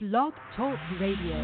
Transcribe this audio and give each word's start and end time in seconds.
Blog 0.00 0.32
Talk 0.56 0.78
Radio. 0.98 1.36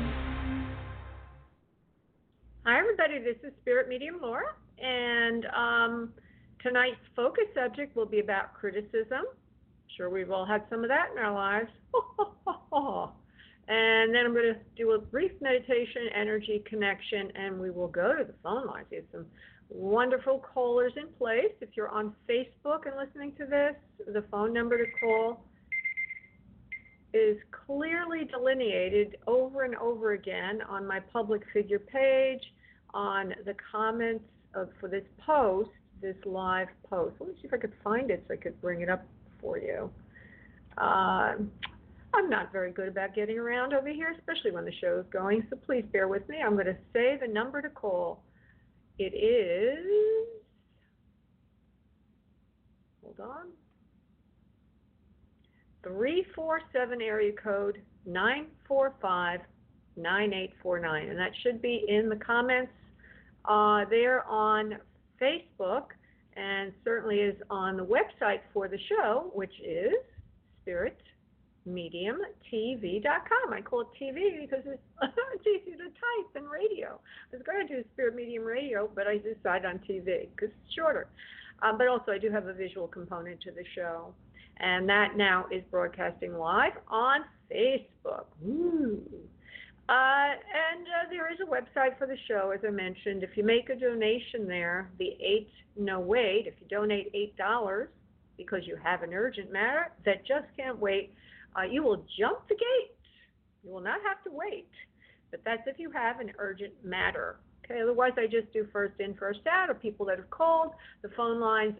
Hi, 2.65 2.79
everybody. 2.79 3.19
This 3.19 3.37
is 3.45 3.53
Spirit 3.61 3.87
Medium 3.87 4.19
Laura, 4.23 4.47
and 4.83 5.45
um, 5.55 6.13
tonight's 6.63 6.97
focus 7.15 7.45
subject 7.55 7.95
will 7.95 8.07
be 8.07 8.21
about 8.21 8.55
criticism. 8.55 9.25
Sure, 9.95 10.09
we've 10.09 10.31
all 10.31 10.47
had 10.47 10.63
some 10.71 10.83
of 10.83 10.89
that 10.89 11.09
in 11.13 11.23
our 11.23 11.35
lives. 11.35 11.69
and 13.69 14.15
then 14.15 14.25
I'm 14.25 14.33
going 14.33 14.55
to 14.55 14.61
do 14.75 14.93
a 14.93 14.99
brief 14.99 15.33
meditation, 15.43 16.09
energy 16.19 16.65
connection, 16.67 17.31
and 17.35 17.61
we 17.61 17.71
will 17.71 17.89
go 17.89 18.17
to 18.17 18.25
the 18.25 18.35
phone 18.43 18.67
lines. 18.69 18.87
We 18.91 18.97
have 18.97 19.07
some 19.13 19.27
wonderful 19.69 20.43
callers 20.55 20.95
in 20.97 21.09
place. 21.19 21.53
If 21.61 21.77
you're 21.77 21.91
on 21.91 22.15
Facebook 22.27 22.87
and 22.87 22.97
listening 22.97 23.33
to 23.37 23.45
this, 23.45 23.75
the 24.15 24.25
phone 24.31 24.55
number 24.55 24.79
to 24.79 24.91
call 24.99 25.45
is 27.17 27.39
clearly 27.67 28.25
delineated 28.25 29.17
over 29.27 29.65
and 29.65 29.75
over 29.77 30.13
again 30.13 30.61
on 30.69 30.87
my 30.87 31.01
public 31.01 31.43
figure 31.53 31.79
page, 31.79 32.43
on 32.95 33.35
the 33.45 33.55
comments 33.73 34.25
of, 34.55 34.69
for 34.81 34.89
this 34.89 35.05
post, 35.25 35.71
this 36.01 36.17
live 36.25 36.69
post. 36.89 37.17
Let 37.19 37.29
me 37.29 37.35
see 37.41 37.49
if 37.49 37.55
I 37.55 37.59
could 37.59 37.73
find 37.83 38.11
it 38.11 38.25
so 38.29 38.35
I 38.35 38.37
could 38.37 38.61
bring 38.61 38.81
it 38.81 38.89
up 38.89 39.05
for 39.41 39.59
you. 39.59 39.91
Uh, 40.79 41.35
I'm 42.15 42.31
not 42.31 42.53
very 42.53 42.73
good 42.73 42.89
about 42.89 43.15
getting 43.15 43.39
around 43.39 43.75
over 43.75 43.89
here, 43.89 44.15
especially 44.19 44.51
when 44.51 44.65
the 44.65 44.73
show 44.81 45.01
is 45.01 45.07
going, 45.13 45.47
so 45.51 45.57
please 45.57 45.85
bear 45.93 46.09
with 46.09 46.29
me. 46.29 46.39
I'm 46.45 46.55
going 46.55 46.67
to 46.67 46.77
say 46.93 47.19
the 47.21 47.29
number 47.29 47.61
to 47.61 47.69
call. 47.69 48.23
It 48.99 49.15
is. 49.15 49.87
Hold 53.03 53.21
on. 53.21 53.47
347 55.87 57.01
area 57.01 57.33
code 57.33 57.81
945 58.07 59.41
9849. 59.97 61.09
And 61.09 61.19
that 61.19 61.31
should 61.43 61.63
be 61.63 61.85
in 61.89 62.09
the 62.09 62.17
comments 62.17 62.73
uh, 63.47 63.85
there 63.89 64.27
on 64.27 64.77
Facebook 65.21 65.85
and 66.37 66.73
certainly 66.85 67.17
is 67.17 67.37
on 67.49 67.77
the 67.77 67.85
website 67.85 68.41
for 68.53 68.69
the 68.69 68.79
show, 68.89 69.31
which 69.33 69.53
is 69.65 69.95
spiritmediumtv.com. 70.67 73.53
I 73.53 73.61
call 73.63 73.83
it 73.83 73.89
TV 74.01 74.41
because 74.43 74.65
it's, 74.67 74.83
it's 75.03 75.47
easy 75.67 75.77
to 75.77 75.85
type 75.85 76.33
than 76.35 76.45
radio. 76.45 77.01
I 77.33 77.37
was 77.37 77.43
going 77.47 77.67
to 77.67 77.77
do 77.77 77.83
Spirit 77.95 78.17
Medium 78.17 78.45
Radio, 78.45 78.91
but 78.95 79.07
I 79.07 79.17
decided 79.19 79.65
on 79.65 79.79
TV 79.89 80.29
because 80.35 80.51
it's 80.51 80.75
shorter. 80.75 81.07
Um, 81.63 81.79
but 81.79 81.89
also, 81.89 82.13
I 82.13 82.19
do 82.19 82.31
have 82.31 82.49
a 82.49 82.53
visual 82.53 82.87
component 82.87 83.41
to 83.43 83.51
the 83.51 83.65
show 83.75 84.13
and 84.59 84.89
that 84.89 85.17
now 85.17 85.47
is 85.51 85.63
broadcasting 85.71 86.37
live 86.37 86.73
on 86.89 87.21
Facebook. 87.53 88.27
Ooh. 88.47 89.01
Uh, 89.89 90.35
and 90.35 90.83
uh, 90.83 91.09
there 91.11 91.33
is 91.33 91.39
a 91.41 91.47
website 91.49 91.97
for 91.97 92.09
the 92.09 92.17
show, 92.27 92.51
as 92.51 92.61
I 92.67 92.71
mentioned. 92.71 93.23
If 93.23 93.37
you 93.37 93.45
make 93.45 93.71
a 93.71 93.77
donation 93.77 94.49
there, 94.49 94.91
the 94.99 95.17
eight 95.21 95.49
no 95.77 96.01
wait. 96.01 96.47
If 96.47 96.55
you 96.61 96.67
donate 96.69 97.11
eight 97.15 97.37
dollars 97.37 97.89
because 98.37 98.63
you 98.67 98.77
have 98.83 99.03
an 99.03 99.15
urgent 99.15 99.53
matter 99.53 99.93
that 100.05 100.27
just 100.27 100.47
can't 100.57 100.79
wait, 100.79 101.15
uh, 101.57 101.63
you 101.63 101.83
will 101.83 102.05
jump 102.19 102.49
the 102.49 102.55
gate. 102.55 102.97
You 103.63 103.71
will 103.71 103.81
not 103.81 104.01
have 104.07 104.23
to 104.25 104.31
wait, 104.33 104.69
but 105.31 105.41
that's 105.45 105.63
if 105.67 105.79
you 105.79 105.91
have 105.91 106.19
an 106.19 106.33
urgent 106.39 106.73
matter. 106.85 107.37
Okay. 107.65 107.81
Otherwise, 107.81 108.13
I 108.17 108.27
just 108.27 108.53
do 108.53 108.67
first 108.73 108.95
in, 109.01 109.15
first 109.15 109.41
out, 109.51 109.71
or 109.71 109.75
people 109.75 110.07
that 110.07 110.19
have 110.19 110.31
called. 110.31 110.73
The 111.03 111.11
phone 111.17 111.41
lines 111.41 111.77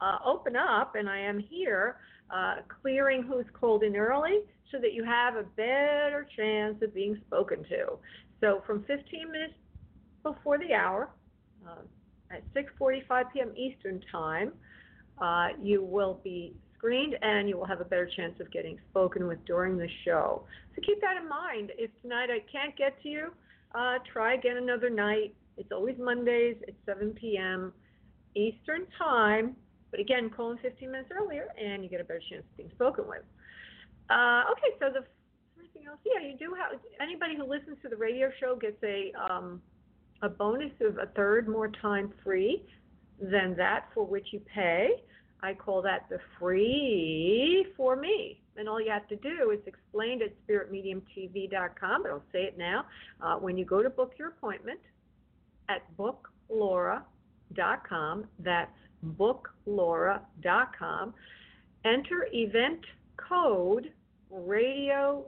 uh, 0.00 0.18
open 0.24 0.56
up, 0.56 0.94
and 0.94 1.08
I 1.08 1.18
am 1.18 1.38
here 1.38 1.96
uh, 2.30 2.56
clearing 2.80 3.22
who's 3.22 3.46
called 3.58 3.82
in 3.82 3.96
early 3.96 4.40
so 4.70 4.78
that 4.78 4.92
you 4.92 5.04
have 5.04 5.36
a 5.36 5.42
better 5.42 6.26
chance 6.36 6.80
of 6.82 6.94
being 6.94 7.20
spoken 7.26 7.64
to. 7.64 7.98
So 8.40 8.62
from 8.66 8.84
15 8.84 9.30
minutes 9.30 9.54
before 10.22 10.58
the 10.58 10.72
hour, 10.72 11.10
uh, 11.66 11.82
at 12.30 12.42
6:45 12.54 13.32
p.m. 13.32 13.52
Eastern 13.56 14.00
Time, 14.12 14.52
uh, 15.20 15.48
you 15.60 15.82
will 15.82 16.20
be 16.22 16.54
screened 16.76 17.16
and 17.22 17.48
you 17.48 17.56
will 17.58 17.66
have 17.66 17.80
a 17.80 17.84
better 17.84 18.08
chance 18.16 18.38
of 18.40 18.50
getting 18.50 18.78
spoken 18.90 19.26
with 19.26 19.44
during 19.44 19.76
the 19.76 19.88
show. 20.04 20.44
So 20.74 20.82
keep 20.82 21.00
that 21.00 21.16
in 21.16 21.28
mind. 21.28 21.72
If 21.76 21.90
tonight 22.00 22.30
I 22.30 22.40
can't 22.50 22.76
get 22.76 23.00
to 23.02 23.08
you, 23.08 23.32
uh, 23.74 23.98
try 24.12 24.34
again 24.34 24.56
another 24.56 24.88
night. 24.88 25.34
It's 25.56 25.72
always 25.72 25.96
Mondays 25.98 26.56
at 26.66 26.74
7 26.86 27.10
p.m. 27.20 27.72
Eastern 28.34 28.86
Time. 28.96 29.56
But 29.90 30.00
again, 30.00 30.30
call 30.30 30.52
in 30.52 30.58
15 30.58 30.90
minutes 30.90 31.10
earlier, 31.10 31.48
and 31.60 31.82
you 31.82 31.90
get 31.90 32.00
a 32.00 32.04
better 32.04 32.22
chance 32.30 32.44
of 32.50 32.56
being 32.56 32.70
spoken 32.70 33.06
with. 33.08 33.22
Uh, 34.08 34.44
okay, 34.52 34.76
so 34.78 34.86
the 34.92 35.04
anything 35.58 35.86
else? 35.88 35.98
Yeah, 36.04 36.26
you 36.26 36.36
do 36.36 36.54
have 36.54 36.78
anybody 37.00 37.36
who 37.36 37.44
listens 37.44 37.76
to 37.82 37.88
the 37.88 37.96
radio 37.96 38.30
show 38.40 38.56
gets 38.56 38.82
a 38.82 39.12
um, 39.18 39.60
a 40.22 40.28
bonus 40.28 40.72
of 40.80 40.98
a 40.98 41.06
third 41.16 41.48
more 41.48 41.68
time 41.68 42.12
free 42.22 42.62
than 43.20 43.56
that 43.56 43.86
for 43.94 44.04
which 44.04 44.26
you 44.32 44.40
pay. 44.54 44.90
I 45.42 45.54
call 45.54 45.80
that 45.82 46.06
the 46.10 46.18
free 46.38 47.66
for 47.76 47.96
me. 47.96 48.40
And 48.56 48.68
all 48.68 48.80
you 48.80 48.90
have 48.90 49.08
to 49.08 49.16
do 49.16 49.50
is 49.52 49.58
explain 49.66 50.20
at 50.22 50.32
spiritmediumtv.com, 50.46 52.02
but 52.02 52.10
I'll 52.10 52.22
say 52.30 52.42
it 52.42 52.58
now. 52.58 52.84
Uh, 53.22 53.36
when 53.36 53.56
you 53.56 53.64
go 53.64 53.82
to 53.82 53.88
book 53.88 54.12
your 54.18 54.28
appointment 54.28 54.80
at 55.70 55.80
booklaura.com, 55.96 58.26
that's 58.40 58.76
booklaura.com. 59.04 61.14
Enter 61.84 62.28
event 62.32 62.80
code 63.16 63.92
radio 64.30 65.24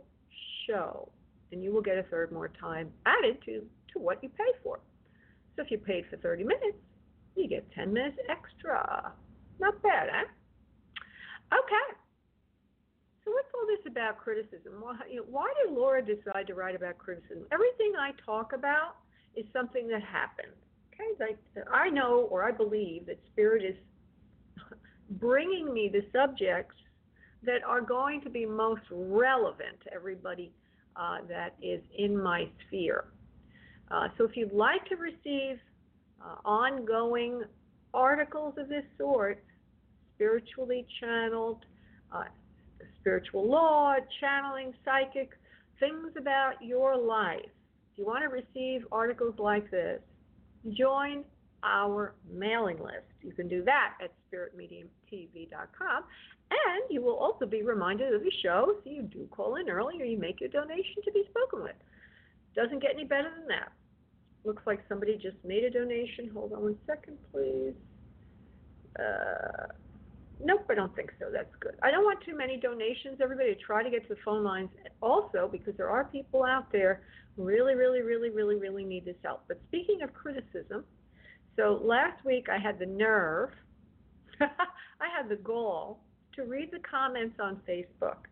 show, 0.67 1.09
and 1.51 1.63
you 1.63 1.73
will 1.73 1.83
get 1.83 1.99
a 1.99 2.03
third 2.05 2.33
more 2.33 2.49
time 2.49 2.91
added 3.07 3.39
to, 3.45 3.63
to 3.93 3.99
what 3.99 4.23
you 4.23 4.29
pay 4.31 4.53
for. 4.63 4.81
So 5.57 5.63
if 5.63 5.71
you 5.71 5.79
paid 5.79 6.05
for 6.11 6.17
30 6.19 6.45
minutes, 6.45 6.79
you 7.37 7.49
get 7.49 7.71
10 7.73 7.93
minutes 7.93 8.19
extra. 8.29 9.13
Not 9.59 9.83
bad, 9.83 10.09
huh? 10.13 10.25
Okay. 11.53 11.99
So 13.25 13.31
what's 13.31 13.49
all 13.55 13.67
this 13.67 13.91
about 13.91 14.19
criticism? 14.19 14.75
Why, 14.81 14.97
you 15.09 15.17
know, 15.17 15.27
why 15.31 15.53
did 15.63 15.75
Laura 15.75 16.03
decide 16.03 16.47
to 16.49 16.55
write 16.55 16.75
about 16.75 16.99
criticism? 16.99 17.45
Everything 17.53 17.93
I 17.99 18.13
talk 18.25 18.53
about 18.53 18.97
is 19.37 19.45
something 19.53 19.87
that 19.89 20.03
happened. 20.03 20.53
I, 21.21 21.61
I 21.71 21.89
know 21.91 22.29
or 22.31 22.45
I 22.45 22.51
believe 22.51 23.07
that 23.07 23.19
Spirit 23.33 23.65
is 23.65 23.77
bringing 25.11 25.73
me 25.73 25.91
the 25.93 26.05
subjects 26.13 26.77
that 27.45 27.63
are 27.67 27.81
going 27.81 28.21
to 28.23 28.31
be 28.31 28.47
most 28.47 28.83
relevant 28.91 29.81
to 29.85 29.93
everybody 29.93 30.53
uh, 30.97 31.19
that 31.29 31.55
is 31.63 31.81
in 31.99 32.21
my 32.21 32.49
sphere. 32.67 33.05
Uh, 33.91 34.09
so 34.17 34.25
if 34.25 34.37
you'd 34.37 34.53
like 34.53 34.85
to 34.87 34.97
receive 34.97 35.59
uh, 36.25 36.37
ongoing 36.45 37.43
articles 37.93 38.55
of 38.59 38.69
this 38.69 38.85
sort, 38.97 39.43
spiritually 40.15 40.87
channeled, 41.01 41.65
uh, 42.13 42.25
spiritual 43.01 43.49
law, 43.49 43.95
channeling, 44.21 44.73
psychic, 44.85 45.31
things 45.81 46.13
about 46.17 46.53
your 46.63 46.97
life. 46.97 47.41
If 47.93 47.99
you 47.99 48.07
want 48.07 48.23
to 48.23 48.29
receive 48.29 48.87
articles 48.93 49.35
like 49.39 49.71
this, 49.71 50.01
join 50.71 51.25
our 51.63 52.15
mailing 52.31 52.79
list. 52.79 53.07
You 53.23 53.33
can 53.33 53.49
do 53.49 53.65
that 53.65 53.95
at 54.03 54.13
spiritmediumtv.com. 54.31 56.05
And 56.51 56.83
you 56.91 57.01
will 57.01 57.17
also 57.17 57.47
be 57.47 57.63
reminded 57.63 58.13
of 58.15 58.23
the 58.23 58.33
show, 58.43 58.75
so 58.85 58.91
you 58.91 59.03
do 59.03 59.27
call 59.31 59.57
in 59.57 59.71
early 59.71 60.01
or 60.03 60.05
you 60.05 60.19
make 60.19 60.41
your 60.41 60.51
donation 60.51 61.03
to 61.05 61.13
be 61.13 61.25
spoken 61.31 61.63
with. 61.63 61.77
Doesn't 62.55 62.81
get 62.81 62.91
any 62.95 63.05
better 63.05 63.31
than 63.39 63.49
that. 63.49 63.73
Looks 64.45 64.63
like 64.67 64.81
somebody 64.89 65.17
just 65.17 65.37
made 65.45 65.65
a 65.65 65.71
donation. 65.71 66.31
Hold 66.35 66.53
on 66.53 66.63
one 66.63 66.77
second, 66.87 67.17
please. 67.33 67.75
Uh, 68.99 69.69
nope, 70.45 70.67
I 70.69 70.75
don't 70.75 70.95
think 70.95 71.13
so. 71.19 71.27
That's 71.33 71.55
good. 71.61 71.75
I 71.83 71.91
don't 71.91 72.05
want 72.05 72.21
too 72.23 72.37
many 72.37 72.59
donations, 72.59 73.19
everybody. 73.23 73.57
Try 73.65 73.83
to 73.83 73.89
get 73.89 74.03
to 74.09 74.15
the 74.15 74.21
phone 74.25 74.45
lines 74.45 74.69
also 75.01 75.49
because 75.51 75.75
there 75.77 75.89
are 75.89 76.05
people 76.05 76.45
out 76.45 76.71
there 76.73 77.03
really, 77.37 77.75
really, 77.75 78.03
really, 78.03 78.31
really, 78.31 78.57
really 78.57 78.85
need 78.85 79.05
this 79.05 79.17
help. 79.25 79.45
But 79.49 79.61
speaking 79.69 80.03
of 80.03 80.13
criticism, 80.15 80.85
so 81.57 81.81
last 81.83 82.25
week 82.25 82.47
I 82.49 82.59
had 82.59 82.79
the 82.79 82.87
nerve, 82.87 83.51
I 84.41 85.09
had 85.17 85.29
the 85.29 85.37
goal 85.37 86.01
to 86.37 86.45
read 86.45 86.71
the 86.73 86.79
comments 86.79 87.37
on 87.41 87.61
Facebook. 87.69 88.29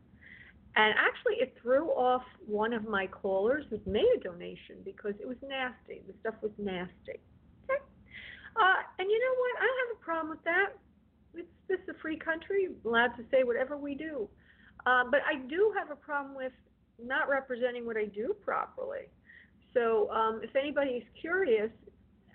And 0.76 0.94
actually, 0.96 1.34
it 1.42 1.56
threw 1.60 1.88
off 1.88 2.22
one 2.46 2.72
of 2.72 2.86
my 2.86 3.06
callers 3.06 3.64
who 3.70 3.80
made 3.86 4.06
a 4.16 4.20
donation 4.20 4.76
because 4.84 5.14
it 5.20 5.26
was 5.26 5.36
nasty. 5.42 6.02
The 6.06 6.14
stuff 6.20 6.34
was 6.42 6.52
nasty. 6.58 7.18
Okay? 7.64 7.82
Uh, 8.56 8.80
and 8.98 9.10
you 9.10 9.18
know 9.18 9.34
what? 9.40 9.52
I 9.58 9.66
don't 9.66 9.80
have 9.88 9.96
a 10.00 10.04
problem 10.04 10.30
with 10.30 10.44
that. 10.44 10.78
It's 11.34 11.48
this 11.68 11.80
is 11.80 11.96
a 11.96 12.00
free 12.00 12.16
country, 12.16 12.68
allowed 12.84 13.16
to 13.16 13.24
say 13.30 13.42
whatever 13.42 13.76
we 13.76 13.94
do. 13.94 14.28
Uh, 14.86 15.04
but 15.10 15.20
I 15.26 15.38
do 15.48 15.72
have 15.76 15.90
a 15.90 15.96
problem 15.96 16.34
with 16.34 16.52
not 17.04 17.28
representing 17.28 17.86
what 17.86 17.96
I 17.96 18.06
do 18.06 18.34
properly. 18.44 19.08
So 19.74 20.10
um, 20.10 20.40
if 20.42 20.56
anybody 20.56 20.90
is 20.92 21.04
curious, 21.20 21.70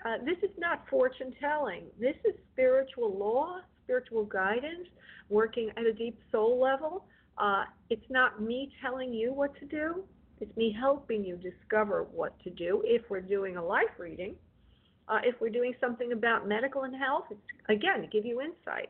uh, 0.06 0.18
this 0.24 0.38
is 0.44 0.56
not 0.58 0.88
fortune 0.90 1.34
telling. 1.40 1.84
This 2.00 2.16
is 2.24 2.34
spiritual 2.54 3.18
law, 3.18 3.60
spiritual 3.84 4.26
guidance, 4.26 4.88
working 5.30 5.72
at 5.78 5.86
a 5.86 5.94
deep 5.94 6.20
soul 6.32 6.60
level 6.60 7.06
Uh, 7.38 7.66
it's 7.90 8.10
not 8.10 8.42
me 8.42 8.72
telling 8.82 9.14
you 9.14 9.34
what 9.34 9.58
to 9.60 9.66
do. 9.66 10.04
It's 10.40 10.56
me 10.56 10.76
helping 10.78 11.24
you 11.24 11.36
discover 11.38 12.04
what 12.04 12.38
to 12.44 12.50
do 12.50 12.82
if 12.86 13.02
we're 13.10 13.22
doing 13.22 13.58
a 13.58 13.64
life 13.64 13.96
reading. 13.98 14.36
Uh, 15.08 15.20
if 15.24 15.40
we're 15.40 15.50
doing 15.50 15.74
something 15.80 16.12
about 16.14 16.48
medical 16.48 16.84
and 16.84 16.96
health, 16.96 17.26
it's 17.30 17.40
again 17.70 18.02
to 18.02 18.08
give 18.08 18.26
you 18.26 18.42
insight. 18.42 18.90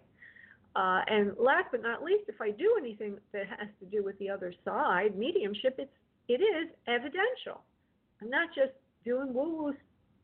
Uh, 0.75 1.01
and 1.07 1.31
last 1.39 1.67
but 1.71 1.81
not 1.81 2.03
least, 2.03 2.25
if 2.27 2.41
I 2.41 2.51
do 2.51 2.75
anything 2.77 3.17
that 3.31 3.47
has 3.47 3.69
to 3.79 3.85
do 3.85 4.03
with 4.03 4.19
the 4.19 4.29
other 4.29 4.53
side, 4.65 5.17
mediumship, 5.17 5.75
it's 5.77 5.91
it 6.27 6.41
is 6.41 6.69
evidential. 6.87 7.61
I'm 8.21 8.29
not 8.29 8.49
just 8.55 8.71
doing 9.05 9.33
woo 9.33 9.63
woo 9.63 9.73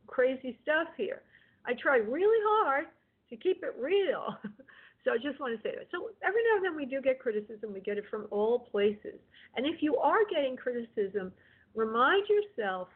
crazy 0.07 0.57
stuff 0.63 0.87
here. 0.97 1.21
I 1.65 1.73
try 1.73 1.97
really 1.97 2.39
hard 2.43 2.85
to 3.29 3.37
keep 3.37 3.63
it 3.63 3.75
real. 3.79 4.35
so 5.05 5.11
I 5.11 5.17
just 5.17 5.39
want 5.39 5.55
to 5.55 5.61
say 5.61 5.75
that. 5.77 5.87
So 5.91 6.09
every 6.25 6.41
now 6.49 6.57
and 6.57 6.65
then 6.65 6.75
we 6.75 6.85
do 6.85 7.01
get 7.01 7.19
criticism. 7.19 7.71
We 7.73 7.81
get 7.81 7.97
it 7.97 8.05
from 8.09 8.27
all 8.31 8.59
places. 8.59 9.19
And 9.55 9.65
if 9.65 9.81
you 9.81 9.95
are 9.97 10.19
getting 10.29 10.57
criticism, 10.57 11.31
remind 11.75 12.25
yourself 12.27 12.87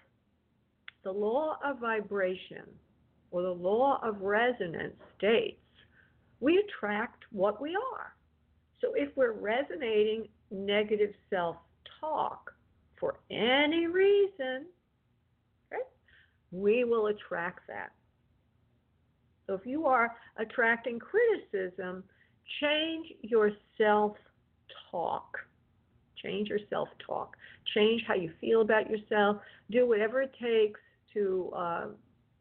the 1.03 1.11
law 1.11 1.57
of 1.63 1.79
vibration 1.79 2.65
or 3.31 3.43
the 3.43 3.49
law 3.49 3.99
of 4.03 4.21
resonance 4.21 4.95
states 5.17 5.59
we 6.39 6.57
attract 6.57 7.23
what 7.31 7.61
we 7.61 7.75
are. 7.75 8.15
So 8.81 8.93
if 8.95 9.09
we're 9.15 9.33
resonating 9.33 10.27
negative 10.51 11.13
self 11.29 11.57
talk 11.99 12.51
for 12.99 13.15
any 13.31 13.87
reason, 13.87 14.65
we 16.51 16.83
will 16.83 17.07
attract 17.07 17.67
that. 17.67 17.91
So 19.47 19.53
if 19.53 19.65
you 19.65 19.85
are 19.85 20.15
attracting 20.37 20.99
criticism, 20.99 22.03
change 22.61 23.07
your 23.21 23.51
self 23.77 24.15
talk. 24.89 25.37
Change 26.23 26.49
your 26.49 26.59
self 26.69 26.87
talk. 27.05 27.35
Change 27.73 28.03
how 28.07 28.15
you 28.15 28.31
feel 28.41 28.61
about 28.61 28.89
yourself. 28.89 29.37
Do 29.69 29.87
whatever 29.87 30.21
it 30.21 30.33
takes 30.41 30.79
to 31.13 31.51
uh, 31.55 31.85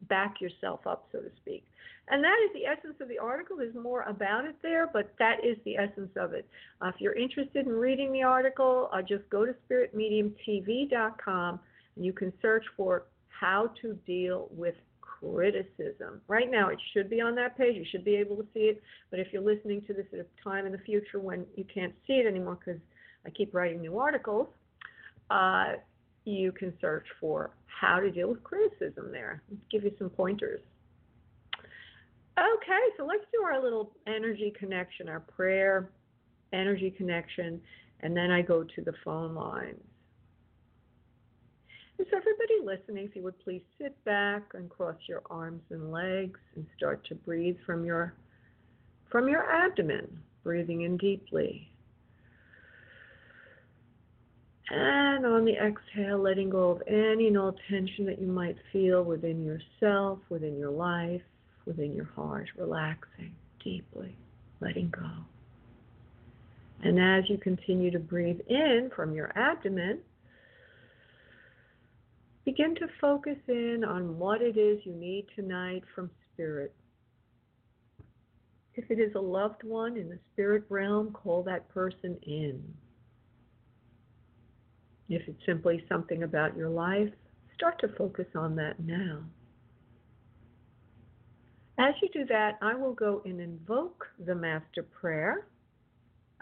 back 0.09 0.41
yourself 0.41 0.87
up, 0.87 1.07
so 1.13 1.19
to 1.19 1.31
speak. 1.37 1.65
And 2.09 2.23
that 2.23 2.37
is 2.45 2.53
the 2.53 2.67
essence 2.67 2.97
of 3.01 3.09
the 3.09 3.19
article. 3.19 3.57
There's 3.57 3.75
more 3.75 4.03
about 4.03 4.45
it 4.45 4.57
there, 4.63 4.89
but 4.93 5.15
that 5.19 5.45
is 5.45 5.57
the 5.65 5.77
essence 5.77 6.11
of 6.17 6.35
it. 6.35 6.47
Uh, 6.83 6.89
if 6.89 6.97
you're 7.01 7.15
interested 7.15 7.67
in 7.67 7.73
reading 7.73 8.13
the 8.13 8.23
article, 8.23 8.91
uh, 8.93 9.01
just 9.01 9.29
go 9.31 9.47
to 9.47 9.55
spiritmediumtv.com 9.69 11.61
and 11.97 12.05
you 12.05 12.13
can 12.13 12.33
search 12.43 12.65
for 12.77 13.05
how 13.29 13.71
to 13.81 13.95
deal 14.07 14.49
with 14.51 14.75
criticism. 15.01 16.21
Right 16.29 16.51
now, 16.51 16.69
it 16.69 16.79
should 16.93 17.09
be 17.09 17.21
on 17.21 17.35
that 17.37 17.57
page. 17.57 17.77
You 17.77 17.87
should 17.91 18.05
be 18.05 18.17
able 18.17 18.37
to 18.37 18.47
see 18.53 18.61
it. 18.61 18.83
But 19.11 19.21
if 19.21 19.29
you're 19.33 19.43
listening 19.43 19.83
to 19.87 19.95
this 19.95 20.07
at 20.13 20.19
a 20.19 20.27
time 20.43 20.67
in 20.67 20.73
the 20.73 20.79
future 20.79 21.19
when 21.19 21.47
you 21.57 21.65
can't 21.73 21.95
see 22.07 22.15
it 22.15 22.27
anymore 22.27 22.59
because 22.63 22.81
I 23.25 23.31
keep 23.31 23.55
writing 23.55 23.81
new 23.81 23.99
articles, 23.99 24.49
uh, 25.31 25.75
you 26.25 26.53
can 26.53 26.73
search 26.81 27.07
for 27.21 27.51
how 27.67 28.01
to 28.01 28.11
deal 28.11 28.29
with 28.29 28.43
criticism 28.43 29.11
there. 29.13 29.43
Let's 29.51 29.63
give 29.71 29.85
you 29.85 29.93
some 29.99 30.11
pointers. 30.11 30.61
Okay, 32.39 32.81
so 32.97 33.05
let's 33.05 33.25
do 33.33 33.43
our 33.43 33.63
little 33.63 33.93
energy 34.07 34.53
connection, 34.59 35.09
our 35.09 35.21
prayer 35.21 35.91
energy 36.53 36.91
connection, 36.91 37.61
and 38.01 38.17
then 38.17 38.31
I 38.31 38.43
go 38.43 38.65
to 38.65 38.83
the 38.83 38.95
phone 39.05 39.35
lines. 39.35 39.81
And 41.99 42.07
so, 42.11 42.17
everybody 42.17 42.55
listening, 42.65 43.05
if 43.05 43.15
you 43.15 43.23
would 43.23 43.39
please 43.39 43.63
sit 43.81 44.03
back 44.05 44.43
and 44.55 44.69
cross 44.69 44.97
your 45.09 45.23
arms 45.31 45.63
and 45.71 45.93
legs 45.93 46.41
and 46.57 46.67
start 46.77 47.07
to 47.07 47.15
breathe 47.15 47.57
from 47.65 47.85
your 47.85 48.15
from 49.11 49.29
your 49.29 49.49
abdomen, 49.49 50.19
breathing 50.43 50.83
in 50.83 50.97
deeply. 50.97 51.71
And 54.71 55.27
on 55.27 55.45
the 55.45 55.55
exhale, 55.55 56.19
letting 56.19 56.51
go 56.51 56.71
of 56.71 56.83
any 56.87 57.29
and 57.29 57.37
all 57.37 57.55
tension 57.69 58.07
that 58.07 58.21
you 58.21 58.27
might 58.27 58.57
feel 58.73 59.03
within 59.03 59.45
yourself, 59.45 60.21
within 60.31 60.57
your 60.59 60.71
life, 60.71 61.21
within 61.67 61.93
your 61.93 62.09
heart, 62.17 62.49
relaxing 62.57 63.35
deeply, 63.63 64.17
letting 64.61 64.91
go. 64.91 65.11
And 66.83 67.01
as 67.01 67.29
you 67.31 67.39
continue 67.39 67.91
to 67.91 67.99
breathe 67.99 68.41
in 68.49 68.91
from 68.95 69.15
your 69.15 69.33
abdomen, 69.37 70.01
begin 72.45 72.75
to 72.77 72.87
focus 73.01 73.39
in 73.49 73.85
on 73.85 74.19
what 74.19 74.43
it 74.43 74.57
is 74.59 74.81
you 74.85 74.93
need 74.93 75.27
tonight 75.35 75.83
from 75.95 76.11
spirit. 76.33 76.75
If 78.75 78.91
it 78.91 78.99
is 78.99 79.15
a 79.15 79.21
loved 79.21 79.63
one 79.63 79.97
in 79.97 80.09
the 80.09 80.19
spirit 80.33 80.65
realm, 80.69 81.13
call 81.13 81.43
that 81.45 81.69
person 81.69 82.19
in. 82.27 82.63
If 85.09 85.29
it's 85.29 85.45
simply 85.47 85.85
something 85.89 86.23
about 86.23 86.57
your 86.57 86.69
life, 86.69 87.11
start 87.55 87.79
to 87.81 87.89
focus 87.97 88.27
on 88.35 88.57
that 88.57 88.81
now. 88.81 89.21
As 91.79 91.95
you 92.01 92.09
do 92.13 92.25
that, 92.27 92.59
I 92.63 92.75
will 92.75 92.95
go 92.95 93.21
and 93.25 93.41
invoke 93.41 94.07
the 94.25 94.35
Master 94.35 94.83
Prayer. 94.83 95.47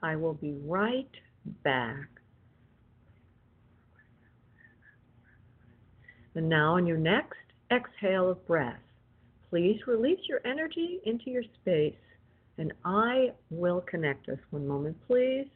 I 0.02 0.16
will 0.16 0.34
be 0.34 0.52
right 0.64 1.10
back. 1.64 2.08
And 6.34 6.48
now, 6.48 6.76
on 6.76 6.86
your 6.86 6.98
next 6.98 7.38
exhale 7.70 8.30
of 8.30 8.46
breath, 8.46 8.80
please 9.50 9.78
release 9.86 10.20
your 10.28 10.40
energy 10.46 11.00
into 11.04 11.30
your 11.30 11.42
space, 11.60 11.94
and 12.58 12.72
I 12.84 13.32
will 13.50 13.82
connect 13.82 14.28
us. 14.28 14.38
One 14.50 14.66
moment, 14.66 14.96
please. 15.06 15.46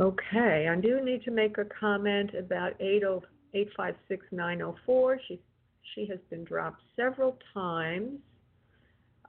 Okay, 0.00 0.68
I 0.70 0.76
do 0.80 1.04
need 1.04 1.24
to 1.24 1.32
make 1.32 1.58
a 1.58 1.64
comment 1.64 2.30
about 2.34 2.78
856-904. 2.78 5.16
She 5.26 5.40
she 5.94 6.06
has 6.06 6.18
been 6.30 6.44
dropped 6.44 6.82
several 6.94 7.36
times. 7.54 8.20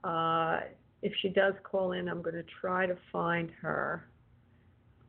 Uh, 0.04 0.60
if 1.02 1.12
she 1.20 1.30
does 1.30 1.54
call 1.64 1.92
in, 1.92 2.08
I'm 2.08 2.22
going 2.22 2.36
to 2.36 2.44
try 2.60 2.86
to 2.86 2.96
find 3.10 3.50
her. 3.62 4.06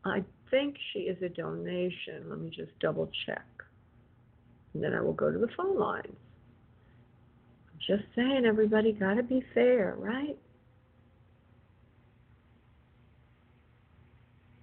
I 0.05 0.23
think 0.49 0.77
she 0.91 1.01
is 1.01 1.21
a 1.21 1.29
donation. 1.29 2.23
Let 2.27 2.39
me 2.39 2.49
just 2.49 2.71
double 2.79 3.11
check. 3.25 3.45
And 4.73 4.83
then 4.83 4.93
I 4.93 5.01
will 5.01 5.13
go 5.13 5.31
to 5.31 5.37
the 5.37 5.49
phone 5.57 5.77
lines. 5.77 6.15
Just 7.85 8.03
saying, 8.15 8.45
everybody 8.45 8.93
got 8.93 9.15
to 9.15 9.23
be 9.23 9.43
fair, 9.53 9.95
right? 9.97 10.37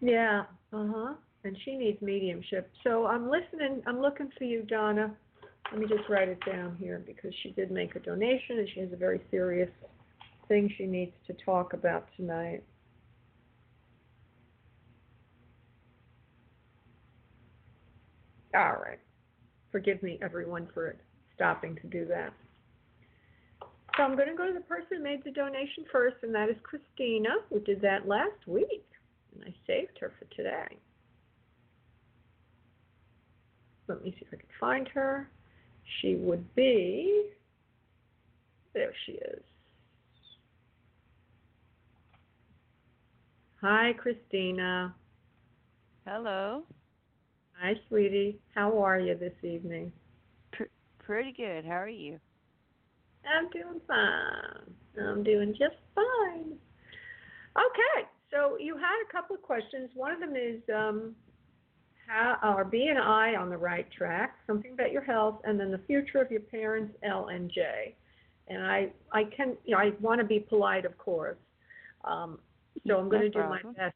Yeah, 0.00 0.44
uh 0.72 0.87
huh. 0.94 1.14
And 1.44 1.56
she 1.64 1.76
needs 1.76 2.00
mediumship. 2.02 2.70
So 2.84 3.06
I'm 3.06 3.30
listening. 3.30 3.82
I'm 3.87 4.00
looking 4.00 4.28
for 4.37 4.44
you, 4.44 4.62
Donna. 4.62 5.14
Let 5.70 5.80
me 5.80 5.87
just 5.87 6.08
write 6.08 6.28
it 6.28 6.40
down 6.44 6.76
here 6.78 7.02
because 7.06 7.32
she 7.42 7.50
did 7.50 7.70
make 7.70 7.94
a 7.94 8.00
donation 8.00 8.58
and 8.58 8.68
she 8.75 8.80
has 8.80 8.92
a 8.92 8.96
very 8.96 9.20
serious 9.30 9.70
thing 10.48 10.72
she 10.76 10.87
needs 10.87 11.12
to 11.26 11.34
talk 11.44 11.75
about 11.75 12.08
tonight. 12.16 12.62
All 18.54 18.76
right. 18.82 18.98
Forgive 19.70 20.02
me, 20.02 20.18
everyone, 20.22 20.68
for 20.72 20.96
stopping 21.34 21.76
to 21.76 21.87
do 21.87 22.06
that. 22.06 22.32
So 23.96 24.02
I'm 24.02 24.16
going 24.16 24.28
to 24.28 24.34
go 24.34 24.46
to 24.46 24.52
the 24.54 24.60
person 24.60 24.98
who 24.98 25.02
made 25.02 25.22
the 25.25 25.30
donation 25.30 25.84
first, 25.92 26.16
and 26.22 26.34
that 26.34 26.48
is 26.48 26.56
Christina, 26.62 27.28
who 27.50 27.60
did 27.60 27.82
that 27.82 28.08
last 28.08 28.46
week. 28.46 28.84
And 29.38 29.54
I 29.54 29.54
saved 29.66 29.99
her 30.00 30.12
for 30.18 30.25
today. 30.35 30.78
Let 33.87 34.02
me 34.02 34.11
see 34.11 34.26
if 34.26 34.28
I 34.33 34.37
can 34.37 34.49
find 34.61 34.88
her. 34.88 35.30
She 36.00 36.16
would 36.16 36.54
be, 36.54 37.30
there 38.75 38.92
she 39.07 39.12
is. 39.12 39.42
Hi, 43.62 43.92
Christina. 43.99 44.95
Hello. 46.07 46.64
Hi, 47.61 47.75
sweetie. 47.88 48.38
How 48.54 48.83
are 48.83 48.99
you 48.99 49.16
this 49.16 49.33
evening? 49.42 49.90
P- 50.52 50.64
pretty 50.99 51.33
good. 51.33 51.64
How 51.64 51.80
are 51.80 51.88
you? 51.88 52.21
I'm 53.26 53.50
doing 53.50 53.80
fine. 53.87 54.75
I'm 55.00 55.23
doing 55.25 55.54
just 55.59 55.76
fine. 55.95 56.52
Okay, 57.57 58.09
so 58.30 58.56
you 58.58 58.76
had 58.76 58.97
a 59.08 59.12
couple 59.12 59.37
of 59.37 59.42
questions. 59.42 59.90
One 59.94 60.12
of 60.12 60.20
them 60.20 60.35
is 60.37 60.61
um, 60.75 61.14
how 62.06 62.38
are 62.42 62.64
B 62.64 62.87
and 62.88 62.99
I 62.99 63.37
on 63.37 63.50
the 63.50 63.56
right 63.56 63.87
track? 63.92 64.37
Something 64.47 64.73
about 64.73 64.92
your 64.92 65.02
health, 65.02 65.40
and 65.44 65.58
then 65.58 65.70
the 65.70 65.80
future 65.87 66.20
of 66.20 66.30
your 66.30 66.40
parents, 66.40 66.94
L 67.02 67.28
and 67.28 67.50
J. 67.50 67.94
And 68.49 68.62
I, 68.64 68.88
I 69.12 69.25
can, 69.25 69.56
you 69.64 69.75
know, 69.75 69.78
I 69.78 69.92
want 70.00 70.20
to 70.20 70.26
be 70.26 70.40
polite, 70.40 70.85
of 70.87 70.97
course. 70.97 71.37
Um, 72.04 72.38
so 72.87 72.97
I'm 72.97 73.08
going 73.11 73.23
to 73.23 73.28
do 73.28 73.40
my 73.40 73.61
best 73.76 73.94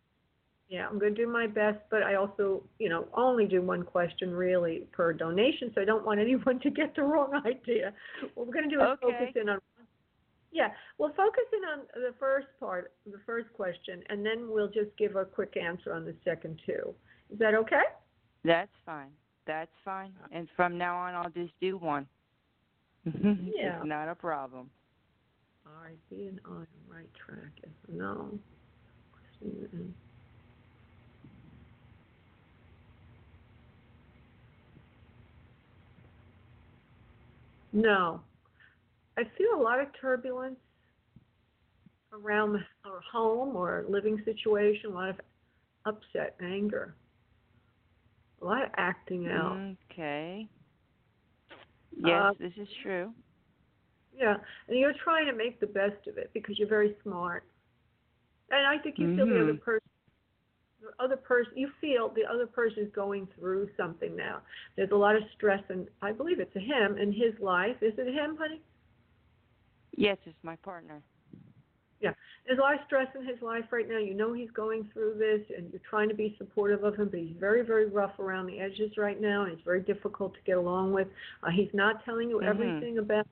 Yeah, 0.69 0.89
I'm 0.89 0.99
going 0.99 1.15
to 1.15 1.21
do 1.25 1.31
my 1.31 1.47
best, 1.47 1.79
but 1.91 2.03
I 2.03 2.15
also, 2.15 2.63
you 2.79 2.89
know, 2.89 3.07
only 3.15 3.47
do 3.47 3.63
one 3.63 3.83
question 3.83 4.35
really 4.35 4.87
per 4.93 5.13
donation, 5.13 5.71
so 5.75 5.81
I 5.81 5.85
don't 5.85 6.05
want 6.05 6.21
anyone 6.27 6.61
to 6.61 6.71
get 6.71 6.95
the 6.97 7.03
wrong 7.03 7.41
idea. 7.47 7.93
What 8.35 8.47
we're 8.47 8.55
going 8.55 8.69
to 8.69 8.77
do 8.77 8.83
is 8.83 8.89
Okay. 8.89 9.19
focus 9.19 9.33
in 9.41 9.49
on. 9.49 9.59
Yeah, 10.53 10.69
we'll 10.99 11.15
focus 11.15 11.45
in 11.53 11.65
on 11.69 11.87
the 11.95 12.15
first 12.21 12.47
part, 12.61 12.93
the 13.07 13.21
first 13.25 13.53
question, 13.55 14.03
and 14.11 14.25
then 14.25 14.51
we'll 14.51 14.69
just 14.69 14.97
give 14.99 15.17
a 15.17 15.25
quick 15.25 15.57
answer 15.57 15.95
on 15.95 16.05
the 16.05 16.15
second 16.25 16.61
two. 16.67 16.95
Is 17.33 17.39
that 17.39 17.55
okay? 17.55 17.83
That's 18.45 18.71
fine. 18.85 19.11
That's 19.47 19.71
fine. 19.85 20.13
And 20.31 20.49
from 20.55 20.77
now 20.77 20.97
on, 20.97 21.15
I'll 21.15 21.31
just 21.31 21.53
do 21.61 21.77
one. 21.79 22.07
Yeah. 23.05 23.79
It's 23.79 23.87
not 23.87 24.09
a 24.09 24.15
problem. 24.15 24.71
All 25.67 25.73
right, 25.83 25.99
Being 26.11 26.39
on 26.45 26.67
the 26.89 26.95
right 26.95 27.09
track. 27.15 27.51
Or 27.89 27.95
no? 27.95 28.39
No. 37.73 38.21
I 39.19 39.23
feel 39.37 39.55
a 39.57 39.63
lot 39.63 39.81
of 39.81 39.89
turbulence 40.01 40.59
around 42.13 42.57
our 42.85 43.01
home 43.13 43.57
or 43.57 43.85
living 43.89 44.21
situation, 44.25 44.91
a 44.91 44.95
lot 44.95 45.09
of 45.11 45.21
upset, 45.85 46.37
anger, 46.43 46.95
a 48.41 48.45
lot 48.45 48.63
of 48.63 48.71
acting 48.77 49.29
out. 49.29 49.63
Okay. 49.91 50.49
Yes, 51.97 52.27
Uh, 52.27 52.33
this 52.39 52.53
is 52.57 52.69
true. 52.83 53.15
Yeah, 54.17 54.37
and 54.69 54.79
you're 54.79 54.93
trying 55.05 55.27
to 55.27 55.33
make 55.33 55.61
the 55.61 55.67
best 55.67 56.07
of 56.07 56.19
it 56.19 56.31
because 56.35 56.59
you're 56.59 56.69
very 56.69 56.97
smart. 57.03 57.45
And 58.51 58.67
I 58.67 58.79
think 58.83 58.99
you 58.99 59.09
feel 59.17 59.27
the 59.27 59.41
other 59.41 59.55
Mhm. 59.55 59.59
person, 59.59 59.81
the 60.81 60.91
other 61.03 61.17
person, 61.17 61.53
you 61.57 61.71
feel 61.81 62.11
the 62.11 62.25
other 62.27 62.47
person 62.47 62.85
is 62.85 62.93
going 62.93 63.27
through 63.39 63.69
something 63.77 64.15
now. 64.17 64.43
There's 64.77 64.91
a 64.93 64.97
lot 64.97 65.17
of 65.17 65.23
stress, 65.37 65.63
and 65.71 65.89
I 66.03 66.13
believe 66.13 66.41
it's 66.41 66.55
a 66.57 66.61
him 66.61 66.99
in 66.99 67.13
his 67.13 67.39
life. 67.41 67.77
Is 67.83 67.95
it 67.99 68.07
him, 68.13 68.37
honey? 68.37 68.61
Yes, 69.97 70.19
it's 70.25 70.37
my 70.43 70.57
partner. 70.57 71.03
Yeah. 72.01 72.13
There's 72.47 72.59
a 72.59 72.63
lot 72.63 72.75
of 72.75 72.81
stress 72.87 73.07
in 73.15 73.25
his 73.25 73.41
life 73.41 73.65
right 73.71 73.89
now. 73.89 73.99
You 73.99 74.15
know 74.15 74.33
he's 74.33 74.51
going 74.51 74.91
through 74.93 75.19
this, 75.19 75.41
and 75.57 75.71
you're 75.71 75.81
trying 75.89 76.09
to 76.09 76.15
be 76.15 76.35
supportive 76.37 76.83
of 76.83 76.97
him, 76.97 77.09
but 77.09 77.21
he's 77.21 77.37
very, 77.39 77.63
very 77.63 77.89
rough 77.89 78.19
around 78.19 78.47
the 78.47 78.59
edges 78.59 78.97
right 78.97 79.21
now, 79.21 79.45
and 79.45 79.53
he's 79.57 79.65
very 79.65 79.83
difficult 79.83 80.35
to 80.35 80.41
get 80.45 80.57
along 80.57 80.93
with. 80.93 81.07
Uh, 81.43 81.51
he's 81.51 81.73
not 81.73 82.05
telling 82.05 82.29
you 82.29 82.41
Mhm. 82.41 82.49
everything 82.49 82.99
about. 82.99 83.27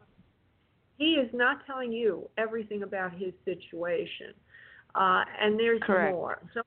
He 0.98 1.14
is 1.14 1.32
not 1.32 1.66
telling 1.66 1.92
you 1.92 2.28
everything 2.36 2.82
about 2.82 3.12
his 3.12 3.32
situation, 3.44 4.34
uh, 4.94 5.24
and 5.40 5.58
there's 5.58 5.80
Correct. 5.82 6.12
more. 6.12 6.42
So 6.54 6.62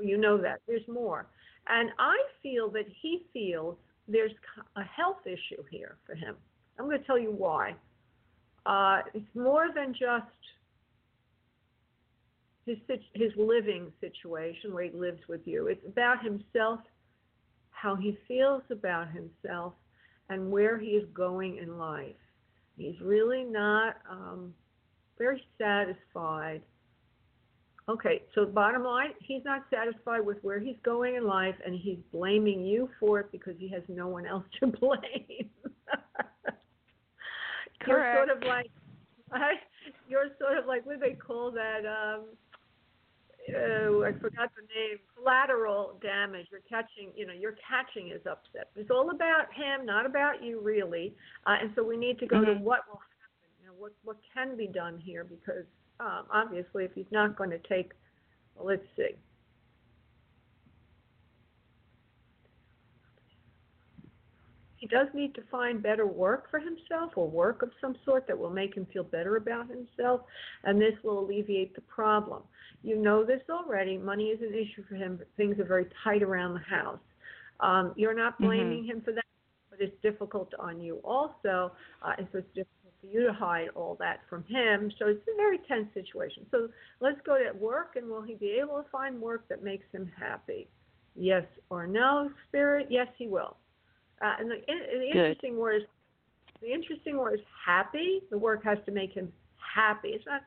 you 0.00 0.16
know 0.16 0.38
that 0.38 0.60
there's 0.66 0.88
more, 0.88 1.26
and 1.68 1.92
I 1.98 2.16
feel 2.42 2.70
that 2.70 2.88
he 2.88 3.26
feels 3.32 3.76
there's 4.08 4.32
a 4.74 4.82
health 4.82 5.24
issue 5.26 5.62
here 5.70 5.98
for 6.04 6.14
him. 6.14 6.36
I'm 6.78 6.86
going 6.86 6.98
to 6.98 7.06
tell 7.06 7.18
you 7.18 7.30
why. 7.30 7.76
Uh, 8.64 9.00
it's 9.14 9.34
more 9.34 9.68
than 9.74 9.92
just 9.92 10.26
his 12.66 12.78
his 13.14 13.32
living 13.36 13.92
situation 14.00 14.72
where 14.72 14.84
he 14.84 14.90
lives 14.90 15.20
with 15.28 15.40
you. 15.46 15.66
It's 15.66 15.84
about 15.86 16.22
himself, 16.22 16.80
how 17.70 17.96
he 17.96 18.18
feels 18.28 18.62
about 18.70 19.08
himself, 19.10 19.72
and 20.28 20.50
where 20.50 20.78
he 20.78 20.90
is 20.90 21.08
going 21.12 21.58
in 21.58 21.78
life. 21.78 22.14
He's 22.76 23.00
really 23.02 23.44
not 23.44 23.96
um, 24.08 24.54
very 25.18 25.42
satisfied. 25.58 26.62
Okay, 27.88 28.22
so 28.34 28.46
bottom 28.46 28.84
line, 28.84 29.10
he's 29.20 29.44
not 29.44 29.64
satisfied 29.68 30.24
with 30.24 30.38
where 30.42 30.60
he's 30.60 30.76
going 30.84 31.16
in 31.16 31.26
life, 31.26 31.56
and 31.66 31.74
he's 31.74 31.98
blaming 32.12 32.64
you 32.64 32.88
for 33.00 33.18
it 33.20 33.32
because 33.32 33.54
he 33.58 33.68
has 33.68 33.82
no 33.88 34.06
one 34.06 34.24
else 34.24 34.44
to 34.60 34.66
blame. 34.80 35.50
You're 37.86 38.14
sort 38.16 38.30
of 38.30 38.42
like, 38.44 38.70
you're 40.08 40.28
sort 40.38 40.58
of 40.58 40.66
like 40.66 40.84
what 40.86 41.00
do 41.00 41.00
they 41.00 41.14
call 41.14 41.50
that? 41.52 41.86
Um, 41.86 42.24
oh, 43.56 44.04
I 44.04 44.12
forgot 44.12 44.50
the 44.54 44.62
name. 44.62 44.98
Collateral 45.16 45.98
damage. 46.02 46.46
You're 46.50 46.60
catching, 46.68 47.12
you 47.16 47.26
know, 47.26 47.32
you're 47.32 47.56
catching 47.68 48.08
his 48.08 48.20
upset. 48.26 48.70
It's 48.76 48.90
all 48.90 49.10
about 49.10 49.52
him, 49.52 49.86
not 49.86 50.06
about 50.06 50.42
you, 50.42 50.60
really. 50.60 51.14
Uh, 51.46 51.56
and 51.60 51.72
so 51.74 51.82
we 51.82 51.96
need 51.96 52.18
to 52.20 52.26
go 52.26 52.44
to 52.44 52.52
Mhm. 52.52 52.60
what 52.60 52.86
will 52.88 52.98
happen. 52.98 53.48
You 53.60 53.66
know, 53.66 53.74
what 53.74 53.92
what 54.04 54.16
can 54.34 54.56
be 54.56 54.66
done 54.66 54.98
here? 54.98 55.24
Because 55.24 55.66
um, 56.00 56.26
obviously, 56.30 56.84
if 56.84 56.92
he's 56.94 57.10
not 57.10 57.36
going 57.36 57.50
to 57.50 57.58
take, 57.60 57.92
well, 58.54 58.66
let's 58.66 58.86
see. 58.96 59.16
He 64.82 64.88
does 64.88 65.06
need 65.14 65.32
to 65.36 65.42
find 65.48 65.80
better 65.80 66.08
work 66.08 66.50
for 66.50 66.58
himself 66.58 67.12
or 67.14 67.28
work 67.28 67.62
of 67.62 67.70
some 67.80 67.94
sort 68.04 68.26
that 68.26 68.36
will 68.36 68.50
make 68.50 68.74
him 68.76 68.84
feel 68.92 69.04
better 69.04 69.36
about 69.36 69.68
himself, 69.68 70.22
and 70.64 70.80
this 70.80 70.94
will 71.04 71.20
alleviate 71.20 71.76
the 71.76 71.82
problem. 71.82 72.42
You 72.82 72.96
know 72.96 73.24
this 73.24 73.42
already. 73.48 73.96
Money 73.96 74.30
is 74.30 74.42
an 74.42 74.52
issue 74.52 74.82
for 74.88 74.96
him, 74.96 75.18
but 75.18 75.28
things 75.36 75.56
are 75.60 75.64
very 75.64 75.86
tight 76.02 76.24
around 76.24 76.54
the 76.54 76.60
house. 76.68 76.98
Um, 77.60 77.92
you're 77.94 78.12
not 78.12 78.40
Mhm. 78.40 78.46
blaming 78.48 78.84
him 78.84 79.00
for 79.02 79.12
that, 79.12 79.24
but 79.70 79.80
it's 79.80 79.96
difficult 80.00 80.52
on 80.58 80.80
you 80.80 80.96
also, 81.04 81.70
uh, 82.02 82.16
and 82.18 82.26
so 82.32 82.38
it's 82.38 82.52
difficult 82.52 82.92
for 83.00 83.06
you 83.06 83.22
to 83.22 83.32
hide 83.32 83.68
all 83.76 83.94
that 84.00 84.24
from 84.26 84.42
him. 84.46 84.90
So 84.98 85.06
it's 85.06 85.28
a 85.28 85.36
very 85.36 85.58
tense 85.58 85.94
situation. 85.94 86.44
So 86.50 86.68
let's 86.98 87.20
go 87.20 87.38
to 87.38 87.52
work, 87.52 87.94
and 87.94 88.08
will 88.10 88.22
he 88.22 88.34
be 88.34 88.50
able 88.58 88.82
to 88.82 88.88
find 88.90 89.20
work 89.20 89.46
that 89.46 89.62
makes 89.62 89.88
him 89.92 90.06
happy? 90.08 90.68
Yes 91.14 91.46
or 91.70 91.86
no, 91.86 92.32
Spirit? 92.48 92.90
Yes, 92.90 93.06
he 93.16 93.28
will. 93.28 93.61
Uh, 94.22 94.34
and 94.38 94.50
the, 94.50 94.54
and 94.68 95.02
the 95.02 95.06
interesting 95.10 95.56
word 95.56 95.82
is 95.82 95.88
the 96.60 96.72
interesting 96.72 97.16
word 97.16 97.34
is 97.34 97.46
happy. 97.66 98.22
The 98.30 98.38
work 98.38 98.64
has 98.64 98.78
to 98.86 98.92
make 98.92 99.12
him 99.12 99.32
happy. 99.74 100.10
It's 100.10 100.26
not 100.26 100.42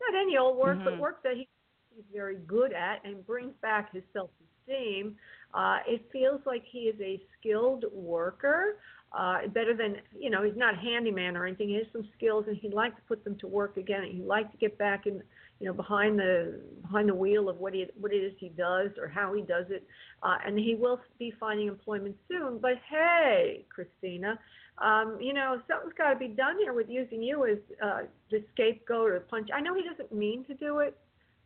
not 0.00 0.20
any 0.20 0.36
old 0.36 0.58
work, 0.58 0.78
but 0.84 0.94
Mhm. 0.94 0.98
work 0.98 1.22
that 1.22 1.34
he, 1.36 1.48
he's 1.94 2.04
very 2.12 2.36
good 2.46 2.72
at 2.72 3.04
and 3.04 3.26
brings 3.26 3.54
back 3.62 3.92
his 3.92 4.02
self 4.12 4.30
esteem. 4.66 5.16
Uh, 5.54 5.78
it 5.86 6.10
feels 6.12 6.40
like 6.46 6.64
he 6.64 6.80
is 6.88 7.00
a 7.00 7.20
skilled 7.38 7.84
worker. 7.92 8.78
Uh, 9.12 9.46
better 9.48 9.74
than 9.74 9.96
you 10.18 10.28
know, 10.28 10.42
he's 10.42 10.56
not 10.56 10.74
a 10.74 10.76
handyman 10.76 11.36
or 11.36 11.46
anything. 11.46 11.68
He 11.68 11.76
has 11.76 11.86
some 11.92 12.06
skills, 12.16 12.46
and 12.48 12.56
he'd 12.56 12.74
like 12.74 12.94
to 12.96 13.02
put 13.02 13.24
them 13.24 13.36
to 13.36 13.46
work 13.46 13.76
again. 13.76 14.02
And 14.02 14.12
he'd 14.12 14.26
like 14.26 14.50
to 14.50 14.58
get 14.58 14.76
back 14.76 15.06
in, 15.06 15.22
you 15.60 15.66
know, 15.66 15.72
behind 15.72 16.18
the 16.18 16.60
behind 16.82 17.08
the 17.08 17.14
wheel 17.14 17.48
of 17.48 17.58
what 17.58 17.72
he 17.74 17.86
what 17.98 18.12
it 18.12 18.16
is 18.16 18.32
he 18.38 18.48
does 18.50 18.90
or 18.98 19.08
how 19.08 19.32
he 19.32 19.42
does 19.42 19.66
it. 19.70 19.86
Uh, 20.22 20.36
and 20.46 20.58
he 20.58 20.74
will 20.74 21.00
be 21.18 21.32
finding 21.38 21.68
employment 21.68 22.16
soon. 22.28 22.58
But 22.58 22.74
hey, 22.90 23.64
Christina, 23.68 24.38
um, 24.78 25.18
you 25.20 25.32
know, 25.32 25.60
something's 25.68 25.94
got 25.96 26.12
to 26.12 26.18
be 26.18 26.28
done 26.28 26.58
here 26.58 26.72
with 26.72 26.88
using 26.88 27.22
you 27.22 27.46
as 27.46 27.58
uh, 27.82 28.02
the 28.30 28.42
scapegoat 28.52 29.10
or 29.10 29.18
the 29.20 29.24
punch. 29.26 29.48
I 29.54 29.60
know 29.60 29.74
he 29.74 29.82
doesn't 29.82 30.12
mean 30.12 30.44
to 30.46 30.54
do 30.54 30.78
it, 30.80 30.98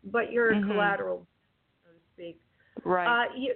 but 0.04 0.32
you're 0.32 0.54
Mhm. 0.54 0.66
collateral, 0.66 1.26
so 1.84 1.92
to 1.92 1.98
speak. 2.14 2.40
Right. 2.84 3.06
Uh, 3.06 3.34
you, 3.36 3.54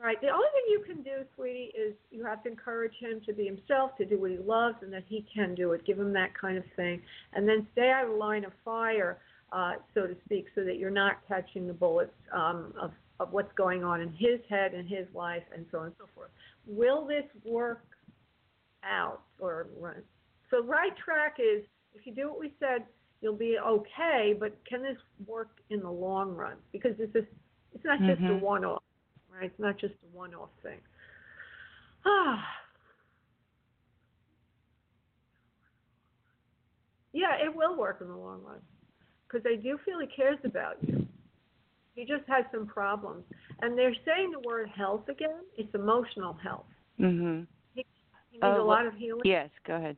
right. 0.00 0.20
The 0.20 0.28
only 0.28 0.48
thing 0.54 0.64
you 0.68 0.80
can 0.86 1.02
do, 1.02 1.24
sweetie, 1.34 1.72
is 1.74 1.94
you 2.10 2.24
have 2.24 2.42
to 2.44 2.48
encourage 2.48 2.94
him 3.00 3.20
to 3.22 3.32
be 3.32 3.46
himself, 3.46 3.96
to 3.96 4.04
do 4.04 4.18
what 4.18 4.30
he 4.30 4.38
loves, 4.38 4.82
and 4.82 4.92
that 4.92 5.04
he 5.08 5.22
can 5.34 5.54
do 5.54 5.72
it. 5.72 5.84
Give 5.84 5.98
him 5.98 6.12
that 6.12 6.32
kind 6.34 6.56
of 6.56 6.64
thing, 6.76 7.02
and 7.32 7.48
then 7.48 7.66
stay 7.72 7.90
out 7.90 8.04
of 8.04 8.10
the 8.10 8.16
line 8.16 8.44
of 8.44 8.52
fire, 8.64 9.18
uh, 9.52 9.72
so 9.94 10.06
to 10.06 10.16
speak, 10.24 10.46
so 10.54 10.64
that 10.64 10.78
you're 10.78 10.90
not 10.90 11.18
catching 11.26 11.66
the 11.66 11.72
bullets 11.72 12.14
um, 12.32 12.72
of 12.80 12.92
of 13.18 13.32
what's 13.32 13.52
going 13.54 13.84
on 13.84 14.00
in 14.00 14.08
his 14.14 14.40
head 14.48 14.72
and 14.72 14.88
his 14.88 15.06
life, 15.14 15.42
and 15.54 15.66
so 15.70 15.78
on 15.80 15.86
and 15.86 15.94
so 15.98 16.06
forth. 16.14 16.30
Will 16.66 17.06
this 17.06 17.24
work 17.44 17.84
out 18.82 19.22
or 19.38 19.66
run? 19.78 20.02
So 20.50 20.64
right 20.64 20.96
track 20.96 21.36
is 21.38 21.62
if 21.94 22.06
you 22.06 22.14
do 22.14 22.28
what 22.28 22.40
we 22.40 22.54
said, 22.58 22.84
you'll 23.20 23.36
be 23.36 23.58
okay. 23.58 24.34
But 24.38 24.56
can 24.64 24.82
this 24.82 24.96
work 25.26 25.50
in 25.68 25.80
the 25.80 25.90
long 25.90 26.34
run? 26.34 26.56
Because 26.72 26.96
this 26.96 27.10
is 27.14 27.24
it's 27.74 27.84
not 27.84 27.98
just 28.00 28.20
a 28.22 28.24
Mhm. 28.24 28.40
one-off, 28.40 28.82
right? 29.32 29.44
It's 29.44 29.58
not 29.60 29.76
just 29.76 29.94
a 30.02 30.16
one-off 30.16 30.50
thing. 30.62 30.80
Ah. 32.04 32.56
Yeah, 37.12 37.34
it 37.44 37.52
will 37.52 37.74
work 37.76 38.00
in 38.00 38.06
the 38.06 38.16
long 38.16 38.40
run 38.44 38.60
because 39.30 39.46
I 39.46 39.56
do 39.56 39.78
feel 39.84 39.98
he 40.00 40.06
cares 40.06 40.38
about 40.44 40.76
you. 40.82 41.06
He 41.94 42.04
just 42.04 42.24
has 42.28 42.44
some 42.52 42.66
problems, 42.66 43.24
and 43.60 43.76
they're 43.76 43.94
saying 44.04 44.30
the 44.32 44.40
word 44.48 44.68
health 44.70 45.08
again. 45.08 45.42
It's 45.56 45.74
emotional 45.74 46.34
health. 46.34 46.66
mhm. 46.98 47.46
He 47.74 47.84
needs 48.32 48.42
Oh, 48.42 48.60
a 48.60 48.62
lot 48.62 48.86
of 48.86 48.94
healing 48.94 49.22
Yes, 49.24 49.50
go 49.64 49.76
ahead. 49.76 49.96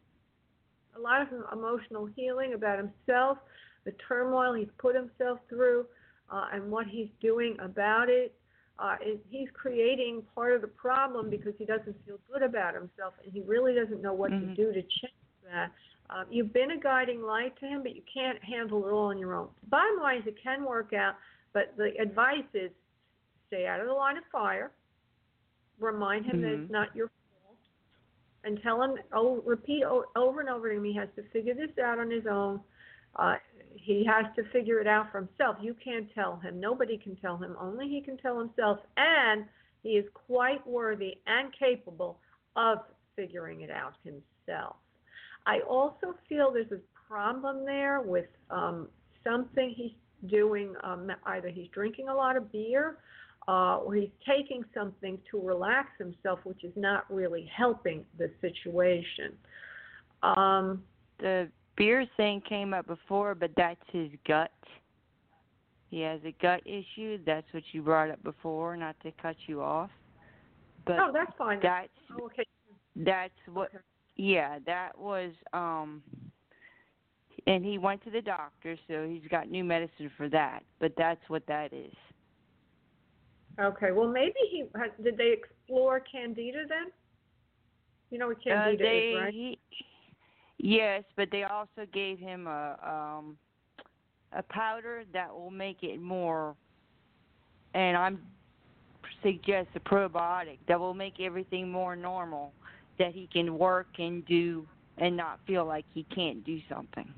a 0.96 1.00
lot 1.00 1.22
of 1.22 1.28
emotional 1.52 2.06
healing 2.06 2.54
about 2.54 2.78
himself, 2.78 3.38
the 3.84 3.92
turmoil 4.06 4.52
he's 4.54 4.68
put 4.78 4.94
himself 4.94 5.38
through, 5.48 5.86
uh, 6.30 6.48
and 6.52 6.70
what 6.70 6.86
he's 6.86 7.08
doing 7.20 7.58
about 7.60 8.08
it. 8.08 8.34
Uh, 8.78 8.96
he's 9.28 9.48
creating 9.54 10.22
part 10.34 10.52
of 10.54 10.60
the 10.60 10.66
problem 10.68 11.30
because 11.30 11.54
he 11.56 11.64
doesn't 11.64 11.96
feel 12.04 12.18
good 12.30 12.42
about 12.42 12.74
himself, 12.74 13.14
and 13.22 13.32
he 13.32 13.40
really 13.42 13.74
doesn't 13.74 14.00
know 14.02 14.14
what 14.14 14.30
Mhm. 14.32 14.40
to 14.40 14.54
do 14.54 14.72
to 14.72 14.82
change 14.82 15.14
that. 15.44 15.72
Uh, 16.12 16.24
you've 16.30 16.52
been 16.52 16.72
a 16.72 16.78
guiding 16.78 17.22
light 17.22 17.58
to 17.58 17.66
him, 17.66 17.82
but 17.82 17.96
you 17.96 18.02
can't 18.12 18.42
handle 18.44 18.86
it 18.86 18.90
all 18.90 19.06
on 19.06 19.18
your 19.18 19.34
own. 19.34 19.48
Bottom 19.68 19.98
line 20.00 20.18
is 20.20 20.26
it 20.26 20.36
can 20.42 20.64
work 20.64 20.92
out, 20.92 21.14
but 21.54 21.74
the 21.76 21.96
advice 21.98 22.44
is 22.52 22.70
stay 23.46 23.66
out 23.66 23.80
of 23.80 23.86
the 23.86 23.92
line 23.92 24.18
of 24.18 24.24
fire. 24.30 24.72
Remind 25.78 26.26
him 26.26 26.42
that 26.42 26.48
Mhm. 26.48 26.62
it's 26.64 26.70
not 26.70 26.94
your 26.94 27.08
fault, 27.08 27.58
and 28.44 28.60
tell 28.60 28.82
him, 28.82 28.98
oh, 29.12 29.40
repeat 29.42 29.84
o- 29.84 30.04
over 30.14 30.40
and 30.40 30.50
over 30.50 30.68
to 30.68 30.76
him. 30.76 30.84
He 30.84 30.92
has 30.94 31.08
to 31.14 31.22
figure 31.30 31.54
this 31.54 31.78
out 31.78 31.98
on 31.98 32.10
his 32.10 32.26
own. 32.26 32.62
Uh, 33.16 33.38
he 33.74 34.04
has 34.04 34.26
to 34.36 34.44
figure 34.44 34.80
it 34.80 34.86
out 34.86 35.10
for 35.10 35.18
himself. 35.18 35.56
You 35.60 35.74
can't 35.74 36.10
tell 36.12 36.36
him. 36.36 36.60
Nobody 36.60 36.98
can 36.98 37.16
tell 37.16 37.38
him. 37.38 37.56
Only 37.58 37.88
he 37.88 38.02
can 38.02 38.18
tell 38.18 38.38
himself. 38.38 38.84
And 38.96 39.48
he 39.82 39.96
is 39.96 40.08
quite 40.10 40.66
worthy 40.66 41.22
and 41.26 41.52
capable 41.52 42.20
of 42.54 42.86
figuring 43.16 43.62
it 43.62 43.70
out 43.70 43.96
himself. 44.04 44.76
I 45.46 45.60
also 45.68 46.14
feel 46.28 46.52
there's 46.52 46.72
a 46.72 46.80
problem 47.08 47.64
there 47.64 48.00
with 48.00 48.26
um, 48.50 48.88
something 49.24 49.74
he's 49.76 49.92
doing. 50.28 50.74
Um, 50.82 51.10
either 51.26 51.48
he's 51.48 51.68
drinking 51.68 52.08
a 52.08 52.14
lot 52.14 52.36
of 52.36 52.50
beer 52.52 52.98
uh, 53.48 53.78
or 53.78 53.94
he's 53.94 54.10
taking 54.26 54.64
something 54.72 55.18
to 55.30 55.40
relax 55.40 55.88
himself, 55.98 56.38
which 56.44 56.64
is 56.64 56.72
not 56.76 57.04
really 57.12 57.50
helping 57.54 58.04
the 58.18 58.30
situation. 58.40 59.32
Um, 60.22 60.84
The 61.18 61.48
beer 61.76 62.06
thing 62.16 62.40
came 62.48 62.72
up 62.72 62.86
before, 62.86 63.34
but 63.34 63.50
that's 63.56 63.80
his 63.92 64.10
gut. 64.26 64.52
He 65.90 66.00
has 66.00 66.20
a 66.24 66.32
gut 66.40 66.62
issue. 66.64 67.18
That's 67.26 67.46
what 67.52 67.64
you 67.72 67.82
brought 67.82 68.10
up 68.10 68.22
before, 68.22 68.76
not 68.76 68.96
to 69.02 69.12
cut 69.20 69.36
you 69.46 69.60
off. 69.60 69.90
But 70.86 70.98
oh, 70.98 71.10
that's 71.12 71.32
fine. 71.36 71.58
that's 71.62 71.88
Oh, 72.18 72.26
okay. 72.26 72.46
that's 72.96 73.34
what 73.52 73.68
Okay. 73.68 73.78
Yeah, 74.16 74.58
that 74.66 74.96
was 74.98 75.32
um 75.52 76.02
and 77.46 77.64
he 77.64 77.78
went 77.78 78.02
to 78.04 78.10
the 78.10 78.20
doctor, 78.20 78.76
so 78.86 79.06
he's 79.08 79.28
got 79.28 79.50
new 79.50 79.64
medicine 79.64 80.10
for 80.16 80.28
that. 80.28 80.62
But 80.78 80.92
that's 80.96 81.20
what 81.28 81.44
that 81.48 81.72
is. 81.72 81.92
Okay. 83.60 83.90
Well, 83.92 84.08
maybe 84.08 84.34
he 84.50 84.64
did. 85.02 85.16
They 85.16 85.32
explore 85.32 86.00
candida 86.00 86.64
then. 86.68 86.92
You 88.10 88.18
know 88.18 88.28
what 88.28 88.38
Uh, 88.38 88.44
candida 88.44 88.82
they 88.82 89.08
is, 89.08 89.22
right? 89.22 89.34
he, 89.34 89.58
yes, 90.58 91.02
but 91.16 91.28
they 91.32 91.44
also 91.44 91.86
gave 91.92 92.18
him 92.18 92.46
a 92.46 92.76
um 93.18 93.36
a 94.34 94.42
powder 94.42 95.04
that 95.12 95.32
will 95.34 95.50
make 95.50 95.82
it 95.82 96.00
more 96.00 96.54
and 97.74 97.96
I'm 97.96 98.20
suggest 99.22 99.68
a 99.74 99.80
probiotic 99.80 100.58
that 100.68 100.78
will 100.78 100.94
make 100.94 101.20
everything 101.20 101.70
more 101.70 101.94
normal 101.96 102.52
that 102.98 103.12
he 103.14 103.28
can 103.32 103.58
work 103.58 103.88
and 103.98 104.24
do 104.26 104.66
and 104.98 105.16
not 105.16 105.40
feel 105.46 105.64
like 105.64 105.84
he 105.94 106.04
can't 106.14 106.44
do 106.44 106.58
something. 106.68 107.12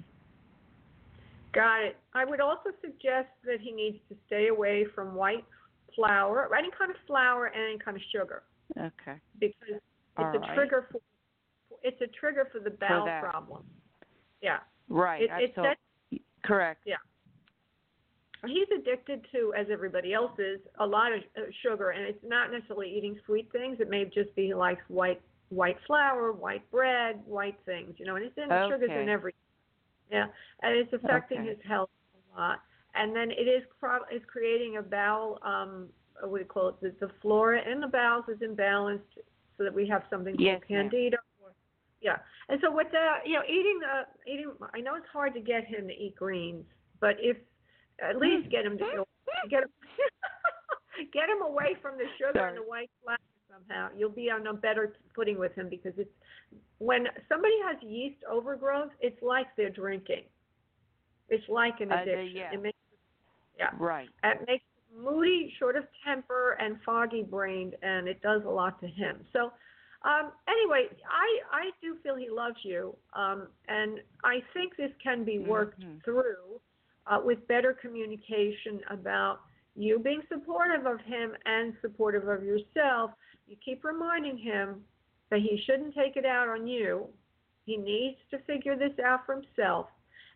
Got 1.53 1.83
it. 1.83 1.97
I 2.15 2.25
would 2.25 2.41
also 2.41 2.71
suggest 2.81 3.29
that 3.45 3.61
he 3.61 3.73
needs 3.73 3.99
to 4.09 4.17
stay 4.27 4.49
away 4.49 4.87
from 4.95 5.15
white 5.15 5.45
flour, 5.95 6.49
or 6.49 6.57
any 6.57 6.71
kind 6.77 6.91
of 6.91 6.97
flour, 7.07 7.47
and 7.47 7.57
any 7.71 7.79
kind 7.79 7.97
of 7.97 8.03
sugar, 8.13 8.43
Okay. 8.77 9.19
because 9.39 9.57
it's 9.69 9.81
All 10.17 10.35
a 10.35 10.39
right. 10.39 10.55
trigger 10.55 10.87
for 10.91 11.01
it's 11.83 12.01
a 12.01 12.07
trigger 12.19 12.49
for 12.51 12.61
the 12.61 12.71
bowel 12.71 13.05
that. 13.05 13.23
problem. 13.23 13.63
Yeah. 14.43 14.59
Right. 14.89 15.23
It, 15.23 15.31
I 15.31 15.41
it 15.43 15.55
told- 15.55 15.67
sets 15.67 16.23
correct. 16.43 16.83
Yeah. 16.87 16.97
He's 18.47 18.69
addicted 18.77 19.25
to, 19.33 19.55
as 19.55 19.67
everybody 19.71 20.13
else 20.13 20.39
is, 20.39 20.61
a 20.79 20.87
lot 20.87 21.13
of 21.13 21.21
uh, 21.37 21.43
sugar, 21.63 21.91
and 21.91 22.05
it's 22.05 22.23
not 22.27 22.51
necessarily 22.51 22.91
eating 22.95 23.19
sweet 23.27 23.51
things. 23.53 23.79
It 23.81 23.89
may 23.89 24.05
just 24.07 24.35
be 24.35 24.47
he 24.47 24.55
likes 24.55 24.83
white 24.89 25.21
white 25.49 25.77
flour, 25.87 26.33
white 26.33 26.69
bread, 26.71 27.21
white 27.27 27.59
things, 27.65 27.95
you 27.99 28.07
know. 28.07 28.17
And 28.17 28.25
it's 28.25 28.37
in 28.37 28.49
sugars 28.69 28.91
in 28.91 29.09
everything. 29.09 29.39
Yeah, 30.11 30.27
and 30.63 30.77
it's 30.77 30.93
affecting 30.93 31.39
Okay. 31.39 31.49
his 31.51 31.59
health 31.67 31.91
a 32.35 32.41
lot. 32.41 32.61
And 32.95 33.15
then 33.15 33.31
it 33.31 33.49
is 33.49 33.63
is 34.13 34.23
creating 34.27 34.77
a 34.77 34.83
bowel. 34.83 35.39
Um, 35.43 35.89
what 36.23 36.39
do 36.39 36.43
you 36.45 36.49
call 36.49 36.69
it? 36.69 36.81
The, 36.81 37.07
the 37.07 37.13
flora 37.21 37.61
in 37.71 37.81
the 37.81 37.89
bowels 37.89 38.25
is 38.29 38.39
imbalanced, 38.39 39.19
so 39.57 39.65
that 39.65 39.75
we 39.75 39.89
have 39.89 40.03
something 40.11 40.37
called 40.37 40.47
Yes, 40.47 40.63
ma'am. 40.71 40.91
candida. 40.91 41.19
Or, 41.43 41.51
yeah, 42.01 42.19
and 42.49 42.61
so 42.63 42.71
with 42.71 42.89
that, 42.93 43.21
you 43.27 43.35
know, 43.35 43.43
eating 43.49 43.81
the 43.81 44.31
eating. 44.31 44.53
I 44.73 44.81
know 44.81 44.95
it's 44.95 45.09
hard 45.13 45.35
to 45.35 45.41
get 45.41 45.65
him 45.65 45.89
to 45.89 45.95
eat 45.95 46.15
greens, 46.17 46.65
but 47.01 47.17
if 47.19 47.37
at 48.01 48.17
least 48.17 48.51
get 48.51 48.65
him 48.65 48.79
to 48.79 48.85
go 48.97 49.05
get 49.51 49.63
him 49.63 49.71
get 51.13 51.29
him 51.29 51.43
away 51.43 51.75
from 51.83 51.97
the 51.99 52.05
sugar 52.19 52.47
and 52.47 52.59
the 52.59 52.63
white 52.63 52.91
flour 53.03 53.19
somehow. 53.55 53.89
You'll 53.97 54.11
be 54.11 54.31
on 54.31 54.47
a 54.47 54.55
better 54.55 54.95
footing 55.15 55.39
with 55.39 55.55
him 55.55 55.69
because 55.69 55.93
it's 55.97 56.11
when 56.79 57.07
somebody 57.29 57.55
has 57.67 57.77
yeast 57.83 58.23
overgrowth, 58.31 58.91
it's 59.01 59.21
like 59.23 59.47
they're 59.57 59.71
drinking. 59.71 60.25
It's 61.29 61.49
like 61.49 61.81
an 61.81 61.93
Uh, 61.93 61.97
addiction. 62.03 62.37
yeah. 62.37 62.53
It 62.53 62.61
makes 62.63 62.79
yeah. 63.59 63.71
Right. 63.79 64.09
It 64.25 64.45
makes 64.49 64.65
moody, 64.93 65.55
short 65.59 65.77
of 65.77 65.87
temper, 66.05 66.53
and 66.61 66.81
foggy 66.83 67.23
brained, 67.23 67.77
and 67.83 68.09
it 68.09 68.21
does 68.21 68.43
a 68.45 68.49
lot 68.51 68.81
to 68.81 68.89
him. 68.89 69.25
So, 69.33 69.53
um, 70.03 70.33
anyway, 70.49 70.89
I 71.09 71.41
I 71.53 71.71
do 71.81 71.97
feel 72.03 72.17
he 72.17 72.29
loves 72.31 72.57
you, 72.65 72.97
um, 73.13 73.49
and 73.69 74.01
I 74.25 74.41
think 74.53 74.77
this 74.77 74.93
can 75.03 75.25
be 75.25 75.39
worked 75.39 75.81
Mhm. 75.81 76.03
through 76.05 76.61
uh, 77.07 77.21
with 77.23 77.47
better 77.47 77.73
communication 77.75 78.83
about 78.89 79.41
you 79.77 79.99
being 79.99 80.23
supportive 80.29 80.87
of 80.87 81.01
him 81.03 81.37
and 81.45 81.77
supportive 81.81 82.27
of 82.29 82.43
yourself. 82.43 83.13
You 83.47 83.57
keep 83.65 83.85
reminding 83.85 84.39
him 84.39 84.85
that 85.31 85.41
he 85.41 85.61
shouldn't 85.67 85.95
take 85.95 86.17
it 86.17 86.25
out 86.25 86.49
on 86.49 86.67
you. 86.67 87.07
He 87.67 87.77
needs 87.77 88.19
to 88.31 88.39
figure 88.41 88.77
this 88.77 88.99
out 89.05 89.25
for 89.27 89.35
himself, 89.35 89.89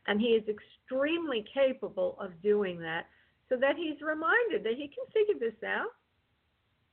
and 0.07 0.21
he 0.21 0.29
is 0.29 0.45
extremely 0.49 1.45
capable 1.53 2.17
of 2.21 2.31
doing 2.43 2.81
that 2.81 3.07
so 3.49 3.57
that 3.57 3.77
he's 3.77 4.01
reminded 4.01 4.63
that 4.65 4.75
he 4.75 4.89
can 4.89 5.05
figure 5.13 5.39
this 5.39 5.63
out. 5.63 5.95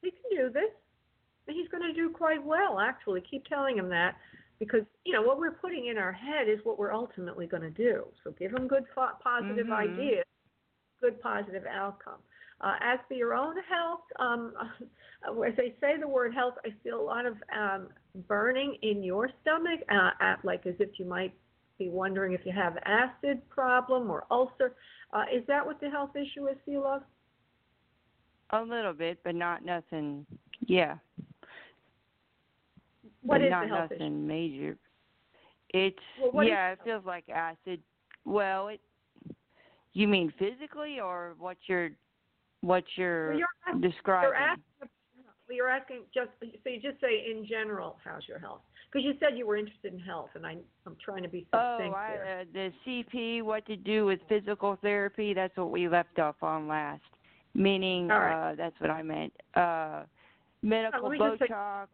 He 0.02 0.12
can 0.12 0.38
do 0.38 0.50
this. 0.50 0.72
And 1.48 1.56
he's 1.56 1.68
going 1.70 1.84
to 1.84 1.94
do 1.94 2.10
quite 2.10 2.44
well, 2.44 2.80
actually. 2.80 3.22
Keep 3.22 3.46
telling 3.46 3.78
him 3.78 3.90
that 3.90 4.16
because, 4.58 4.82
you 5.04 5.14
know, 5.14 5.22
what 5.22 5.38
we're 5.38 5.52
putting 5.52 5.88
in 5.88 5.98
our 5.98 6.12
head 6.12 6.50
is 6.50 6.60
what 6.64 6.80
we're 6.80 6.94
ultimately 6.94 7.46
going 7.46 7.62
to 7.62 7.70
do. 7.70 8.06
So 8.24 8.32
give 8.32 8.52
him 8.52 8.68
good, 8.68 8.86
positive 8.96 9.68
Mhm. 9.68 9.72
ideas, 9.74 10.26
good, 11.00 11.22
positive 11.22 11.66
outcome. 11.68 12.20
Uh, 12.62 12.76
as 12.82 13.00
for 13.08 13.16
your 13.16 13.34
own 13.34 13.56
health, 13.70 14.02
um, 14.20 14.54
as 15.46 15.54
I 15.58 15.74
say 15.82 16.00
the 16.00 16.08
word 16.08 16.34
health, 16.34 16.56
I 16.66 16.70
feel 16.84 17.00
a 17.00 17.04
lot 17.04 17.26
of 17.26 17.36
um, 17.56 17.88
burning 18.28 18.78
in 18.82 19.04
your 19.04 19.30
stomach, 19.42 19.82
uh, 19.92 20.12
at, 20.22 20.44
like 20.44 20.66
as 20.66 20.76
if 20.80 20.98
you 20.98 21.06
might 21.06 21.34
be 21.78 21.90
wondering 21.90 22.34
if 22.34 22.42
you 22.46 22.52
have 22.54 22.78
acid 22.86 23.48
problem 23.50 24.10
or 24.10 24.24
ulcer. 24.32 24.76
Uh, 25.14 25.24
is 25.34 25.46
that 25.48 25.66
what 25.66 25.80
the 25.82 25.90
health 25.90 26.12
issue 26.16 26.48
is 26.48 26.56
love? 26.68 27.02
A 28.52 28.62
little 28.62 28.94
bit, 28.94 29.20
but 29.24 29.36
not 29.36 29.66
nothing. 29.66 30.26
Yeah. 30.66 30.96
What 33.22 33.40
but 33.40 33.42
is 33.42 33.52
not 33.52 33.64
the 33.64 33.76
health 33.76 33.92
nothing 33.92 34.08
issue? 34.08 34.28
major. 34.28 34.78
It's 35.70 35.98
Well, 36.32 36.46
is 36.46 36.50
yeah, 36.52 36.72
it 36.72 36.80
feels 36.84 37.06
like 37.06 37.28
acid. 37.28 37.82
Well, 38.24 38.70
it. 38.70 38.80
You 39.94 40.08
mean 40.08 40.34
physically, 40.38 41.00
or 41.00 41.36
what 41.40 41.58
you're, 41.68 41.92
what 42.62 42.84
you're, 42.96 43.34
you're, 43.34 43.48
ask- 43.68 43.82
describing? 43.82 44.30
you're 44.30 44.36
asking. 44.36 44.90
You're 45.48 45.70
asking 45.70 46.02
just 46.12 46.30
so 46.42 46.70
you 46.72 46.82
just 46.82 47.00
say 47.00 47.24
in 47.30 47.46
general, 47.46 47.98
how's 48.04 48.28
your 48.28 48.40
health? 48.40 48.62
Because 48.92 49.06
you 49.06 49.14
said 49.20 49.38
you 49.38 49.46
were 49.46 49.58
interested 49.58 49.94
in 49.94 50.00
health, 50.00 50.30
and 50.34 50.44
I 50.46 50.58
I'm 50.88 50.98
trying 51.04 51.22
to 51.22 51.30
be 51.30 51.46
Oh, 51.54 51.78
succinct 51.78 51.96
I, 51.96 52.16
uh, 52.16 52.44
the 52.52 52.72
CP, 52.86 53.44
what 53.44 53.64
to 53.68 53.76
do 53.76 54.06
with 54.06 54.20
physical 54.28 54.78
therapy? 54.82 55.36
That's 55.36 55.56
what 55.56 55.70
we 55.70 55.88
left 55.88 56.18
off 56.18 56.42
on 56.42 56.68
last. 56.68 57.04
Meaning, 57.54 58.08
right. 58.08 58.52
uh, 58.52 58.56
that's 58.56 58.80
what 58.80 58.90
I 58.90 59.04
meant. 59.04 59.34
Uh, 59.54 60.04
medical 60.64 61.10
me 61.10 61.20
just 61.20 61.42
Botox, 61.44 61.88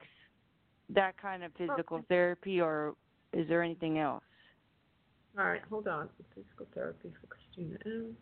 that 0.90 1.22
kind 1.22 1.44
of 1.44 1.52
physical 1.58 1.98
Okay. 1.98 2.06
therapy, 2.08 2.62
or 2.62 2.96
is 3.34 3.48
there 3.50 3.62
anything 3.62 4.00
else? 4.00 4.24
All 5.38 5.46
right, 5.46 5.62
hold 5.70 5.88
on. 5.90 6.08
Physical 6.34 6.68
therapy 6.74 7.12
for 7.20 7.28
Christina 7.28 7.78
M. 7.86 8.16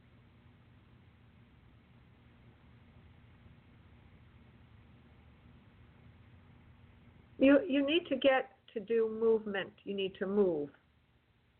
You 7.39 7.59
you 7.67 7.85
need 7.85 8.05
to 8.09 8.15
get 8.15 8.51
to 8.73 8.79
do 8.79 9.17
movement. 9.19 9.71
You 9.83 9.95
need 9.95 10.13
to 10.19 10.27
move. 10.27 10.69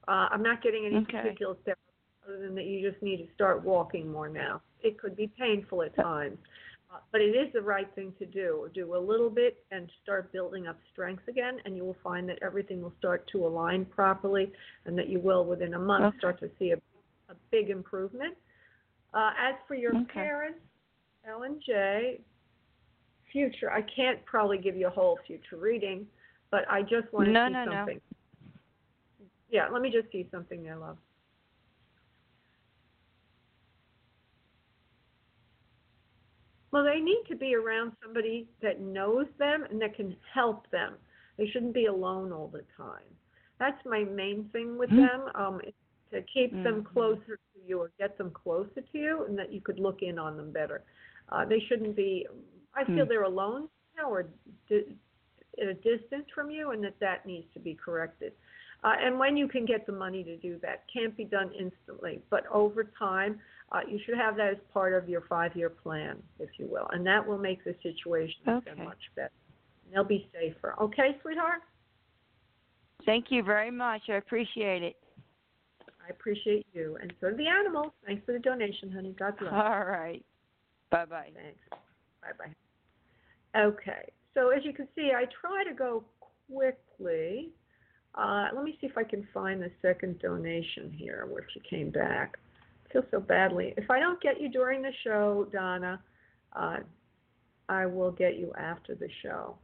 Uh, 0.07 0.27
I'm 0.31 0.43
not 0.43 0.61
getting 0.61 0.85
any 0.85 0.97
Okay. 0.97 1.21
particular 1.21 1.55
steps 1.61 1.79
other 2.25 2.39
than 2.39 2.55
that 2.55 2.65
you 2.65 2.89
just 2.89 3.01
need 3.01 3.17
to 3.17 3.33
start 3.33 3.63
walking 3.63 4.11
more 4.11 4.27
now. 4.27 4.61
It 4.81 4.99
could 4.99 5.15
be 5.15 5.27
painful 5.27 5.83
at 5.83 5.95
times, 5.95 6.37
uh, 6.91 6.97
but 7.11 7.21
it 7.21 7.35
is 7.35 7.51
the 7.53 7.61
right 7.61 7.87
thing 7.95 8.13
to 8.19 8.25
do. 8.25 8.69
Do 8.73 8.95
a 8.95 8.97
little 8.97 9.29
bit 9.29 9.63
and 9.71 9.89
start 10.03 10.31
building 10.31 10.67
up 10.67 10.77
strength 10.91 11.27
again, 11.27 11.57
and 11.65 11.75
you 11.75 11.83
will 11.83 11.97
find 12.03 12.27
that 12.29 12.39
everything 12.41 12.81
will 12.81 12.93
start 12.97 13.27
to 13.31 13.45
align 13.45 13.85
properly, 13.85 14.51
and 14.85 14.97
that 14.97 15.09
you 15.09 15.19
will 15.19 15.45
within 15.45 15.73
a 15.75 15.79
month 15.79 16.05
Okay. 16.05 16.17
start 16.17 16.39
to 16.41 16.49
see 16.59 16.71
a, 16.71 16.77
a 17.29 17.35
big 17.51 17.69
improvement. 17.69 18.35
Uh, 19.13 19.31
as 19.39 19.55
for 19.67 19.75
your 19.75 19.95
Okay. 19.95 20.11
parents, 20.13 20.59
L 21.27 21.43
and 21.43 21.61
J, 21.65 22.21
future, 23.31 23.71
I 23.71 23.81
can't 23.81 24.23
probably 24.25 24.57
give 24.57 24.75
you 24.75 24.87
a 24.87 24.91
whole 24.91 25.17
future 25.25 25.57
reading, 25.57 26.05
but 26.51 26.61
I 26.69 26.81
just 26.81 27.11
want 27.11 27.27
to 27.27 27.33
No, 27.33 27.47
see 27.47 27.53
no, 27.53 27.65
no. 27.65 27.71
something. 27.77 28.01
Yeah, 29.49 29.67
let 29.69 29.81
me 29.81 29.89
just 29.89 30.11
see 30.11 30.27
something 30.31 30.63
there, 30.63 30.77
love. 30.77 30.97
Well, 36.71 36.83
they 36.83 36.99
need 36.99 37.23
to 37.29 37.35
be 37.35 37.55
around 37.55 37.93
somebody 38.03 38.47
that 38.61 38.79
knows 38.79 39.25
them 39.39 39.63
and 39.69 39.81
that 39.81 39.95
can 39.95 40.15
help 40.33 40.69
them. 40.69 40.93
They 41.37 41.47
shouldn't 41.47 41.73
be 41.73 41.85
alone 41.87 42.31
all 42.31 42.47
the 42.47 42.63
time. 42.77 43.09
That's 43.59 43.83
my 43.85 44.03
main 44.03 44.49
thing 44.51 44.77
with 44.77 44.89
Mm-hmm. 44.91 44.99
them. 44.99 45.21
Um, 45.35 45.61
to 46.11 46.21
keep 46.33 46.51
them 46.63 46.81
Mhm. 46.81 46.85
closer 46.93 47.37
to 47.37 47.59
you 47.67 47.79
or 47.79 47.91
get 47.99 48.17
them 48.17 48.31
closer 48.31 48.81
to 48.81 48.97
you, 48.97 49.25
and 49.25 49.37
that 49.37 49.51
you 49.53 49.61
could 49.61 49.79
look 49.79 50.01
in 50.01 50.17
on 50.17 50.37
them 50.37 50.51
better. 50.51 50.83
Uh, 51.31 51.45
they 51.45 51.59
shouldn't 51.59 51.95
be. 51.95 52.25
I 52.73 52.85
feel 52.85 53.05
Hmm. 53.05 53.09
they're 53.09 53.23
alone 53.23 53.69
now 53.97 54.09
or 54.09 54.27
di- 54.67 54.95
at 55.59 55.67
a 55.67 55.73
distance 55.73 56.29
from 56.33 56.49
you, 56.49 56.71
and 56.71 56.83
that 56.83 56.97
that 56.99 57.25
needs 57.25 57.51
to 57.53 57.59
be 57.59 57.75
corrected. 57.75 58.33
Uh, 58.83 58.95
and 58.97 59.19
when 59.19 59.35
you 59.35 59.47
can 59.47 59.65
get 59.65 59.85
the 59.85 59.91
money 59.91 60.23
to 60.23 60.37
do 60.37 60.57
that, 60.59 60.85
can't 60.87 61.15
be 61.17 61.25
done 61.25 61.51
instantly, 61.53 62.21
but 62.29 62.45
over 62.47 62.85
time, 62.85 63.41
uh, 63.73 63.81
you 63.87 63.99
should 64.05 64.15
have 64.15 64.37
that 64.37 64.53
as 64.53 64.57
part 64.73 64.93
of 64.93 65.09
your 65.09 65.21
five-year 65.21 65.69
plan, 65.69 66.23
if 66.39 66.49
you 66.57 66.65
will, 66.65 66.87
and 66.93 67.05
that 67.05 67.25
will 67.25 67.37
make 67.37 67.63
the 67.65 67.75
situation 67.83 68.41
Okay. 68.47 68.81
much 68.83 69.11
better. 69.15 69.31
And 69.83 69.93
they'll 69.93 70.03
be 70.05 70.29
safer. 70.31 70.75
Okay, 70.79 71.17
sweetheart. 71.21 71.61
Thank 73.05 73.31
you 73.31 73.43
very 73.43 73.71
much. 73.71 74.09
I 74.09 74.13
appreciate 74.13 74.81
it. 74.83 74.95
I 76.05 76.09
appreciate 76.09 76.65
you, 76.73 76.97
and 77.01 77.13
so 77.19 77.31
do 77.31 77.35
the 77.37 77.47
animals. 77.47 77.91
Thanks 78.05 78.25
for 78.25 78.31
the 78.31 78.39
donation, 78.39 78.91
honey. 78.91 79.13
God 79.17 79.37
bless. 79.37 79.53
All 79.53 79.85
right. 79.85 80.25
Bye 80.89 81.05
bye. 81.05 81.31
Thanks. 81.35 81.59
Okay, 83.55 84.11
so 84.33 84.49
as 84.49 84.63
you 84.63 84.73
can 84.73 84.87
see, 84.95 85.11
I 85.15 85.25
try 85.41 85.63
to 85.63 85.73
go 85.73 86.03
quickly. 86.51 87.49
Uh, 88.15 88.47
let 88.53 88.63
me 88.63 88.77
see 88.79 88.87
if 88.87 88.97
I 88.97 89.03
can 89.03 89.27
find 89.33 89.61
the 89.61 89.71
second 89.81 90.19
donation 90.19 90.91
here 90.91 91.27
where 91.29 91.45
she 91.53 91.61
came 91.61 91.89
back. 91.89 92.37
I 92.89 92.93
feel 92.93 93.03
so 93.11 93.19
badly. 93.19 93.73
If 93.77 93.89
I 93.89 93.99
don't 93.99 94.21
get 94.21 94.41
you 94.41 94.49
during 94.49 94.81
the 94.81 94.91
show, 95.03 95.47
Donna, 95.51 96.01
uh, 96.53 96.77
I 97.69 97.85
will 97.85 98.11
get 98.11 98.37
you 98.37 98.51
after 98.57 98.95
the 98.95 99.09
show. 99.23 99.55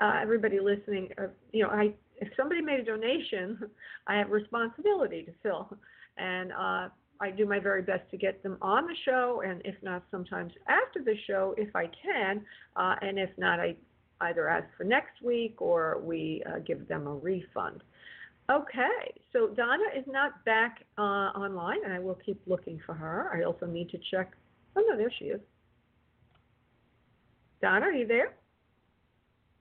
Uh, 0.00 0.18
everybody 0.20 0.60
listening, 0.60 1.08
uh, 1.18 1.28
you 1.52 1.62
know, 1.62 1.70
I 1.70 1.94
if 2.16 2.28
somebody 2.36 2.60
made 2.60 2.80
a 2.80 2.84
donation, 2.84 3.58
I 4.06 4.16
have 4.16 4.30
responsibility 4.30 5.22
to 5.22 5.32
fill, 5.42 5.76
and 6.16 6.52
uh, 6.52 6.88
I 7.20 7.30
do 7.30 7.46
my 7.46 7.58
very 7.58 7.82
best 7.82 8.10
to 8.10 8.16
get 8.16 8.42
them 8.42 8.58
on 8.60 8.86
the 8.86 8.94
show, 9.04 9.42
and 9.46 9.62
if 9.64 9.74
not, 9.82 10.02
sometimes 10.10 10.52
after 10.68 11.02
the 11.02 11.14
show 11.26 11.54
if 11.56 11.74
I 11.74 11.86
can, 11.86 12.44
uh, 12.76 12.96
and 13.02 13.18
if 13.18 13.30
not, 13.38 13.60
I 13.60 13.76
either 14.20 14.48
ask 14.48 14.66
for 14.76 14.84
next 14.84 15.22
week 15.22 15.60
or 15.60 16.00
we 16.02 16.42
uh, 16.46 16.58
give 16.60 16.88
them 16.88 17.06
a 17.06 17.14
refund. 17.14 17.82
Okay, 18.50 19.14
so 19.32 19.48
Donna 19.48 19.84
is 19.96 20.04
not 20.06 20.44
back 20.44 20.84
uh, 20.98 21.32
online, 21.32 21.78
and 21.84 21.92
I 21.94 21.98
will 21.98 22.18
keep 22.26 22.40
looking 22.46 22.78
for 22.84 22.94
her. 22.94 23.30
I 23.32 23.44
also 23.44 23.66
need 23.66 23.88
to 23.90 23.98
check. 24.10 24.32
Oh 24.76 24.84
no, 24.86 24.96
there 24.96 25.12
she 25.18 25.26
is. 25.26 25.40
Donna, 27.62 27.86
are 27.86 27.92
you 27.92 28.06
there? 28.06 28.34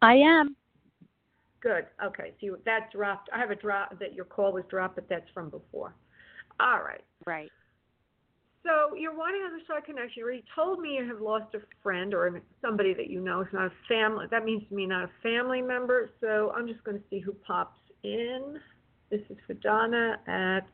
I 0.01 0.15
am. 0.15 0.55
Good. 1.61 1.85
Okay, 2.03 2.31
so 2.31 2.45
you, 2.45 2.57
that 2.65 2.91
dropped. 2.91 3.29
I 3.33 3.39
have 3.39 3.51
a 3.51 3.55
drop 3.55 3.97
that 3.99 4.13
your 4.13 4.25
call 4.25 4.51
was 4.51 4.65
dropped, 4.69 4.95
but 4.95 5.07
that's 5.07 5.29
from 5.33 5.49
before. 5.49 5.95
All 6.59 6.81
right. 6.81 7.03
Right. 7.25 7.51
So 8.63 8.95
you're 8.95 9.15
wanting 9.15 9.41
other 9.45 9.61
side 9.67 9.85
connection. 9.85 10.13
You 10.17 10.23
already 10.23 10.45
told 10.55 10.79
me 10.79 10.95
you 10.95 11.05
have 11.07 11.19
lost 11.19 11.53
a 11.53 11.59
friend 11.81 12.13
or 12.13 12.41
somebody 12.61 12.93
that 12.93 13.09
you 13.09 13.19
know 13.19 13.41
is 13.41 13.47
not 13.51 13.65
a 13.65 13.71
family. 13.89 14.25
That 14.31 14.45
means 14.45 14.63
to 14.69 14.75
me 14.75 14.85
not 14.85 15.03
a 15.03 15.09
family 15.21 15.61
member. 15.61 16.11
So 16.21 16.53
I'm 16.55 16.67
just 16.67 16.83
going 16.83 16.97
to 16.97 17.03
see 17.09 17.19
who 17.19 17.33
pops 17.45 17.77
in. 18.03 18.57
This 19.09 19.21
is 19.29 19.37
for 19.45 19.53
Donna 19.55 20.17
at 20.27 20.65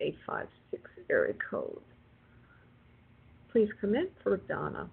856 0.00 0.90
area 1.10 1.34
code. 1.50 1.80
Please 3.50 3.68
come 3.80 3.94
in 3.94 4.08
for 4.22 4.36
Donna. 4.36 4.90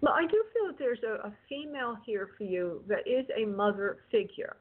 Well, 0.00 0.14
I 0.14 0.22
do 0.22 0.44
feel 0.52 0.66
that 0.68 0.78
there's 0.78 1.02
a, 1.06 1.28
a 1.28 1.32
female 1.48 1.96
here 2.04 2.30
for 2.36 2.44
you 2.44 2.82
that 2.88 3.06
is 3.06 3.26
a 3.36 3.44
mother 3.46 3.98
figure. 4.10 4.56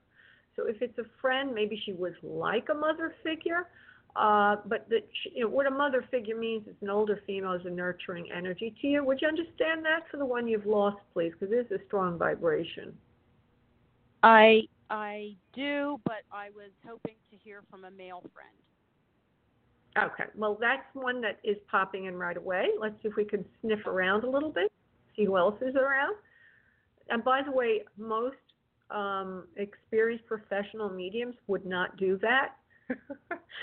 So 0.60 0.68
if 0.68 0.82
it's 0.82 0.98
a 0.98 1.06
friend, 1.22 1.54
maybe 1.54 1.82
she 1.86 1.94
was 1.94 2.14
like 2.22 2.68
a 2.70 2.74
mother 2.74 3.16
figure, 3.24 3.68
uh, 4.16 4.58
but 4.66 4.88
she, 4.90 5.32
you 5.36 5.44
know 5.44 5.50
what 5.50 5.68
a 5.68 5.72
mother 5.72 6.04
figure 6.12 6.38
means 6.38 6.68
is 6.68 6.76
an 6.82 6.90
older 6.90 7.22
female 7.26 7.54
is 7.54 7.66
a 7.66 7.70
nurturing 7.70 8.28
energy 8.36 8.76
to 8.82 8.88
you. 8.88 9.04
Would 9.04 9.22
you 9.22 9.28
understand 9.28 9.86
that 9.86 10.02
for 10.12 10.18
the 10.18 10.26
one 10.26 10.48
you've 10.48 10.66
lost, 10.66 10.98
please? 11.14 11.32
Because 11.32 11.50
this 11.50 11.66
is 11.68 11.82
a 11.82 11.86
strong 11.88 12.18
vibration. 12.18 12.94
I 14.24 14.64
I 14.90 15.36
do, 15.54 16.00
but 16.04 16.24
I 16.32 16.50
was 16.50 16.72
hoping 16.86 17.16
to 17.32 17.38
hear 17.38 17.62
from 17.70 17.86
a 17.86 17.92
male 17.92 18.24
friend. 18.34 20.12
Okay, 20.12 20.30
well 20.36 20.58
that's 20.60 20.84
one 20.94 21.22
that 21.22 21.40
is 21.44 21.58
popping 21.72 22.06
in 22.06 22.16
right 22.16 22.38
away. 22.38 22.68
Let's 22.80 22.96
see 23.02 23.08
if 23.08 23.16
we 23.16 23.24
can 23.24 23.46
sniff 23.62 23.86
around 23.86 24.26
a 24.26 24.30
little 24.30 24.52
bit, 24.52 24.72
see 25.16 25.26
who 25.26 25.38
else 25.38 25.56
is 25.62 25.76
around. 25.76 26.16
And 27.10 27.24
by 27.24 27.42
the 27.44 27.52
way, 27.52 27.84
most 27.98 28.36
um, 28.92 29.46
experienced 29.58 30.26
professional 30.26 30.90
mediums 30.90 31.36
would 31.48 31.66
not 31.66 31.98
do 31.98 32.18
that. 32.22 32.56
they 32.90 32.96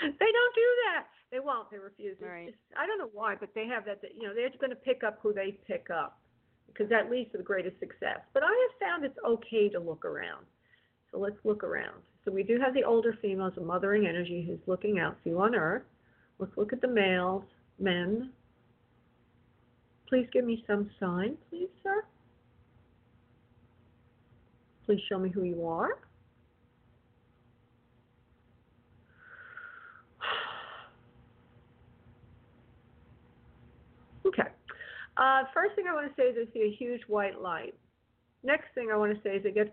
don't 0.05 0.55
do 0.55 0.69
that. 0.87 1.05
They 1.31 1.39
won't. 1.39 1.69
They 1.69 1.77
refuse. 1.77 2.17
Right. 2.21 2.47
just- 2.47 2.57
I 2.79 2.85
don't 2.87 2.97
know 2.97 3.09
why, 3.13 3.35
but 3.39 3.49
they 3.53 3.67
have 3.67 3.85
that. 3.85 4.01
that, 4.01 4.11
You 4.15 4.27
know, 4.27 4.33
they're 4.33 4.47
just 4.49 4.59
going 4.59 4.69
to 4.69 4.75
pick 4.75 5.03
up 5.03 5.19
who 5.21 5.33
they 5.33 5.57
pick 5.67 5.87
up 5.93 6.19
because 6.67 6.89
that 6.89 7.09
leads 7.09 7.31
to 7.31 7.37
the 7.37 7.43
greatest 7.43 7.79
success. 7.79 8.19
But 8.33 8.43
I 8.43 8.47
have 8.47 8.79
found 8.89 9.03
it's 9.05 9.17
okay 9.25 9.67
to 9.69 9.79
look 9.79 10.05
around. 10.05 10.45
So 11.11 11.19
let's 11.19 11.37
look 11.43 11.63
around. 11.63 12.01
So 12.25 12.31
we 12.31 12.43
do 12.43 12.59
have 12.59 12.73
the 12.73 12.83
older 12.83 13.17
females, 13.21 13.53
a 13.57 13.61
mothering 13.61 14.05
energy 14.05 14.43
who's 14.45 14.59
looking 14.67 14.99
out 14.99 15.17
for 15.23 15.29
you 15.29 15.39
on 15.41 15.55
Earth. 15.55 15.83
Let's 16.39 16.55
look 16.57 16.71
at 16.73 16.81
the 16.81 16.87
males, 16.87 17.43
men. 17.79 18.31
Please 20.07 20.27
give 20.31 20.45
me 20.45 20.63
some 20.67 20.89
sign, 20.99 21.37
please, 21.49 21.69
sir. 21.83 22.03
Please 24.87 25.01
show 25.09 25.19
me 25.19 25.29
who 25.29 25.43
you 25.43 25.67
are. 25.67 25.99
Okay. 34.25 34.49
Uh, 35.15 35.43
first 35.53 35.73
thing 35.75 35.85
I 35.89 35.93
want 35.93 36.13
to 36.13 36.21
say 36.21 36.27
is 36.27 36.35
I 36.37 36.53
see 36.53 36.63
a 36.63 36.75
huge 36.77 37.01
white 37.07 37.39
light. 37.41 37.73
Next 38.43 38.67
thing 38.75 38.89
I 38.93 38.97
want 38.97 39.13
to 39.15 39.21
say 39.23 39.37
is 39.37 39.45
I 39.45 39.51
get 39.51 39.71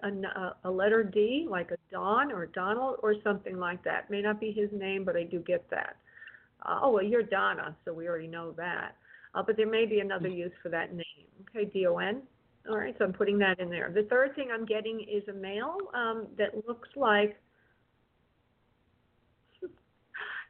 a 0.64 0.70
letter 0.70 1.02
D, 1.02 1.46
like 1.50 1.70
a 1.72 1.76
Don 1.90 2.30
or 2.30 2.46
Donald 2.46 2.98
or 3.02 3.14
something 3.24 3.58
like 3.58 3.82
that. 3.82 4.10
May 4.10 4.22
not 4.22 4.40
be 4.40 4.52
his 4.52 4.70
name, 4.72 5.04
but 5.04 5.16
I 5.16 5.24
do 5.24 5.40
get 5.40 5.68
that. 5.70 5.96
Uh, 6.64 6.80
oh, 6.82 6.92
well, 6.92 7.02
you're 7.02 7.22
Donna, 7.22 7.76
so 7.84 7.92
we 7.92 8.08
already 8.08 8.28
know 8.28 8.52
that. 8.52 8.96
Uh, 9.34 9.42
but 9.42 9.56
there 9.56 9.68
may 9.68 9.86
be 9.86 9.98
another 10.00 10.28
use 10.28 10.52
for 10.62 10.68
that 10.68 10.92
name. 10.94 11.26
Okay, 11.50 11.64
D 11.66 11.86
O 11.86 11.98
N. 11.98 12.22
All 12.68 12.78
right, 12.78 12.94
so 12.98 13.04
I'm 13.04 13.12
putting 13.12 13.38
that 13.38 13.60
in 13.60 13.68
there. 13.68 13.90
The 13.94 14.04
third 14.04 14.34
thing 14.34 14.48
I'm 14.52 14.64
getting 14.64 15.00
is 15.00 15.22
a 15.28 15.34
male 15.34 15.76
um, 15.92 16.26
that 16.38 16.66
looks 16.66 16.88
like 16.96 17.36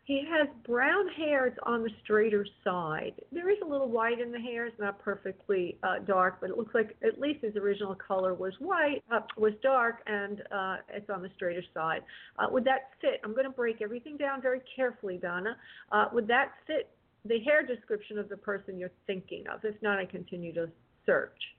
he 0.05 0.22
has 0.31 0.46
brown 0.64 1.09
hairs 1.09 1.53
on 1.64 1.83
the 1.83 1.90
straighter 2.05 2.46
side. 2.62 3.14
There 3.33 3.50
is 3.50 3.59
a 3.64 3.66
little 3.66 3.88
white 3.88 4.20
in 4.20 4.31
the 4.31 4.38
hair. 4.38 4.66
It's 4.66 4.79
not 4.79 5.00
perfectly 5.00 5.77
uh, 5.83 6.05
dark, 6.07 6.40
but 6.40 6.50
it 6.50 6.57
looks 6.57 6.72
like 6.72 6.96
at 7.05 7.20
least 7.20 7.42
his 7.44 7.57
original 7.57 7.96
color 7.96 8.33
was 8.33 8.53
white, 8.61 9.03
uh, 9.11 9.22
was 9.37 9.55
dark, 9.61 9.96
and 10.07 10.40
uh, 10.53 10.77
it's 10.90 11.11
on 11.11 11.20
the 11.20 11.31
straighter 11.35 11.64
side. 11.74 12.03
Uh, 12.38 12.46
would 12.48 12.64
that 12.64 12.90
fit? 13.00 13.20
I'm 13.24 13.33
going 13.33 13.46
to 13.46 13.50
break 13.50 13.83
everything 13.83 14.16
down 14.16 14.40
very 14.40 14.61
carefully, 14.77 15.18
Donna. 15.20 15.57
Uh, 15.90 16.05
would 16.12 16.29
that 16.29 16.53
fit 16.68 16.90
the 17.24 17.40
hair 17.40 17.66
description 17.66 18.18
of 18.18 18.29
the 18.29 18.37
person 18.37 18.79
you're 18.79 18.92
thinking 19.09 19.46
of? 19.53 19.64
If 19.64 19.74
not, 19.83 19.98
I 19.98 20.05
continue 20.05 20.55
to 20.55 20.68
search. 21.07 21.53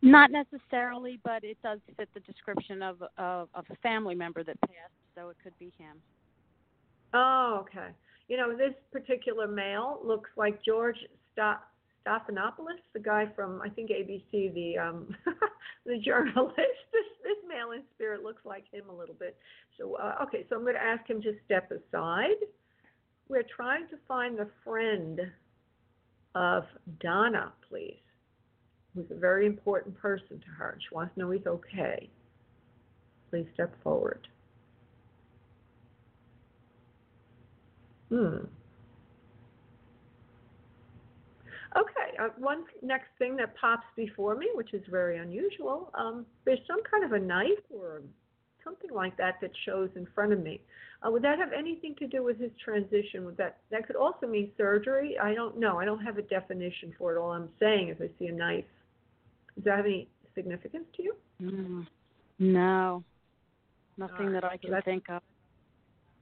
Not 0.00 0.30
necessarily, 0.30 1.18
but 1.24 1.42
it 1.42 1.58
does 1.62 1.80
fit 1.96 2.08
the 2.14 2.20
description 2.20 2.82
of 2.82 3.02
of, 3.16 3.48
of 3.54 3.64
a 3.70 3.76
family 3.76 4.14
member 4.14 4.44
that 4.44 4.60
passed, 4.62 4.92
so 5.14 5.28
it 5.28 5.36
could 5.42 5.58
be 5.58 5.72
him. 5.76 5.96
Oh, 7.14 7.58
okay. 7.62 7.88
You 8.28 8.36
know, 8.36 8.56
this 8.56 8.74
particular 8.92 9.48
male 9.48 10.00
looks 10.04 10.30
like 10.36 10.62
George 10.64 10.98
Sta- 11.32 11.62
the 12.94 13.00
guy 13.00 13.26
from 13.34 13.60
I 13.62 13.68
think 13.68 13.90
ABC, 13.90 14.54
the 14.54 14.78
um, 14.78 15.14
the 15.86 15.98
journalist. 15.98 16.56
This 16.90 17.04
this 17.22 17.36
male 17.46 17.72
in 17.72 17.82
spirit 17.94 18.22
looks 18.22 18.44
like 18.46 18.64
him 18.72 18.84
a 18.88 18.94
little 18.94 19.14
bit. 19.14 19.36
So 19.78 19.96
uh, 19.96 20.16
okay, 20.22 20.46
so 20.48 20.56
I'm 20.56 20.62
going 20.62 20.74
to 20.74 20.82
ask 20.82 21.08
him 21.08 21.20
to 21.22 21.34
step 21.44 21.70
aside. 21.70 22.40
We're 23.28 23.44
trying 23.54 23.88
to 23.88 23.96
find 24.08 24.38
the 24.38 24.48
friend 24.64 25.20
of 26.34 26.64
Donna, 27.00 27.52
please, 27.68 28.00
who's 28.98 29.16
a 29.16 29.20
very 29.20 29.46
important 29.46 29.96
person 29.98 30.40
to 30.40 30.50
her. 30.58 30.78
She 30.80 30.94
wants 30.94 31.14
to 31.14 31.20
know 31.20 31.30
he's 31.30 31.46
okay. 31.46 32.08
Please 33.30 33.46
step 33.54 33.74
forward. 33.82 34.26
Hmm. 38.08 38.38
Okay, 41.76 42.16
uh, 42.18 42.28
one 42.38 42.64
next 42.82 43.08
thing 43.18 43.36
that 43.36 43.54
pops 43.56 43.84
before 43.94 44.34
me, 44.34 44.48
which 44.54 44.72
is 44.72 44.82
very 44.90 45.18
unusual, 45.18 45.90
um, 45.94 46.24
there's 46.46 46.58
some 46.66 46.82
kind 46.90 47.04
of 47.04 47.12
a 47.12 47.18
knife 47.18 47.62
or 47.70 48.00
something 48.64 48.90
like 48.90 49.16
that 49.18 49.34
that 49.42 49.50
shows 49.66 49.90
in 49.94 50.06
front 50.14 50.32
of 50.32 50.42
me. 50.42 50.60
Uh, 51.06 51.10
would 51.10 51.22
that 51.22 51.38
have 51.38 51.52
anything 51.52 51.94
to 51.98 52.06
do 52.06 52.24
with 52.24 52.40
his 52.40 52.50
transition? 52.64 53.24
Would 53.26 53.36
that 53.36 53.58
that 53.70 53.86
could 53.86 53.96
also 53.96 54.26
mean 54.26 54.50
surgery? 54.56 55.16
I 55.18 55.34
don't 55.34 55.58
know. 55.58 55.78
I 55.78 55.84
don't 55.84 56.00
have 56.00 56.18
a 56.18 56.22
definition 56.22 56.92
for 56.98 57.14
it. 57.14 57.18
All 57.18 57.32
I'm 57.32 57.50
saying 57.60 57.90
is 57.90 57.96
I 58.00 58.08
see 58.18 58.26
a 58.26 58.32
knife. 58.32 58.64
Does 59.58 59.64
that 59.64 59.76
have 59.78 59.86
any 59.86 60.08
significance 60.36 60.84
to 60.96 61.02
you? 61.02 61.14
Mm, 61.42 61.86
no, 62.38 63.02
nothing 63.96 64.26
right, 64.26 64.32
that 64.34 64.44
I 64.44 64.56
can 64.56 64.70
that's- 64.70 64.84
think 64.84 65.10
of. 65.10 65.20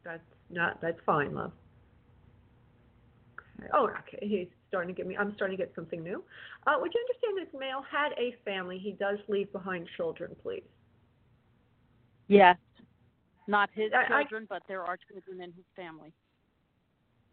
That's 0.04 0.22
not. 0.48 0.80
That's 0.80 0.98
fine, 1.04 1.34
love. 1.34 1.52
Okay. 3.58 3.68
Oh, 3.74 3.88
okay. 3.88 4.26
He's 4.26 4.48
starting 4.68 4.94
to 4.94 4.96
give 4.98 5.06
me. 5.06 5.18
I'm 5.18 5.34
starting 5.34 5.58
to 5.58 5.62
get 5.62 5.74
something 5.74 6.02
new. 6.02 6.24
Uh, 6.66 6.76
would 6.80 6.92
you 6.94 7.00
understand 7.08 7.46
this 7.46 7.60
male 7.60 7.82
had 7.82 8.12
a 8.16 8.34
family? 8.42 8.78
He 8.78 8.92
does 8.92 9.18
leave 9.28 9.52
behind 9.52 9.86
children, 9.98 10.34
please. 10.42 10.64
Yes, 12.28 12.56
not 13.46 13.68
his 13.74 13.92
I- 13.92 14.04
I- 14.04 14.22
children, 14.22 14.46
but 14.48 14.62
there 14.66 14.82
are 14.82 14.96
children 14.96 15.42
in 15.42 15.52
his 15.52 15.66
family. 15.74 16.14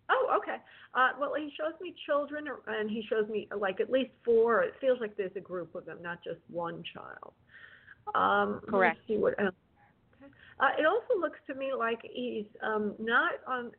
Oh, 0.09 0.37
okay. 0.37 0.57
Uh, 0.93 1.09
well, 1.19 1.33
he 1.37 1.51
shows 1.57 1.73
me 1.81 1.95
children, 2.05 2.45
and 2.67 2.89
he 2.89 3.03
shows 3.09 3.27
me 3.29 3.47
like 3.57 3.79
at 3.79 3.89
least 3.89 4.11
four. 4.23 4.63
It 4.63 4.73
feels 4.81 4.99
like 4.99 5.15
there's 5.17 5.35
a 5.35 5.41
group 5.41 5.75
of 5.75 5.85
them, 5.85 5.99
not 6.01 6.23
just 6.23 6.39
one 6.49 6.83
child. 6.93 7.33
Um, 8.13 8.61
Correct. 8.67 8.99
See 9.07 9.17
what 9.17 9.39
else. 9.39 9.55
Okay. 10.21 10.31
Uh, 10.59 10.69
it 10.79 10.85
also 10.85 11.19
looks 11.19 11.39
to 11.47 11.55
me 11.55 11.71
like 11.77 11.99
he's 12.13 12.45
um, 12.61 12.93
not 12.99 13.31
on. 13.47 13.71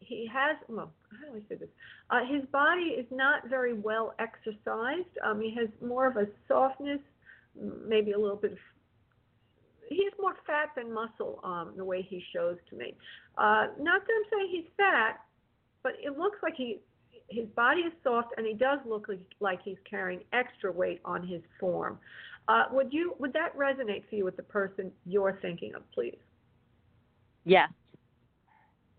He 0.00 0.28
has. 0.32 0.56
Well, 0.68 0.92
how 1.10 1.32
do 1.32 1.38
I 1.38 1.42
say 1.48 1.56
this? 1.56 1.68
Uh, 2.10 2.20
his 2.30 2.44
body 2.50 2.96
is 2.98 3.06
not 3.10 3.48
very 3.48 3.74
well 3.74 4.14
exercised. 4.18 5.08
Um, 5.24 5.40
he 5.40 5.54
has 5.58 5.68
more 5.86 6.06
of 6.06 6.16
a 6.16 6.26
softness, 6.46 7.00
maybe 7.86 8.12
a 8.12 8.18
little 8.18 8.36
bit. 8.36 8.52
Of, 8.52 8.58
he 9.88 10.04
has 10.04 10.12
more 10.20 10.34
fat 10.46 10.70
than 10.76 10.92
muscle. 10.92 11.40
Um, 11.44 11.72
the 11.76 11.84
way 11.84 12.02
he 12.02 12.22
shows 12.34 12.56
to 12.70 12.76
me. 12.76 12.94
Uh, 13.38 13.68
not 13.80 14.02
that 14.02 14.12
I'm 14.12 14.30
saying 14.30 14.48
he's 14.50 14.70
fat, 14.76 15.20
but 15.82 15.92
it 16.02 16.18
looks 16.18 16.38
like 16.42 16.54
he 16.56 16.80
his 17.28 17.46
body 17.56 17.82
is 17.82 17.92
soft 18.02 18.32
and 18.38 18.46
he 18.46 18.54
does 18.54 18.78
look 18.86 19.08
like, 19.40 19.60
he's 19.62 19.76
carrying 19.88 20.20
extra 20.32 20.72
weight 20.72 21.00
on 21.04 21.26
his 21.26 21.42
form. 21.60 21.98
Uh, 22.48 22.64
would 22.72 22.92
you 22.92 23.14
would 23.18 23.32
that 23.34 23.56
resonate 23.56 24.08
for 24.08 24.16
you 24.16 24.24
with 24.24 24.36
the 24.36 24.42
person 24.42 24.90
you're 25.04 25.38
thinking 25.42 25.74
of, 25.74 25.82
please? 25.92 26.16
Yes, 27.44 27.68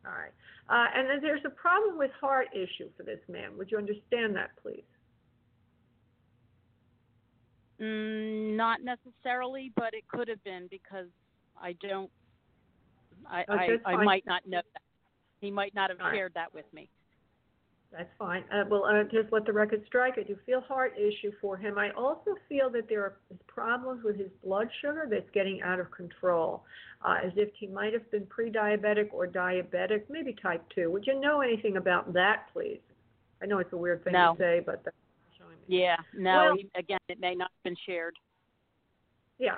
All 0.05 0.11
right. 0.11 0.31
Uh, 0.69 0.87
and 0.95 1.09
then 1.09 1.19
there's 1.21 1.41
a 1.45 1.49
problem 1.49 1.97
with 1.97 2.11
heart 2.21 2.47
issue 2.53 2.89
for 2.95 3.03
this 3.03 3.19
man. 3.27 3.57
Would 3.57 3.71
you 3.71 3.77
understand 3.77 4.35
that, 4.35 4.51
please? 4.61 4.83
mm, 7.81 8.55
not 8.55 8.81
necessarily, 8.83 9.71
but 9.75 9.93
it 9.93 10.07
could 10.07 10.27
have 10.27 10.43
been 10.43 10.67
because 10.69 11.07
I 11.59 11.73
don't. 11.73 12.11
I 13.29 13.45
Oh, 13.49 13.53
I, 13.85 13.93
I 13.93 14.03
might 14.03 14.25
not 14.25 14.47
know 14.47 14.61
that. 14.73 14.81
He 15.39 15.51
might 15.51 15.73
not 15.73 15.89
have 15.89 15.99
All 15.99 16.07
right. 16.07 16.15
shared 16.15 16.33
that 16.35 16.53
with 16.53 16.65
me. 16.73 16.89
That's 17.91 18.09
fine. 18.19 18.43
Uh, 18.53 18.65
well, 18.69 18.85
uh, 18.85 19.03
just 19.03 19.31
let 19.31 19.45
the 19.45 19.53
record 19.53 19.83
strike. 19.87 20.13
I 20.19 20.23
do 20.23 20.37
feel 20.45 20.61
heart 20.61 20.93
issue 20.95 21.31
for 21.41 21.57
him. 21.57 21.79
I 21.79 21.89
also 21.91 22.35
feel 22.47 22.69
that 22.71 22.87
there 22.87 23.01
are 23.01 23.17
problems 23.47 24.03
with 24.03 24.15
his 24.15 24.29
blood 24.43 24.69
sugar 24.81 25.07
that's 25.09 25.29
getting 25.33 25.61
out 25.63 25.79
of 25.79 25.89
control, 25.89 26.63
uh, 27.03 27.15
as 27.23 27.31
if 27.35 27.49
he 27.55 27.65
might 27.65 27.93
have 27.93 28.09
been 28.11 28.27
pre-diabetic 28.27 29.09
or 29.11 29.25
diabetic, 29.25 30.03
maybe 30.07 30.33
type 30.39 30.63
two. 30.75 30.91
Would 30.91 31.07
you 31.07 31.19
know 31.19 31.41
anything 31.41 31.77
about 31.77 32.13
that, 32.13 32.45
please? 32.53 32.79
I 33.41 33.47
know 33.47 33.57
it's 33.57 33.73
a 33.73 33.77
weird 33.77 34.03
thing 34.03 34.13
No. 34.13 34.33
to 34.33 34.39
say, 34.39 34.59
but 34.63 34.83
that's 34.83 34.95
showing 35.35 35.55
me. 35.67 35.79
Yeah, 35.81 35.97
no. 36.13 36.43
Well- 36.43 36.55
he, 36.57 36.69
again, 36.75 36.99
it 37.07 37.19
may 37.19 37.33
not 37.33 37.49
have 37.49 37.63
been 37.63 37.77
shared. 37.87 38.15
Yeah. 39.39 39.57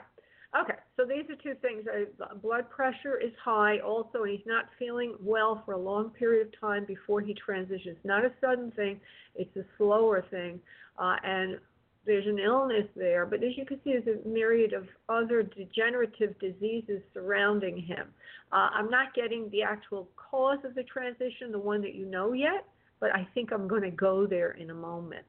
Okay. 0.60 0.74
So 0.98 1.06
these 1.06 1.30
are 1.30 1.36
two 1.42 1.58
things. 1.62 1.86
Uh, 1.88 2.36
blood 2.36 2.70
pressure 2.70 3.18
is 3.18 3.32
high 3.42 3.80
also, 3.80 4.24
and 4.24 4.32
he's 4.32 4.46
not 4.46 4.66
feeling 4.78 5.16
well 5.22 5.64
for 5.66 5.74
a 5.74 5.78
long 5.78 6.10
period 6.10 6.48
of 6.48 6.60
time 6.60 6.84
before 6.86 7.22
he 7.22 7.34
transitions. 7.34 7.98
Not 8.04 8.26
a 8.26 8.32
sudden 8.42 8.72
thing. 8.72 9.00
It's 9.36 9.56
a 9.56 9.64
slower 9.78 10.26
thing. 10.30 10.60
Uh, 11.00 11.16
and 11.24 11.58
there's 12.06 12.26
an 12.28 12.40
illness 12.40 12.88
there, 12.96 13.26
but 13.26 13.44
as 13.44 13.56
you 13.56 13.66
can 13.66 13.80
see, 13.84 13.96
there's 14.04 14.20
a 14.26 14.28
myriad 14.28 14.74
of 14.74 14.88
other 15.08 15.44
degenerative 15.44 16.38
diseases 16.40 17.02
surrounding 17.14 17.78
him. 17.78 18.08
Uh, 18.52 18.70
I'm 18.74 18.90
not 18.90 19.14
getting 19.14 19.50
the 19.52 19.62
actual 19.62 20.10
cause 20.16 20.58
of 20.66 20.74
the 20.74 20.84
transition, 20.84 21.52
the 21.52 21.60
one 21.60 21.82
that 21.82 21.94
you 21.94 22.06
know 22.06 22.34
yet, 22.34 22.66
but 23.00 23.16
I 23.16 23.28
think 23.34 23.52
I'm 23.54 23.68
going 23.68 23.84
to 23.84 23.92
go 23.92 24.26
there 24.26 24.52
in 24.52 24.72
a 24.72 24.74
moment. 24.74 25.26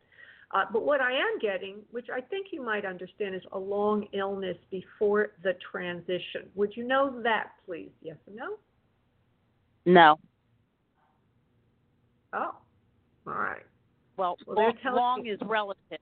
Uh, 0.53 0.65
but 0.71 0.85
what 0.85 1.01
I 1.01 1.13
am 1.13 1.39
getting, 1.41 1.77
which 1.93 2.09
I 2.15 2.21
think 2.21 2.49
you 2.53 2.63
might 2.63 2.85
understand, 2.85 3.35
is 3.35 3.43
a 3.53 3.59
long 3.59 4.07
illness 4.13 4.57
before 4.71 5.31
the 5.43 5.55
transition. 5.71 6.49
Would 6.55 6.77
you 6.77 6.85
know 6.87 7.21
that, 7.23 7.53
please? 7.65 7.91
Yes 8.03 8.17
or 8.27 8.35
no? 8.35 8.57
No. 9.87 10.19
Oh, 12.35 12.55
all 13.27 13.33
right. 13.35 13.63
Well, 14.17 14.37
Well, 14.47 14.57
long, 14.57 14.95
long 14.95 15.27
is 15.27 15.39
relative. 15.43 15.99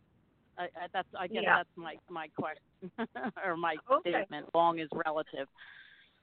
I, 0.58 0.64
I, 0.64 0.68
that's 0.92 1.08
I 1.18 1.26
guess 1.28 1.42
Yeah. 1.44 1.56
that's 1.56 1.68
my 1.76 1.96
my 2.08 2.28
question 2.36 2.90
or 3.44 3.56
my 3.56 3.76
Okay. 3.90 4.10
statement. 4.10 4.46
Long 4.54 4.78
is 4.78 4.88
relative. 5.06 5.48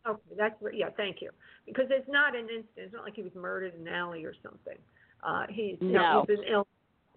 Okay, 0.05 0.21
that's 0.37 0.55
yeah. 0.73 0.89
Thank 0.95 1.21
you. 1.21 1.31
Because 1.65 1.85
it's 1.89 2.07
not 2.09 2.35
an 2.35 2.43
instant. 2.49 2.67
It's 2.77 2.93
not 2.93 3.03
like 3.03 3.15
he 3.15 3.23
was 3.23 3.33
murdered 3.35 3.73
in 3.75 3.87
an 3.87 3.93
alley 3.93 4.23
or 4.25 4.33
something. 4.43 4.77
Uh, 5.23 5.45
he's 5.49 5.77
No. 5.81 6.25
he's 6.27 6.37
been 6.37 6.45
ill. 6.47 6.67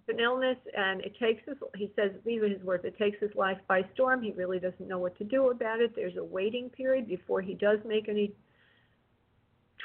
An 0.09 0.19
illness, 0.19 0.57
and 0.77 1.01
it 1.03 1.15
takes 1.21 1.43
his. 1.47 1.57
He 1.77 1.93
says 1.95 2.11
these 2.25 2.43
are 2.43 2.49
his 2.49 2.63
words. 2.63 2.85
It 2.85 2.99
takes 2.99 3.19
his 3.21 3.31
life 3.37 3.59
by 3.69 3.83
storm. 3.95 4.23
He 4.23 4.33
really 4.33 4.59
doesn't 4.59 4.89
know 4.89 4.99
what 4.99 5.17
to 5.19 5.25
do 5.25 5.51
about 5.51 5.81
it. 5.81 5.95
There's 5.95 6.17
a 6.17 6.25
waiting 6.25 6.69
period 6.69 7.07
before 7.07 7.41
he 7.41 7.55
does 7.55 7.79
make 7.85 8.09
any 8.09 8.33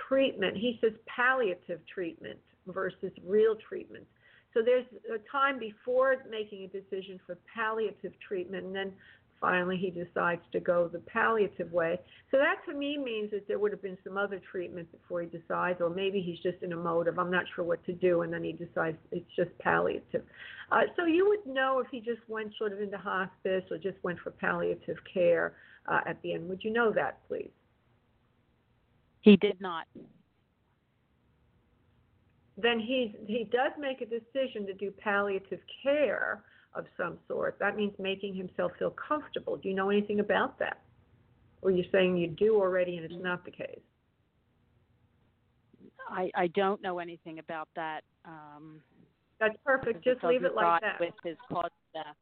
treatment. 0.07 0.57
He 0.57 0.79
says 0.81 0.93
palliative 1.05 1.79
treatment 1.93 2.39
versus 2.67 3.11
real 3.25 3.55
treatment. 3.55 4.05
So 4.53 4.61
there's 4.63 4.85
a 5.13 5.19
time 5.31 5.59
before 5.59 6.15
making 6.29 6.63
a 6.63 6.67
decision 6.67 7.19
for 7.25 7.37
palliative 7.53 8.13
treatment, 8.25 8.65
and 8.65 8.75
then 8.75 8.93
finally 9.39 9.77
he 9.77 9.89
decides 9.89 10.41
to 10.51 10.59
go 10.59 10.87
the 10.87 10.99
palliative 10.99 11.71
way. 11.71 11.99
So 12.31 12.37
that 12.37 12.57
to 12.69 12.77
me 12.77 12.97
means 12.97 13.31
that 13.31 13.47
there 13.47 13.59
would 13.59 13.71
have 13.71 13.81
been 13.81 13.97
some 14.03 14.17
other 14.17 14.41
treatment 14.51 14.91
before 14.91 15.21
he 15.21 15.27
decides, 15.27 15.81
or 15.81 15.89
maybe 15.89 16.21
he's 16.21 16.39
just 16.39 16.63
in 16.63 16.73
a 16.73 16.77
mode 16.77 17.07
of 17.07 17.19
I'm 17.19 17.31
not 17.31 17.45
sure 17.55 17.63
what 17.63 17.83
to 17.85 17.93
do, 17.93 18.21
and 18.21 18.33
then 18.33 18.43
he 18.43 18.51
decides 18.51 18.97
it's 19.11 19.29
just 19.35 19.57
palliative. 19.59 20.23
Uh, 20.71 20.81
so 20.95 21.05
you 21.05 21.27
would 21.29 21.53
know 21.53 21.79
if 21.79 21.87
he 21.91 21.99
just 21.99 22.21
went 22.27 22.51
sort 22.57 22.73
of 22.73 22.81
into 22.81 22.97
hospice 22.97 23.63
or 23.69 23.77
just 23.77 23.97
went 24.03 24.19
for 24.19 24.31
palliative 24.31 24.97
care 25.11 25.53
uh, 25.87 26.01
at 26.05 26.21
the 26.21 26.33
end. 26.33 26.49
Would 26.49 26.63
you 26.63 26.71
know 26.71 26.91
that, 26.91 27.19
please? 27.27 27.51
He 29.21 29.37
did 29.37 29.59
not. 29.59 29.85
then 32.57 32.79
he's 32.79 33.11
he 33.27 33.43
does 33.51 33.71
make 33.77 34.01
a 34.01 34.05
decision 34.05 34.65
to 34.65 34.73
do 34.73 34.91
palliative 34.91 35.59
care 35.83 36.43
of 36.75 36.85
some 36.97 37.17
sort. 37.27 37.57
That 37.59 37.75
means 37.75 37.93
making 37.97 38.35
himself 38.35 38.71
feel 38.77 38.91
comfortable. 38.91 39.57
Do 39.57 39.69
you 39.69 39.75
know 39.75 39.89
anything 39.89 40.19
about 40.19 40.59
that? 40.59 40.81
Or 41.61 41.71
you're 41.71 41.85
saying 41.91 42.17
you 42.17 42.27
do 42.27 42.55
already 42.55 42.97
and 42.97 43.05
it's 43.05 43.23
not 43.23 43.43
the 43.45 43.51
case? 43.51 43.79
I 46.09 46.29
I 46.35 46.47
don't 46.47 46.81
know 46.81 46.99
anything 46.99 47.39
about 47.39 47.67
that. 47.75 48.01
Um, 48.25 48.81
That's 49.39 49.55
perfect. 49.65 50.03
Just 50.03 50.23
leave 50.23 50.43
it 50.43 50.53
like 50.53 50.81
that. 50.81 50.99
With 50.99 51.13
his 51.23 51.37
cause 51.51 51.71
death. 51.93 52.15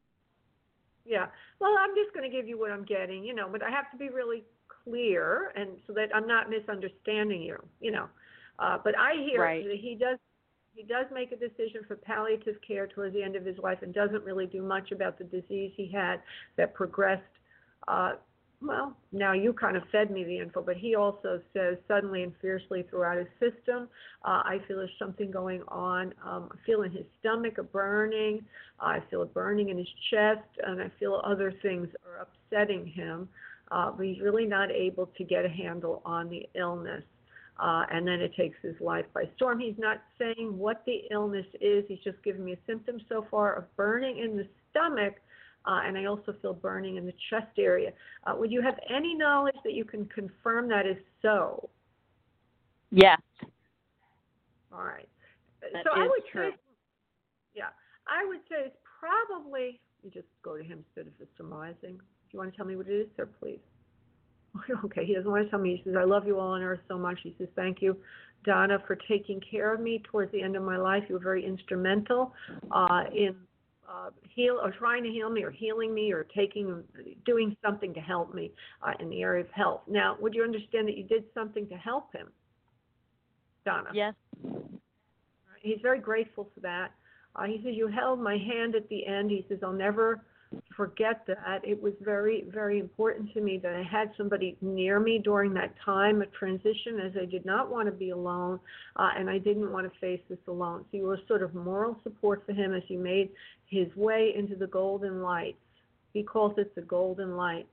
Yeah. 1.06 1.26
Well, 1.60 1.76
I'm 1.78 1.94
just 1.96 2.14
going 2.14 2.30
to 2.30 2.36
give 2.36 2.48
you 2.48 2.58
what 2.58 2.72
I'm 2.72 2.86
getting, 2.86 3.24
you 3.24 3.36
know, 3.36 3.50
but 3.52 3.62
I 3.62 3.70
have 3.70 3.92
to 3.92 3.98
be 3.98 4.10
really 4.10 4.44
clear 4.84 5.52
and 5.56 5.72
so 5.86 5.94
that 5.94 6.16
I'm 6.16 6.28
not 6.28 6.50
misunderstanding 6.50 7.42
you, 7.42 7.58
you 7.82 7.92
know. 7.92 8.08
Uh, 8.60 8.78
but 8.84 8.98
I 8.98 9.16
hear 9.16 9.42
Right. 9.42 9.66
that 9.66 9.78
he 9.80 9.96
does 9.96 10.18
he 10.74 10.84
does 10.84 11.06
make 11.14 11.32
a 11.32 11.36
decision 11.36 11.82
for 11.88 11.96
palliative 11.96 12.56
care 12.66 12.88
towards 12.88 13.14
the 13.14 13.24
end 13.24 13.36
of 13.36 13.46
his 13.46 13.58
life 13.58 13.80
and 13.82 13.94
doesn't 13.94 14.24
really 14.24 14.46
do 14.46 14.62
much 14.62 14.92
about 14.92 15.18
the 15.18 15.24
disease 15.26 15.72
he 15.76 15.92
had 15.92 16.22
that 16.58 16.74
progressed 16.74 17.22
uh 17.88 18.14
well, 18.66 18.96
now 19.12 19.34
you 19.34 19.52
kind 19.54 19.76
of 19.76 19.84
fed 19.92 20.10
me 20.10 20.24
the 20.24 20.38
info, 20.38 20.62
but 20.62 20.78
he 20.78 20.96
also 20.96 21.42
says 21.54 21.78
suddenly 21.88 22.24
and 22.24 22.34
fiercely 22.42 22.86
throughout 22.90 23.18
his 23.18 23.28
system, 23.40 23.90
uh, 24.24 24.42
I 24.46 24.60
feel 24.68 24.78
there's 24.78 24.90
something 24.98 25.32
going 25.32 25.62
on. 25.68 26.14
Um, 26.26 26.50
I 26.52 26.66
feel 26.66 26.84
in 26.84 26.92
his 26.92 27.06
stomach 27.20 27.58
a 27.58 27.64
burning. 27.64 28.46
I 28.80 29.00
feel 29.10 29.22
a 29.22 29.26
burning 29.26 29.70
in 29.70 29.78
his 29.78 29.88
chest, 30.10 30.48
and 30.66 30.82
I 30.82 30.90
feel 31.00 31.22
other 31.26 31.54
things 31.62 31.90
are 32.08 32.26
upsetting 32.26 32.88
him. 32.88 33.28
Uh, 33.72 33.92
but 33.92 34.06
he's 34.06 34.22
really 34.22 34.46
not 34.46 34.72
able 34.72 35.08
to 35.18 35.24
get 35.24 35.46
a 35.46 35.50
handle 35.50 36.02
on 36.06 36.30
the 36.30 36.48
illness. 36.56 37.04
Uh, 37.60 37.86
and 37.92 38.08
then 38.08 38.20
it 38.20 38.34
takes 38.36 38.58
his 38.64 38.76
life 38.82 39.06
by 39.14 39.24
storm. 39.36 39.60
He's 39.60 39.78
not 39.78 40.02
saying 40.18 40.58
what 40.58 40.84
the 40.86 41.02
illness 41.12 41.46
is. 41.62 41.86
He's 41.88 42.00
just 42.04 42.22
giving 42.24 42.44
me 42.44 42.54
a 42.54 42.58
symptom 42.66 43.00
so 43.08 43.28
far 43.30 43.54
of 43.54 43.76
burning 43.76 44.18
in 44.20 44.36
the 44.36 44.48
stomach, 44.72 45.16
uh, 45.66 45.82
and 45.86 45.98
I 45.98 46.06
also 46.06 46.36
feel 46.42 46.54
burning 46.54 46.98
in 46.98 47.06
the 47.06 47.14
chest 47.30 47.60
area. 47.60 47.92
Uh, 48.26 48.34
would 48.36 48.52
you 48.52 48.62
have 48.62 48.78
any 48.90 49.14
knowledge 49.14 49.56
that 49.64 49.74
you 49.74 49.86
can 49.86 50.06
confirm 50.08 50.68
that 50.70 50.88
is 50.88 50.98
so? 51.22 51.70
Yes. 52.92 53.22
All 54.72 54.84
right. 54.84 55.08
That 55.62 55.84
so 55.84 55.92
I 55.96 56.08
would 56.08 56.22
true. 56.32 56.52
say, 56.52 56.58
yeah, 57.56 57.70
I 58.08 58.26
would 58.26 58.40
say 58.50 58.66
it's 58.66 58.78
probably. 59.00 59.80
You 60.04 60.10
just 60.12 60.28
go 60.44 60.58
to 60.58 60.64
him 60.64 60.84
instead 60.88 61.08
of 61.08 61.18
just 61.18 61.30
surmising. 61.38 61.94
Do 61.94 62.30
you 62.32 62.40
want 62.40 62.52
to 62.52 62.58
tell 62.58 62.66
me 62.66 62.76
what 62.76 62.88
it 62.88 62.94
is, 62.94 63.08
sir, 63.16 63.30
please? 63.40 63.60
Okay, 64.86 65.06
he 65.06 65.14
doesn't 65.14 65.30
want 65.30 65.46
to 65.46 65.50
tell 65.50 65.60
me. 65.60 65.78
He 65.78 65.90
says, 65.90 65.96
I 66.00 66.04
love 66.04 66.28
you 66.28 66.40
all 66.40 66.50
on 66.50 66.62
earth 66.62 66.82
so 66.88 66.98
much. 66.98 67.20
He 67.24 67.36
says, 67.38 67.48
Thank 67.56 67.82
you, 67.82 67.98
Donna, 68.46 68.78
for 68.86 68.96
taking 68.96 69.42
care 69.42 69.74
of 69.74 69.80
me 69.80 70.02
towards 70.12 70.32
the 70.32 70.42
end 70.42 70.56
of 70.56 70.64
my 70.64 70.78
life. 70.78 71.04
You 71.08 71.16
were 71.16 71.22
very 71.22 71.46
instrumental 71.46 72.34
uh, 72.72 73.04
in 73.14 73.36
uh, 73.90 74.10
heal 74.30 74.60
or 74.62 74.72
trying 74.72 75.04
to 75.04 75.10
heal 75.10 75.30
me 75.30 75.44
or 75.44 75.52
healing 75.52 75.94
me 75.94 76.12
or 76.12 76.26
taking 76.36 76.84
doing 77.26 77.56
something 77.64 77.94
to 77.94 78.00
help 78.00 78.34
me 78.34 78.52
uh, 78.82 78.92
in 79.00 79.10
the 79.10 79.22
area 79.22 79.44
of 79.44 79.52
health. 79.52 79.82
Now, 79.88 80.18
would 80.20 80.34
you 80.34 80.44
understand 80.44 80.88
that 80.88 80.98
you 80.98 81.04
did 81.04 81.26
something 81.34 81.68
to 81.70 81.76
help 81.76 82.14
him, 82.14 82.30
Donna? 83.66 83.90
Yes. 83.94 84.14
He's 85.62 85.80
very 85.82 86.00
grateful 86.00 86.50
for 86.54 86.60
that. 86.62 86.92
Uh, 87.36 87.44
he 87.44 87.62
says 87.64 87.74
you 87.76 87.88
held 87.88 88.20
my 88.20 88.38
hand 88.38 88.76
at 88.76 88.88
the 88.90 89.06
end. 89.06 89.32
He 89.32 89.46
says 89.48 89.60
I'll 89.64 89.72
never 89.72 90.24
forget 90.76 91.26
that. 91.28 91.62
It 91.64 91.82
was 91.82 91.94
very, 92.02 92.46
very 92.50 92.80
important 92.80 93.34
to 93.34 93.42
me 93.42 93.58
that 93.64 93.74
I 93.74 93.84
had 93.84 94.12
somebody 94.18 94.58
near 94.62 95.00
me 95.00 95.20
during 95.24 95.54
that 95.56 95.74
time 95.84 96.22
of 96.22 96.32
transition, 96.34 97.00
as 97.00 97.12
I 97.22 97.26
did 97.26 97.46
not 97.46 97.70
want 97.70 97.88
to 97.88 97.92
be 97.92 98.10
alone, 98.10 98.60
uh, 98.96 99.10
and 99.18 99.30
I 99.30 99.38
didn't 99.38 99.72
want 99.72 99.92
to 99.92 100.00
face 100.00 100.22
this 100.30 100.40
alone. 100.48 100.86
So 100.92 100.98
you 100.98 101.04
were 101.04 101.20
sort 101.28 101.44
of 101.44 101.54
moral 101.54 101.98
support 102.04 102.44
for 102.46 102.54
him 102.54 102.74
as 102.74 102.84
he 102.88 102.96
made 102.96 103.30
his 103.68 103.88
way 103.96 104.34
into 104.36 104.56
the 104.56 104.68
golden 104.68 105.22
lights. 105.22 105.58
He 106.14 106.24
calls 106.24 106.54
it 106.58 106.76
the 106.76 106.82
golden 106.82 107.36
lights, 107.36 107.68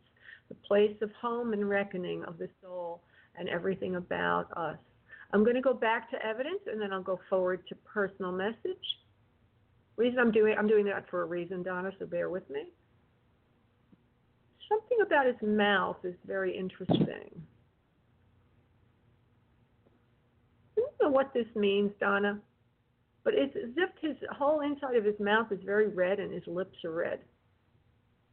the 0.48 0.54
place 0.54 0.96
of 1.02 1.10
home 1.20 1.52
and 1.52 1.68
reckoning 1.68 2.24
of 2.24 2.38
the 2.38 2.48
soul 2.62 3.00
and 3.38 3.48
everything 3.48 3.96
about 3.96 4.46
us. 4.56 4.78
I'm 5.32 5.44
going 5.44 5.56
to 5.56 5.62
go 5.62 5.74
back 5.74 6.10
to 6.10 6.26
evidence 6.26 6.60
and 6.66 6.80
then 6.80 6.92
I'll 6.92 7.02
go 7.02 7.20
forward 7.28 7.60
to 7.68 7.74
personal 7.76 8.32
message. 8.32 8.78
Reason 10.00 10.18
I'm 10.18 10.32
doing 10.32 10.56
I'm 10.58 10.66
doing 10.66 10.86
that 10.86 11.10
for 11.10 11.20
a 11.20 11.26
reason, 11.26 11.62
Donna, 11.62 11.90
so 11.98 12.06
bear 12.06 12.30
with 12.30 12.48
me. 12.48 12.64
Something 14.66 14.96
about 15.04 15.26
his 15.26 15.36
mouth 15.42 15.98
is 16.04 16.14
very 16.26 16.56
interesting. 16.56 17.28
I 20.74 20.80
don't 20.80 21.02
know 21.02 21.10
what 21.10 21.34
this 21.34 21.44
means, 21.54 21.92
Donna, 22.00 22.38
but 23.24 23.34
it's 23.34 23.54
as 23.54 23.72
if 23.76 23.90
his 24.00 24.16
whole 24.30 24.62
inside 24.62 24.96
of 24.96 25.04
his 25.04 25.20
mouth 25.20 25.52
is 25.52 25.58
very 25.66 25.88
red 25.88 26.18
and 26.18 26.32
his 26.32 26.46
lips 26.46 26.78
are 26.82 26.92
red. 26.92 27.18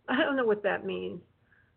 I 0.07 0.23
don't 0.23 0.37
know 0.37 0.45
what 0.45 0.63
that 0.63 0.85
means. 0.85 1.19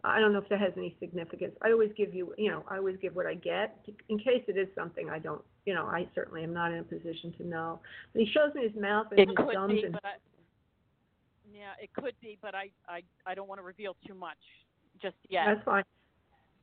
I 0.05 0.21
don't 0.21 0.33
know 0.33 0.39
if 0.39 0.49
that 0.49 0.61
has 0.61 0.73
any 0.77 0.97
significance. 0.99 1.55
I 1.63 1.73
always 1.73 1.91
give 1.97 2.15
you, 2.15 2.35
you 2.39 2.51
know, 2.51 2.65
I 2.69 2.77
always 2.79 2.97
give 3.03 3.15
what 3.15 3.27
I 3.27 3.35
get 3.35 3.79
in 4.09 4.19
case 4.19 4.43
it 4.49 4.57
is 4.57 4.69
something 4.75 5.11
I 5.11 5.19
don't, 5.19 5.43
you 5.67 5.75
know, 5.75 5.85
I 5.85 6.09
certainly 6.15 6.43
am 6.43 6.55
not 6.55 6.73
in 6.73 6.79
a 6.79 6.83
position 6.83 7.35
to 7.39 7.47
know. 7.47 7.81
But 8.13 8.23
he 8.23 8.29
shows 8.33 8.55
me 8.55 8.63
his 8.63 8.81
mouth 8.81 9.09
and 9.11 9.21
It 9.21 9.29
his 9.29 9.37
could 9.37 9.55
gums 9.55 9.73
be, 9.73 9.83
and 9.85 9.93
but 9.93 10.05
I, 10.05 10.15
yeah, 11.53 11.73
it 11.83 11.91
could 11.93 12.15
be, 12.21 12.39
but 12.41 12.55
I, 12.55 12.71
I, 12.89 13.03
I 13.27 13.35
don't 13.35 13.49
want 13.49 13.61
to 13.61 13.65
reveal 13.65 13.97
too 14.07 14.15
much 14.15 14.39
just 15.03 15.17
yet. 15.29 15.45
that's 15.47 15.65
fine. 15.65 15.85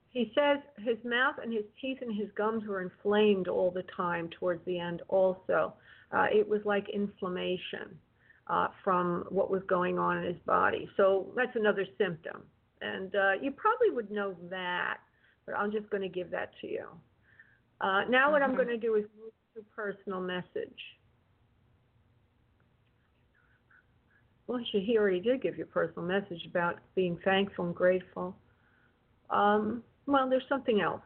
He 0.09 0.31
says 0.33 0.57
his 0.79 0.97
mouth 1.03 1.35
and 1.41 1.53
his 1.53 1.65
teeth 1.79 1.99
and 2.01 2.15
his 2.15 2.29
gums 2.35 2.65
were 2.67 2.81
inflamed 2.81 3.47
all 3.47 3.69
the 3.69 3.83
time 3.95 4.29
towards 4.39 4.65
the 4.65 4.79
end. 4.79 5.01
Also, 5.09 5.73
uh, 6.11 6.25
it 6.31 6.47
was 6.47 6.61
like 6.65 6.89
inflammation 6.89 7.99
uh, 8.47 8.69
from 8.83 9.25
what 9.29 9.51
was 9.51 9.61
going 9.67 9.99
on 9.99 10.17
in 10.17 10.23
his 10.23 10.41
body. 10.45 10.89
So 10.97 11.27
that's 11.35 11.55
another 11.55 11.85
symptom. 11.97 12.43
And 12.81 13.15
uh, 13.15 13.31
you 13.41 13.51
probably 13.51 13.89
would 13.91 14.11
know 14.11 14.35
that, 14.49 14.99
but 15.45 15.55
I'm 15.55 15.71
just 15.71 15.89
going 15.89 16.03
to 16.03 16.09
give 16.09 16.29
that 16.31 16.51
to 16.61 16.67
you. 16.67 16.87
Uh, 17.81 18.03
now, 18.09 18.31
what 18.31 18.41
I'm 18.41 18.53
Mhm. 18.53 18.55
going 18.55 18.67
to 18.69 18.77
do 18.77 18.95
is 18.95 19.05
move 19.19 19.31
to 19.55 19.63
personal 19.75 20.21
message. 20.21 20.97
Well, 24.47 24.63
she, 24.71 24.79
he 24.79 24.97
already 24.97 25.19
did 25.19 25.41
give 25.41 25.57
you 25.57 25.63
a 25.63 25.67
personal 25.67 26.03
message 26.07 26.45
about 26.45 26.79
being 26.95 27.17
thankful 27.23 27.65
and 27.65 27.75
grateful. 27.75 28.35
Um, 29.29 29.83
well, 30.05 30.29
there's 30.29 30.47
something 30.47 30.81
else. 30.81 31.01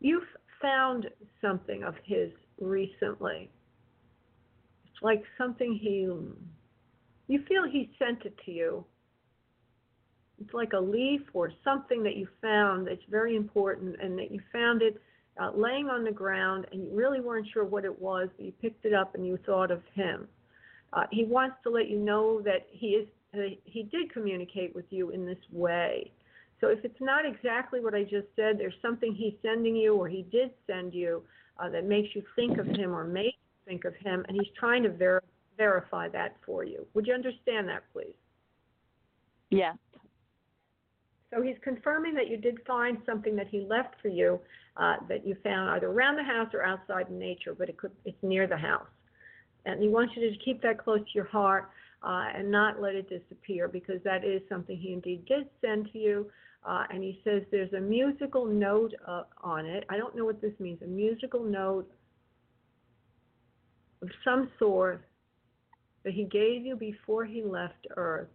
You've 0.00 0.28
found 0.62 1.08
something 1.40 1.82
of 1.82 1.94
his 2.04 2.30
recently. 2.60 3.50
It's 4.84 5.02
like 5.02 5.22
something 5.36 5.74
he 5.74 6.08
you 7.30 7.44
feel 7.48 7.62
he 7.64 7.90
sent 7.96 8.24
it 8.24 8.36
to 8.44 8.50
you. 8.50 8.84
It's 10.40 10.52
like 10.52 10.72
a 10.72 10.80
leaf 10.80 11.20
or 11.32 11.52
something 11.62 12.02
that 12.02 12.16
you 12.16 12.26
found 12.42 12.88
that's 12.88 13.04
very 13.08 13.36
important 13.36 13.96
and 14.02 14.18
that 14.18 14.32
you 14.32 14.40
found 14.52 14.82
it 14.82 15.00
uh, 15.40 15.52
laying 15.54 15.88
on 15.88 16.02
the 16.02 16.10
ground 16.10 16.66
and 16.72 16.82
you 16.82 16.90
really 16.92 17.20
weren't 17.20 17.46
sure 17.52 17.64
what 17.64 17.84
it 17.84 18.00
was, 18.00 18.28
but 18.36 18.46
you 18.46 18.52
picked 18.60 18.84
it 18.84 18.92
up 18.92 19.14
and 19.14 19.24
you 19.24 19.38
thought 19.46 19.70
of 19.70 19.80
him. 19.94 20.26
Uh, 20.92 21.04
he 21.12 21.24
wants 21.24 21.56
to 21.62 21.70
let 21.70 21.88
you 21.88 21.98
know 21.98 22.40
that 22.42 22.66
he 22.68 22.88
is 22.88 23.08
uh, 23.32 23.54
he 23.64 23.84
did 23.84 24.12
communicate 24.12 24.74
with 24.74 24.86
you 24.90 25.10
in 25.10 25.24
this 25.24 25.38
way. 25.52 26.10
So 26.60 26.66
if 26.66 26.84
it's 26.84 27.00
not 27.00 27.24
exactly 27.24 27.78
what 27.78 27.94
I 27.94 28.02
just 28.02 28.26
said, 28.34 28.58
there's 28.58 28.74
something 28.82 29.14
he's 29.14 29.34
sending 29.40 29.76
you 29.76 29.94
or 29.94 30.08
he 30.08 30.26
did 30.32 30.50
send 30.66 30.92
you 30.92 31.22
uh, 31.60 31.68
that 31.68 31.84
makes 31.84 32.08
you 32.16 32.24
think 32.34 32.58
of 32.58 32.66
him 32.66 32.92
or 32.92 33.04
makes 33.04 33.36
you 33.36 33.72
think 33.72 33.84
of 33.84 33.94
him, 33.94 34.24
and 34.26 34.36
he's 34.36 34.52
trying 34.58 34.82
to 34.82 34.90
ver- 34.90 35.22
verify 35.60 36.08
that 36.08 36.36
for 36.46 36.64
you. 36.64 36.86
Would 36.94 37.06
you 37.06 37.12
understand 37.12 37.68
that, 37.68 37.82
please? 37.92 38.16
Yes. 39.50 39.76
So 41.30 41.42
he's 41.42 41.56
confirming 41.62 42.14
that 42.14 42.28
you 42.28 42.38
did 42.38 42.56
find 42.66 42.96
something 43.04 43.36
that 43.36 43.48
he 43.48 43.60
left 43.60 43.94
for 44.00 44.08
you 44.08 44.40
uh, 44.78 44.96
that 45.08 45.26
you 45.26 45.36
found 45.44 45.68
either 45.70 45.88
around 45.88 46.16
the 46.16 46.24
house 46.24 46.48
or 46.54 46.62
outside 46.62 47.08
in 47.10 47.18
nature, 47.18 47.54
but 47.56 47.68
it 47.68 47.76
could 47.76 47.92
it's 48.06 48.16
near 48.22 48.46
the 48.46 48.56
house. 48.56 48.88
And 49.66 49.82
he 49.82 49.88
wants 49.88 50.14
you 50.16 50.30
to 50.30 50.36
keep 50.42 50.62
that 50.62 50.78
close 50.78 51.00
to 51.00 51.12
your 51.14 51.26
heart 51.26 51.68
uh, 52.02 52.28
and 52.34 52.50
not 52.50 52.80
let 52.80 52.94
it 52.94 53.10
disappear 53.10 53.68
because 53.68 54.00
that 54.02 54.24
is 54.24 54.40
something 54.48 54.78
he 54.78 54.94
indeed 54.94 55.26
did 55.26 55.46
send 55.60 55.92
to 55.92 55.98
you. 55.98 56.26
Uh, 56.64 56.84
and 56.90 57.02
he 57.02 57.20
says 57.22 57.42
there's 57.50 57.72
a 57.74 57.80
musical 57.80 58.46
note 58.46 58.94
uh, 59.06 59.24
on 59.42 59.66
it. 59.66 59.84
I 59.90 59.98
don't 59.98 60.16
know 60.16 60.24
what 60.24 60.40
this 60.40 60.54
means. 60.58 60.80
A 60.82 60.86
musical 60.86 61.44
note 61.44 61.90
of 64.02 64.08
some 64.24 64.50
sort 64.58 65.04
that 66.04 66.12
he 66.14 66.24
gave 66.24 66.64
you 66.64 66.76
before 66.76 67.24
he 67.24 67.42
left 67.42 67.86
Earth. 67.96 68.28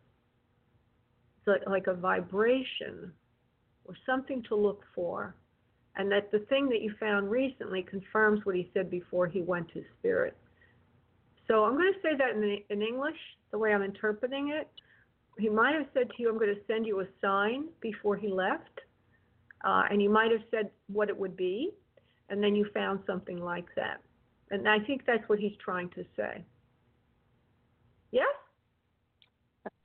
It's 1.47 1.65
like, 1.67 1.87
a 1.87 1.93
vibration 1.93 3.11
or 3.85 3.95
something 4.05 4.43
to 4.49 4.55
look 4.55 4.83
for. 4.93 5.35
And 5.95 6.11
that 6.11 6.31
the 6.31 6.39
thing 6.39 6.67
that 6.69 6.81
you 6.81 6.93
found 6.99 7.29
recently 7.29 7.83
confirms 7.83 8.41
what 8.43 8.55
he 8.55 8.69
said 8.73 8.89
before 8.89 9.27
he 9.27 9.41
went 9.41 9.71
to 9.73 9.83
spirit. 9.99 10.35
So 11.47 11.63
I'm 11.63 11.73
going 11.73 11.93
to 11.93 11.99
say 12.01 12.15
that 12.17 12.31
in, 12.31 12.57
in 12.69 12.81
English, 12.81 13.17
the 13.51 13.57
way 13.57 13.73
I'm 13.73 13.83
interpreting 13.83 14.49
it. 14.49 14.67
He 15.37 15.49
might 15.49 15.75
have 15.75 15.85
said 15.93 16.09
to 16.09 16.15
you, 16.17 16.29
I'm 16.29 16.37
going 16.37 16.53
to 16.53 16.61
send 16.67 16.85
you 16.85 17.01
a 17.01 17.05
sign 17.21 17.65
before 17.81 18.15
he 18.15 18.27
left. 18.27 18.81
Uh, 19.63 19.83
and 19.89 20.01
he 20.01 20.07
might 20.07 20.31
have 20.31 20.41
said 20.51 20.69
what 20.87 21.09
it 21.09 21.17
would 21.17 21.37
be. 21.37 21.71
And 22.29 22.43
then 22.43 22.55
you 22.55 22.65
found 22.73 23.01
something 23.05 23.39
like 23.39 23.67
that. 23.75 24.01
And 24.51 24.67
I 24.67 24.79
think 24.79 25.05
that's 25.05 25.27
what 25.27 25.39
he's 25.39 25.55
trying 25.63 25.89
to 25.91 26.03
say. 26.15 26.43
Yes? 28.11 28.27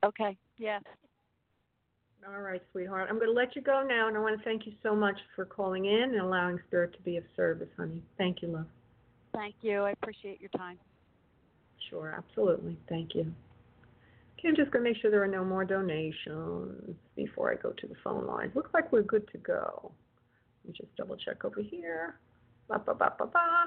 Okay. 0.05 0.37
Yes. 0.59 0.83
All 2.29 2.41
right, 2.41 2.63
sweetheart. 2.73 3.09
I'm 3.09 3.17
going 3.17 3.29
to 3.29 3.35
let 3.35 3.57
you 3.57 3.63
go 3.63 3.83
now, 3.87 4.09
and 4.09 4.17
I 4.17 4.21
want 4.21 4.39
to 4.39 4.45
thank 4.45 4.67
you 4.67 4.73
so 4.83 4.95
much 4.95 5.19
for 5.35 5.47
calling 5.47 5.87
in 5.87 6.11
and 6.13 6.21
allowing 6.21 6.59
Spirit 6.69 6.93
to 6.95 7.03
be 7.03 7.17
of 7.17 7.25
service, 7.35 7.69
honey. 7.79 8.03
Thank 8.19 8.43
you, 8.43 8.49
love. 8.49 8.67
Thank 9.35 9.55
you. 9.63 9.83
I 9.83 9.93
appreciate 9.93 10.41
your 10.41 10.51
time. 10.51 10.79
Sure, 11.89 12.15
absolutely. 12.17 12.77
Thank 12.89 13.15
you. 13.15 13.33
Okay, 14.39 14.49
I'm 14.49 14.57
just 14.57 14.71
going 14.71 14.85
to 14.85 14.91
make 14.91 15.01
sure 15.01 15.11
there 15.11 15.23
are 15.23 15.29
no 15.29 15.45
more 15.45 15.65
donations 15.65 16.95
before 17.17 17.51
I 17.51 17.57
go 17.57 17.71
to 17.71 17.87
the 17.87 17.97
phone 18.05 18.27
line. 18.27 18.53
Looks 18.55 18.71
like 18.75 18.93
we're 18.93 19.03
good 19.03 19.27
to 19.33 19.39
go. 19.39 19.91
Let 20.65 20.73
me 20.73 20.79
just 20.79 20.95
double 20.97 21.17
check 21.17 21.45
over 21.45 21.63
here. 21.63 22.17
Ba, 22.69 22.83
ba, 22.85 22.95
ba, 22.95 23.15
ba, 23.19 23.27
ba. 23.27 23.65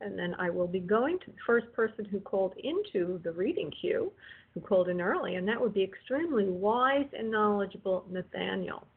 And 0.00 0.18
then 0.18 0.34
I 0.38 0.48
will 0.50 0.66
be 0.66 0.80
going 0.80 1.18
to 1.20 1.26
the 1.30 1.36
first 1.46 1.70
person 1.72 2.04
who 2.06 2.20
called 2.20 2.54
into 2.62 3.20
the 3.22 3.32
reading 3.32 3.70
queue, 3.80 4.10
who 4.54 4.60
called 4.60 4.88
in 4.88 5.00
early, 5.00 5.34
and 5.36 5.46
that 5.46 5.60
would 5.60 5.74
be 5.74 5.82
extremely 5.82 6.46
wise 6.48 7.06
and 7.16 7.30
knowledgeable 7.30 8.04
Nathaniel. 8.10 8.86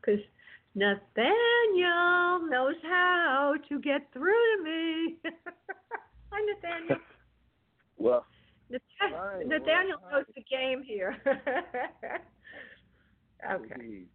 Because 0.00 0.20
Nathaniel 0.76 2.48
knows 2.48 2.76
how 2.84 3.54
to 3.68 3.78
get 3.80 4.06
through 4.12 4.32
to 4.56 4.62
me. 4.62 5.16
Hi, 6.32 6.40
Nathaniel. 6.54 6.98
Well, 8.00 8.24
Nath- 8.70 8.80
Hi, 9.00 9.42
Nathaniel 9.44 9.98
well, 10.00 10.08
hi. 10.08 10.18
knows 10.18 10.26
the 10.36 10.44
game 10.48 10.84
here. 10.84 11.16
okay. 13.52 13.74
indeed. 13.74 14.06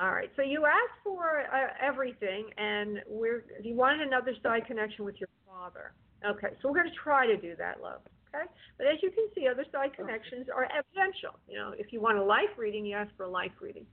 All 0.00 0.12
right. 0.12 0.30
So 0.36 0.42
you 0.42 0.64
asked 0.64 1.00
for 1.04 1.40
uh, 1.40 1.68
everything, 1.80 2.46
and 2.56 3.00
we're 3.06 3.44
you 3.62 3.74
wanted 3.74 4.06
another 4.06 4.32
side 4.42 4.66
connection 4.66 5.04
with 5.04 5.16
your 5.20 5.28
father. 5.46 5.92
Okay. 6.24 6.54
So 6.60 6.68
we're 6.68 6.80
going 6.80 6.90
to 6.90 6.98
try 7.02 7.26
to 7.26 7.36
do 7.36 7.54
that, 7.58 7.82
love. 7.82 8.00
Okay. 8.34 8.46
But 8.78 8.86
as 8.86 9.02
you 9.02 9.10
can 9.10 9.28
see, 9.34 9.46
other 9.48 9.66
side 9.70 9.94
connections 9.94 10.46
are 10.54 10.64
evidential. 10.64 11.38
You 11.46 11.58
know, 11.58 11.74
if 11.76 11.92
you 11.92 12.00
want 12.00 12.18
a 12.18 12.24
life 12.24 12.56
reading, 12.56 12.86
you 12.86 12.96
ask 12.96 13.14
for 13.16 13.24
a 13.24 13.30
life 13.30 13.52
reading. 13.60 13.84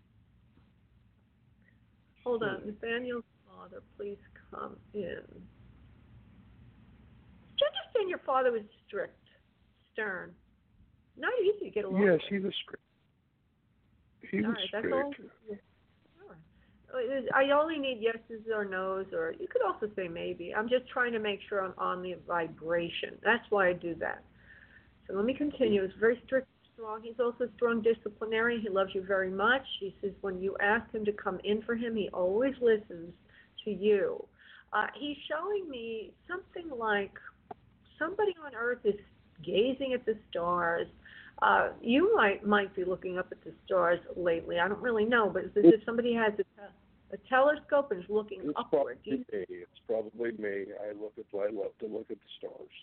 Hold 2.23 2.43
on, 2.43 2.61
Nathaniel's 2.65 3.23
father, 3.47 3.81
please 3.97 4.17
come 4.51 4.75
in. 4.93 5.01
Do 7.57 7.65
you 7.65 7.67
understand 7.67 8.09
your 8.09 8.19
father 8.19 8.51
was 8.51 8.61
strict, 8.87 9.17
stern? 9.93 10.33
not 11.19 11.31
easy 11.43 11.65
to 11.65 11.71
get 11.71 11.85
along. 11.85 12.01
Yes, 12.01 12.13
with. 12.13 12.21
he 12.29 12.39
was 12.39 12.53
straight. 12.63 12.79
He 14.31 14.45
All 14.45 14.51
was 14.51 14.57
right, 14.73 14.83
that's 14.83 14.93
all. 14.93 15.11
I 17.35 17.51
only 17.51 17.77
need 17.77 18.01
yeses 18.01 18.45
or 18.53 18.65
nos, 18.65 19.05
or 19.13 19.35
you 19.39 19.47
could 19.47 19.61
also 19.61 19.89
say 19.95 20.07
maybe. 20.07 20.53
I'm 20.55 20.69
just 20.69 20.87
trying 20.89 21.13
to 21.13 21.19
make 21.19 21.39
sure 21.47 21.63
I'm 21.63 21.73
on 21.77 22.01
the 22.01 22.15
vibration. 22.27 23.17
That's 23.23 23.43
why 23.49 23.69
I 23.69 23.73
do 23.73 23.95
that. 23.95 24.23
So 25.07 25.15
let 25.15 25.25
me 25.25 25.33
continue. 25.33 25.83
He's 25.83 25.91
very 25.99 26.21
strict, 26.25 26.47
strong. 26.73 27.01
He's 27.03 27.19
also 27.19 27.49
strong 27.55 27.81
disciplinarian. 27.81 28.61
He 28.61 28.69
loves 28.69 28.91
you 28.93 29.03
very 29.03 29.29
much. 29.29 29.63
He 29.79 29.95
says 30.01 30.11
when 30.21 30.41
you 30.41 30.55
ask 30.61 30.91
him 30.91 31.05
to 31.05 31.11
come 31.11 31.39
in 31.43 31.61
for 31.63 31.75
him, 31.75 31.95
he 31.95 32.09
always 32.13 32.53
listens 32.61 33.13
to 33.65 33.71
you. 33.71 34.23
Uh, 34.71 34.87
he's 34.97 35.17
showing 35.29 35.69
me 35.69 36.11
something 36.27 36.69
like 36.77 37.11
somebody 37.97 38.33
on 38.45 38.53
earth 38.55 38.79
is 38.83 38.95
gazing 39.43 39.93
at 39.93 40.05
the 40.05 40.15
stars. 40.29 40.87
Uh, 41.41 41.69
you 41.81 42.13
might 42.15 42.45
might 42.45 42.75
be 42.75 42.83
looking 42.83 43.17
up 43.17 43.27
at 43.31 43.41
the 43.43 43.51
stars 43.65 43.99
lately. 44.17 44.59
I 44.59 44.67
don't 44.67 44.81
really 44.81 45.05
know, 45.05 45.29
but 45.29 45.43
if 45.55 45.83
somebody 45.85 46.13
has 46.13 46.33
a, 46.33 46.37
te- 46.43 47.13
a 47.13 47.17
telescope 47.29 47.91
and 47.91 48.03
is 48.03 48.09
looking 48.09 48.41
It's 48.43 48.53
upward. 48.57 48.97
probably 49.03 49.23
me. 49.31 49.45
It's 49.49 49.79
probably 49.87 50.31
me. 50.33 50.65
I 50.83 50.91
look 50.99 51.13
at. 51.17 51.25
I 51.33 51.49
love 51.51 51.71
to 51.79 51.87
look 51.87 52.11
at 52.11 52.17
the 52.17 52.29
stars. 52.37 52.75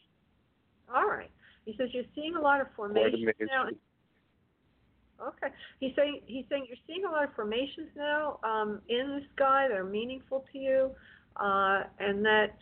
All 0.95 1.07
right. 1.07 1.31
He 1.67 1.75
says 1.77 1.89
you're 1.93 2.05
seeing 2.15 2.37
a 2.37 2.41
lot 2.41 2.61
of 2.61 2.69
formations 2.77 3.29
now. 3.41 3.69
Okay. 5.21 5.49
He's 5.81 5.93
saying 5.97 6.21
he's 6.27 6.45
saying 6.49 6.67
you're 6.69 6.79
seeing 6.87 7.05
a 7.05 7.11
lot 7.11 7.25
of 7.25 7.35
formations 7.35 7.89
now 7.97 8.39
um, 8.43 8.81
in 8.89 9.21
the 9.21 9.23
sky 9.35 9.67
that 9.69 9.77
are 9.77 9.85
meaningful 9.85 10.45
to 10.53 10.59
you, 10.59 10.91
uh, 11.37 11.83
and 11.99 12.25
that 12.25 12.57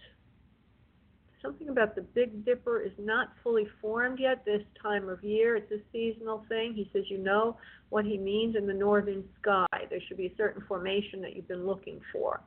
something 1.44 1.68
about 1.68 1.94
the 1.94 2.00
Big 2.00 2.44
Dipper 2.44 2.80
is 2.80 2.92
not 2.98 3.28
fully 3.42 3.66
formed 3.80 4.18
yet 4.18 4.44
this 4.44 4.62
time 4.82 5.08
of 5.08 5.22
year. 5.22 5.56
It's 5.56 5.70
a 5.70 5.78
seasonal 5.92 6.44
thing. 6.48 6.72
He 6.74 6.88
says 6.92 7.04
you 7.08 7.18
know 7.18 7.58
what 7.90 8.04
he 8.04 8.16
means 8.16 8.56
in 8.56 8.66
the 8.66 8.72
northern 8.72 9.24
sky. 9.40 9.66
There 9.90 10.00
should 10.08 10.16
be 10.16 10.26
a 10.26 10.36
certain 10.36 10.62
formation 10.66 11.20
that 11.20 11.36
you've 11.36 11.48
been 11.48 11.66
looking 11.66 12.00
for. 12.12 12.40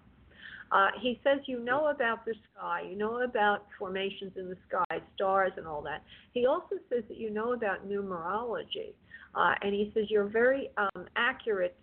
Uh, 0.72 0.88
he 1.02 1.20
says 1.24 1.39
you 1.45 1.60
know 1.60 1.88
about 1.88 2.26
the 2.26 2.34
sky, 2.52 2.82
you 2.89 2.98
know 2.98 3.22
about 3.22 3.68
formations 3.80 4.34
in 4.36 4.50
the 4.50 4.58
sky, 4.68 5.00
stars 5.16 5.54
and 5.56 5.66
all 5.66 5.82
that. 5.82 6.04
He 6.34 6.45
also 6.45 6.76
says 6.89 7.04
that 7.08 7.18
you 7.18 7.30
know 7.30 7.54
about 7.54 7.88
numerology, 7.88 8.93
uh, 9.34 9.54
and 9.62 9.74
he 9.74 9.91
says 9.93 10.06
you're 10.10 10.28
very 10.28 10.70
um, 10.78 11.06
accurate. 11.16 11.78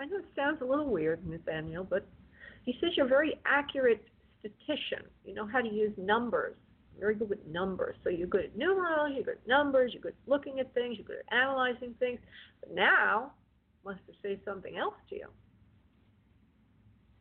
I 0.00 0.06
know 0.06 0.16
it 0.16 0.24
sounds 0.34 0.60
a 0.60 0.64
little 0.64 0.88
weird, 0.88 1.24
Nathaniel, 1.24 1.84
but 1.84 2.04
he 2.64 2.76
says 2.80 2.90
you're 2.96 3.06
very 3.06 3.38
accurate 3.46 4.04
statistician. 4.42 5.06
You 5.24 5.34
know 5.34 5.46
how 5.46 5.60
to 5.60 5.68
use 5.68 5.92
numbers. 5.96 6.56
Very 6.98 7.14
good 7.14 7.30
with 7.30 7.44
numbers. 7.46 7.96
So 8.04 8.10
you're 8.10 8.26
good 8.26 8.44
at 8.44 8.58
numerology, 8.58 9.16
you're 9.16 9.24
good 9.24 9.38
at 9.42 9.48
numbers, 9.48 9.92
you're 9.92 10.02
good 10.02 10.12
at 10.12 10.30
looking 10.30 10.60
at 10.60 10.72
things, 10.74 10.96
you're 10.98 11.06
good 11.06 11.22
at 11.30 11.36
analyzing 11.36 11.94
things. 11.98 12.18
But 12.60 12.74
now, 12.74 13.32
wants 13.84 14.02
to 14.06 14.12
say 14.22 14.38
something 14.44 14.76
else 14.76 14.94
to 15.10 15.16
you. 15.16 15.26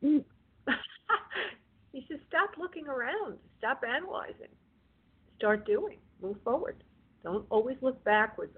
Mm. 0.04 0.24
he 1.94 2.06
says, 2.10 2.20
stop 2.28 2.52
looking 2.58 2.88
around. 2.88 3.38
Stop 3.58 3.84
analyzing. 3.88 4.52
Start 5.38 5.66
doing. 5.66 5.98
Move 6.22 6.38
forward. 6.44 6.84
Don't 7.24 7.46
always 7.50 7.78
look 7.82 8.04
backwards. 8.04 8.56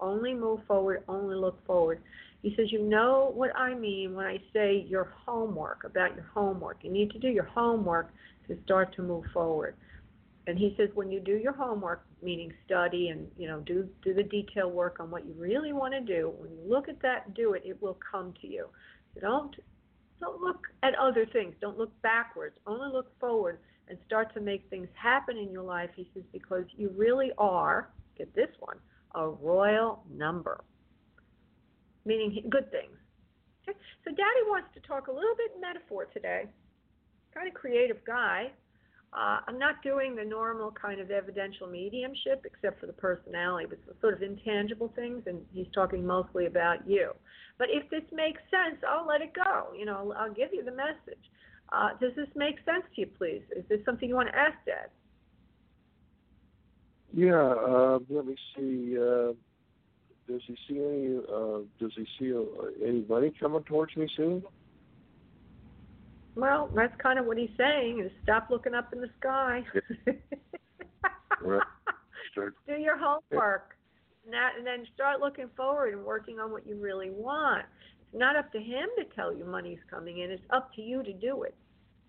Only 0.00 0.34
move 0.34 0.60
forward. 0.66 1.04
Only 1.08 1.36
look 1.36 1.64
forward. 1.66 2.00
He 2.42 2.54
says, 2.56 2.70
you 2.70 2.82
know 2.82 3.32
what 3.34 3.54
I 3.56 3.74
mean 3.74 4.14
when 4.14 4.26
I 4.26 4.38
say 4.52 4.86
your 4.88 5.12
homework, 5.26 5.84
about 5.84 6.14
your 6.14 6.26
homework. 6.32 6.78
You 6.82 6.92
need 6.92 7.10
to 7.10 7.18
do 7.18 7.28
your 7.28 7.44
homework 7.44 8.12
to 8.46 8.56
start 8.64 8.94
to 8.96 9.02
move 9.02 9.24
forward. 9.32 9.74
And 10.46 10.56
he 10.56 10.74
says, 10.78 10.88
when 10.94 11.10
you 11.10 11.20
do 11.20 11.36
your 11.36 11.52
homework, 11.52 12.06
meaning 12.22 12.52
study 12.64 13.08
and 13.08 13.28
you 13.36 13.46
know 13.46 13.60
do 13.60 13.88
do 14.02 14.14
the 14.14 14.22
detail 14.22 14.70
work 14.70 14.98
on 14.98 15.10
what 15.10 15.26
you 15.26 15.34
really 15.36 15.72
want 15.72 15.92
to 15.94 16.00
do, 16.00 16.32
when 16.38 16.50
you 16.50 16.62
look 16.66 16.88
at 16.88 17.00
that 17.02 17.34
do 17.34 17.52
it, 17.52 17.62
it 17.66 17.80
will 17.82 17.98
come 18.10 18.32
to 18.40 18.46
you. 18.46 18.66
So 19.14 19.20
don't 19.20 19.54
don't 20.20 20.40
look 20.40 20.66
at 20.82 20.94
other 20.94 21.26
things. 21.26 21.54
Don't 21.60 21.76
look 21.76 21.92
backwards. 22.02 22.56
Only 22.66 22.90
look 22.90 23.18
forward 23.20 23.58
and 23.88 23.98
start 24.06 24.32
to 24.34 24.40
make 24.40 24.68
things 24.70 24.88
happen 24.94 25.36
in 25.36 25.50
your 25.50 25.62
life. 25.62 25.90
He 25.94 26.08
says 26.14 26.24
because 26.32 26.64
you 26.76 26.92
really 26.96 27.30
are. 27.36 27.90
Get 28.16 28.34
this 28.34 28.50
one, 28.58 28.78
a 29.14 29.28
royal 29.28 30.02
number, 30.10 30.64
meaning 32.08 32.42
good 32.48 32.70
things. 32.72 32.96
Okay? 33.68 33.78
So 34.04 34.10
Daddy 34.10 34.42
wants 34.48 34.68
to 34.74 34.80
talk 34.80 35.08
a 35.08 35.12
little 35.12 35.36
bit 35.36 35.60
metaphor 35.60 36.06
today. 36.06 36.46
Kind 37.34 37.46
of 37.46 37.54
creative 37.54 37.98
guy. 38.06 38.50
Uh, 39.12 39.40
I'm 39.46 39.58
not 39.58 39.82
doing 39.82 40.16
the 40.16 40.24
normal 40.24 40.70
kind 40.70 41.00
of 41.00 41.10
evidential 41.10 41.66
mediumship, 41.66 42.44
except 42.44 42.80
for 42.80 42.86
the 42.86 42.92
personality, 42.92 43.66
but 43.68 43.78
sort 44.00 44.14
of 44.14 44.22
intangible 44.22 44.92
things, 44.96 45.22
and 45.26 45.40
he's 45.52 45.66
talking 45.74 46.06
mostly 46.06 46.46
about 46.46 46.86
you. 46.86 47.12
But 47.58 47.68
if 47.70 47.88
this 47.90 48.02
makes 48.12 48.40
sense, 48.50 48.82
I'll 48.86 49.06
let 49.06 49.22
it 49.22 49.32
go. 49.34 49.72
You 49.76 49.86
know, 49.86 50.14
I'll 50.18 50.32
give 50.32 50.50
you 50.52 50.62
the 50.64 50.72
message. 50.72 51.24
Uh, 51.72 51.90
does 52.00 52.12
this 52.16 52.28
make 52.34 52.56
sense 52.64 52.84
to 52.94 53.00
you, 53.02 53.06
please? 53.18 53.42
Is 53.56 53.64
this 53.68 53.80
something 53.84 54.08
you 54.08 54.14
want 54.14 54.28
to 54.28 54.38
ask, 54.38 54.56
Dad? 54.66 54.88
Yeah. 57.12 57.34
Uh, 57.34 57.98
let 58.10 58.26
me 58.26 58.36
see. 58.54 58.96
Does 60.28 60.42
he 60.46 60.56
see 60.68 60.78
any? 60.78 61.18
Uh, 61.18 61.60
does 61.80 61.92
he 61.96 62.06
see 62.18 62.34
uh, 62.34 62.86
any 62.86 63.04
money 63.08 63.32
coming 63.40 63.62
towards 63.64 63.96
me 63.96 64.06
soon? 64.14 64.42
Well, 66.36 66.70
that's 66.74 66.94
kind 67.00 67.18
of 67.18 67.24
what 67.24 67.38
he's 67.38 67.50
saying: 67.56 68.00
is 68.00 68.12
stop 68.22 68.48
looking 68.50 68.74
up 68.74 68.92
in 68.92 69.00
the 69.00 69.10
sky. 69.18 69.64
Right. 71.40 71.62
Do 72.66 72.74
your 72.74 72.98
homework, 72.98 73.76
and, 74.24 74.32
that, 74.34 74.52
and 74.58 74.66
then 74.66 74.86
start 74.94 75.20
looking 75.20 75.48
forward 75.56 75.94
and 75.94 76.04
working 76.04 76.38
on 76.38 76.52
what 76.52 76.66
you 76.66 76.76
really 76.76 77.10
want. 77.10 77.64
It's 78.00 78.18
not 78.18 78.36
up 78.36 78.52
to 78.52 78.58
him 78.58 78.88
to 78.98 79.04
tell 79.16 79.34
you 79.34 79.44
money's 79.44 79.78
coming 79.90 80.18
in; 80.18 80.30
it's 80.30 80.42
up 80.50 80.74
to 80.74 80.82
you 80.82 81.02
to 81.02 81.12
do 81.12 81.44
it. 81.44 81.54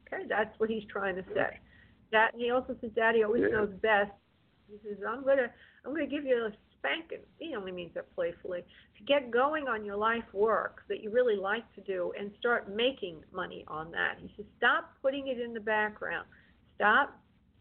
Okay, 0.08 0.24
that's 0.28 0.60
what 0.60 0.70
he's 0.70 0.84
trying 0.92 1.16
to 1.16 1.24
say. 1.34 1.58
That 2.12 2.32
he 2.36 2.52
also 2.52 2.76
says, 2.82 2.92
"Daddy 2.96 3.24
always 3.24 3.44
Yeah. 3.44 3.60
knows 3.60 3.74
best." 3.82 4.12
He 4.70 4.78
says, 4.84 4.98
"I'm 5.08 5.24
gonna, 5.24 5.52
I'm 5.86 5.94
gonna 5.94 6.06
give 6.06 6.26
you 6.26 6.46
a 6.46 6.52
spanking." 6.80 7.22
He 7.38 7.56
only 7.56 7.72
means 7.72 7.94
that 7.94 8.14
playfully. 8.16 8.64
To 8.98 9.04
get 9.04 9.32
going 9.32 9.68
on 9.68 9.86
your 9.86 9.96
life 9.96 10.26
work 10.34 10.84
that 10.88 11.02
you 11.02 11.12
really 11.12 11.36
like 11.36 11.72
to 11.76 11.82
do, 11.82 12.12
and 12.18 12.32
start 12.40 12.70
making 12.70 13.24
money 13.32 13.64
on 13.68 13.92
that. 13.92 14.18
He 14.20 14.34
says, 14.36 14.46
"Stop 14.58 14.92
putting 15.02 15.28
it 15.28 15.40
in 15.40 15.54
the 15.54 15.60
background. 15.60 16.28
Stop 16.76 17.16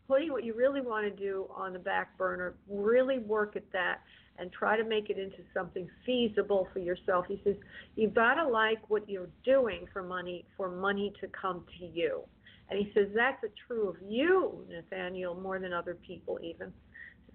putting 0.07 0.33
what 0.33 0.45
you 0.45 0.55
really 0.55 0.81
want 0.81 1.05
to 1.05 1.11
do 1.11 1.51
on 1.55 1.73
the 1.73 1.79
back 1.79 2.17
burner. 2.17 2.55
Really 2.69 3.19
work 3.19 3.57
at 3.57 3.71
that." 3.73 4.01
And 4.41 4.53
try 4.53 4.77
to 4.77 4.85
make 4.85 5.11
it 5.11 5.19
into 5.19 5.43
something 5.53 5.91
feasible 6.07 6.69
for 6.73 6.79
yourself. 6.79 7.27
He 7.27 7.41
says, 7.43 7.57
You've 7.97 8.15
got 8.15 8.35
to 8.35 8.47
like 8.47 8.89
what 8.89 9.11
you're 9.11 9.31
doing 9.45 9.89
for 9.93 10.01
money, 10.01 10.47
for 10.57 10.71
money 10.71 11.13
to 11.21 11.27
come 11.27 11.67
to 11.81 11.85
you. 11.85 12.23
And 12.71 12.79
he 12.79 12.93
says 12.93 13.09
that's 13.15 13.43
a 13.45 13.49
true 13.67 13.89
of 13.89 13.97
you, 14.07 14.65
Nathaniel, 14.69 15.35
more 15.35 15.59
than 15.59 15.73
other 15.73 15.95
people 15.95 16.39
even. 16.43 16.73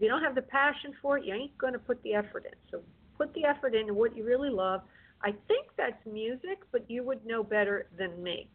You 0.04 0.10
don't 0.10 0.22
have 0.22 0.36
the 0.36 0.42
passion 0.42 0.94
for 1.02 1.18
it, 1.18 1.24
you 1.24 1.34
ain't 1.34 1.58
going 1.58 1.72
to 1.72 1.80
put 1.80 2.04
the 2.04 2.14
effort 2.14 2.46
in. 2.46 2.52
So 2.70 2.82
put 3.18 3.34
the 3.34 3.46
effort 3.46 3.74
into 3.74 3.94
what 3.94 4.18
you 4.18 4.26
really 4.26 4.50
love. 4.50 4.82
I 5.22 5.32
think 5.48 5.68
that's 5.78 6.06
music, 6.06 6.60
but 6.74 6.84
you 6.90 7.04
would 7.04 7.26
know 7.26 7.42
better 7.42 7.88
than 7.98 8.22
me. 8.22 8.50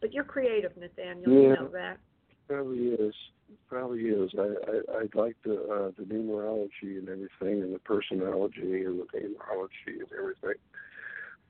But 0.00 0.12
you're 0.12 0.24
creative, 0.24 0.76
Nathaniel. 0.76 1.30
You 1.30 1.48
know 1.50 1.68
that. 1.68 1.98
Probably 2.48 2.88
is. 2.88 3.14
Probably 3.68 4.00
is. 4.00 4.32
I 4.36 4.42
I 4.42 5.02
I 5.02 5.08
like 5.14 5.36
the 5.44 5.54
uh, 5.54 5.90
the 5.96 6.12
numerology 6.12 6.98
and 6.98 7.08
everything, 7.08 7.62
and 7.62 7.72
the 7.72 7.78
personality 7.78 8.84
and 8.84 8.98
the 8.98 9.04
numerology 9.16 10.00
and 10.00 10.08
everything. 10.18 10.60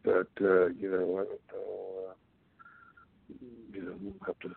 But 0.03 0.29
uh, 0.45 0.67
you 0.67 0.91
know, 0.91 1.19
I 1.19 1.25
don't 1.25 1.41
know. 1.51 2.11
Uh, 2.11 2.13
you 3.73 3.83
know, 3.85 3.95
we'll 4.03 4.27
have 4.27 4.39
to 4.41 4.51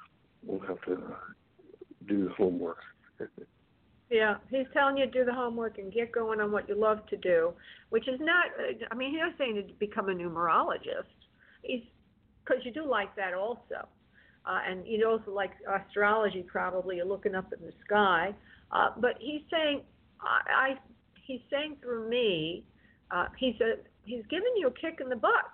we'll 0.46 0.68
have 0.68 0.82
to 0.82 0.94
uh, 0.94 1.16
do 2.06 2.26
the 2.26 2.34
homework. 2.34 2.80
Yeah, 4.14 4.36
he's 4.52 4.68
telling 4.74 4.96
you 4.96 5.08
to 5.08 5.12
do 5.12 5.26
the 5.26 5.34
homework 5.34 5.80
and 5.80 5.92
get 5.92 6.12
going 6.12 6.40
on 6.40 6.52
what 6.52 6.70
you 6.70 6.76
love 6.76 7.04
to 7.08 7.18
do, 7.18 7.52
which 7.90 8.08
is 8.08 8.20
not. 8.20 8.46
I 8.92 8.94
mean, 8.94 9.10
he's 9.10 9.20
not 9.20 9.34
saying 9.40 9.56
to 9.56 9.74
become 9.80 10.08
a 10.08 10.14
numerologist. 10.14 11.10
He's 11.64 11.82
because 12.46 12.64
you 12.64 12.72
do 12.72 12.86
like 12.88 13.16
that 13.16 13.34
also, 13.34 13.88
uh, 14.46 14.60
and 14.70 14.86
you 14.86 15.04
also 15.10 15.32
like 15.32 15.50
astrology. 15.68 16.44
Probably 16.44 16.98
you're 16.98 17.08
looking 17.08 17.34
up 17.34 17.52
in 17.54 17.66
the 17.66 17.74
sky, 17.84 18.36
uh, 18.72 18.90
but 18.98 19.16
he's 19.20 19.42
saying, 19.50 19.82
I, 20.22 20.52
I 20.54 20.80
he's 21.26 21.42
saying 21.50 21.78
through 21.82 22.08
me, 22.08 22.66
uh, 23.10 23.30
he's 23.36 23.60
a 23.62 23.78
he's 24.04 24.24
giving 24.30 24.54
you 24.58 24.68
a 24.68 24.72
kick 24.72 25.00
in 25.02 25.10
the 25.10 25.16
butt 25.16 25.50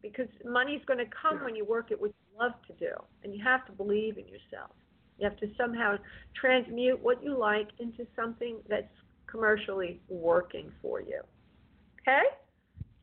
because 0.00 0.28
money's 0.44 0.84
going 0.86 1.00
to 1.00 1.10
come 1.20 1.42
when 1.42 1.56
you 1.56 1.64
work 1.64 1.90
at 1.90 2.00
what 2.00 2.12
you 2.12 2.38
love 2.38 2.52
to 2.68 2.72
do, 2.74 2.94
and 3.24 3.34
you 3.34 3.42
have 3.42 3.66
to 3.66 3.72
believe 3.72 4.16
in 4.16 4.28
yourself. 4.28 4.70
You 5.20 5.28
have 5.28 5.38
to 5.40 5.50
somehow 5.58 5.96
transmute 6.34 6.98
what 7.02 7.22
you 7.22 7.36
like 7.36 7.68
into 7.78 8.06
something 8.16 8.56
that's 8.68 8.88
commercially 9.26 10.00
working 10.08 10.72
for 10.80 11.02
you. 11.02 11.20
Okay? 12.00 12.22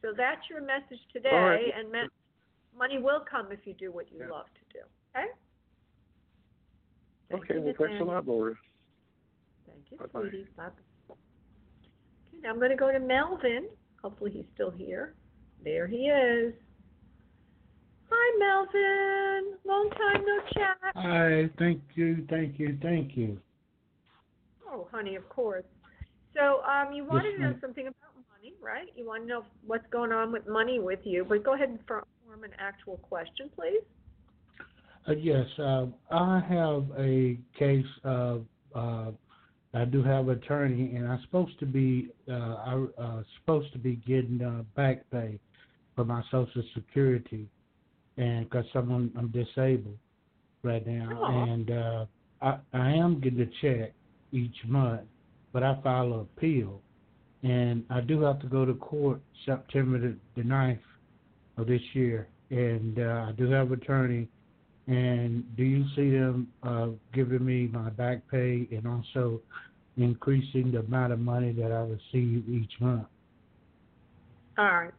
So 0.02 0.14
that's 0.18 0.42
your 0.50 0.62
message 0.62 1.00
today, 1.14 1.30
right. 1.32 1.74
and 1.78 2.10
money 2.76 2.98
will 2.98 3.24
come 3.30 3.52
if 3.52 3.60
you 3.66 3.74
do 3.74 3.92
what 3.92 4.12
you 4.12 4.20
Yeah. 4.20 4.30
love 4.30 4.48
to 4.48 4.80
do. 4.80 4.86
Okay? 5.16 5.28
Thank 7.30 7.44
Okay, 7.44 7.60
well, 7.60 7.74
thanks 7.78 8.02
a 8.02 8.04
lot, 8.04 8.28
Laura. 8.28 8.56
Thank 9.68 9.92
you, 9.92 9.98
Bye-bye. 9.98 10.22
sweetie. 10.22 10.48
Bye. 10.56 10.72
Okay, 11.10 12.40
now 12.42 12.50
I'm 12.50 12.58
going 12.58 12.72
to 12.72 12.78
go 12.78 12.92
to 12.92 13.00
Melvin. 13.00 13.70
Hopefully 14.02 14.32
he's 14.32 14.46
still 14.56 14.72
here. 14.72 15.14
There 15.64 15.86
he 15.86 16.10
is. 16.10 16.54
Hi, 18.10 18.40
Melvin. 18.40 19.58
Long 19.66 19.90
time 19.90 20.26
no 20.26 20.40
chat. 20.54 20.78
Hi, 20.96 21.50
thank 21.60 21.82
you, 21.96 22.26
thank 22.30 22.60
you, 22.60 22.78
thank 22.82 23.18
you. 23.18 23.40
Oh, 24.70 24.88
honey, 24.92 25.16
of 25.16 25.28
course. 25.30 25.66
So, 26.36 26.62
um, 26.64 26.94
you 26.94 27.04
wanted 27.06 27.34
to 27.34 27.42
know 27.42 27.54
something 27.62 27.88
about 27.88 28.14
money, 28.36 28.54
right? 28.62 28.88
You 28.96 29.08
want 29.08 29.24
to 29.24 29.28
know 29.28 29.44
what's 29.66 29.88
going 29.92 30.12
on 30.12 30.32
with 30.32 30.48
money 30.48 30.80
with 30.80 31.00
you, 31.04 31.26
but 31.28 31.44
go 31.44 31.56
ahead 31.56 31.70
and 31.70 31.80
form 31.88 32.44
an 32.44 32.52
actual 32.60 32.98
question, 32.98 33.50
please. 33.56 33.82
Uh, 35.08 35.14
yes, 35.14 35.46
uh, 35.58 35.86
I 36.12 36.40
have 36.48 36.86
a 36.98 37.38
case 37.58 37.86
of, 38.04 38.46
uh, 38.76 39.12
I 39.74 39.86
do 39.86 40.04
have 40.04 40.28
an 40.28 40.38
attorney 40.38 40.96
and 40.96 41.08
I'm 41.08 41.22
supposed 41.22 41.58
to 41.60 41.66
be, 41.66 42.10
uh, 42.30 42.34
I, 42.34 42.86
uh, 42.98 43.24
supposed 43.40 43.72
to 43.74 43.80
be 43.80 43.96
getting, 43.96 44.42
uh, 44.42 44.64
back 44.76 45.10
pay 45.10 45.40
for 45.96 46.04
my 46.04 46.22
social 46.30 46.64
security. 46.74 47.48
And 48.18 48.50
cause 48.50 48.66
I'm, 48.74 49.12
I'm 49.18 49.28
disabled 49.30 49.98
right 50.64 50.86
now 50.86 51.26
and, 51.48 51.72
uh, 51.72 52.06
I, 52.42 52.58
I 52.74 52.92
am 52.92 53.20
getting 53.20 53.42
a 53.42 53.48
check 53.62 53.94
each 54.32 54.56
month, 54.68 55.02
but 55.54 55.64
I 55.64 55.80
file 55.84 56.14
an 56.14 56.20
appeal. 56.22 56.82
And 57.44 57.84
I 57.90 58.02
do 58.02 58.22
have 58.22 58.40
to 58.42 58.48
go 58.48 58.66
to 58.66 58.74
court 58.74 59.22
September 59.46 60.00
the, 60.00 60.16
the 60.36 60.44
ninth 60.44 60.80
of 61.58 61.68
this 61.68 61.82
year. 61.94 62.28
And, 62.50 63.00
uh, 63.00 63.28
I 63.30 63.32
do 63.38 63.50
have 63.52 63.72
an 63.72 63.82
attorney 63.82 64.28
and 64.88 65.44
do 65.58 65.64
you 65.64 65.86
see 65.96 66.12
them 66.12 66.48
uh, 66.64 66.88
giving 67.14 67.46
me 67.46 67.68
my 67.68 67.90
back 67.90 68.22
pay 68.32 68.68
and 68.72 68.88
also 68.88 69.42
increasing 69.98 70.72
the 70.72 70.80
amount 70.80 71.12
of 71.12 71.20
money 71.20 71.52
that 71.52 71.72
I 71.72 71.82
receive 71.82 72.48
each 72.50 72.72
month? 72.80 73.08
All 74.58 74.66
right. 74.66 74.94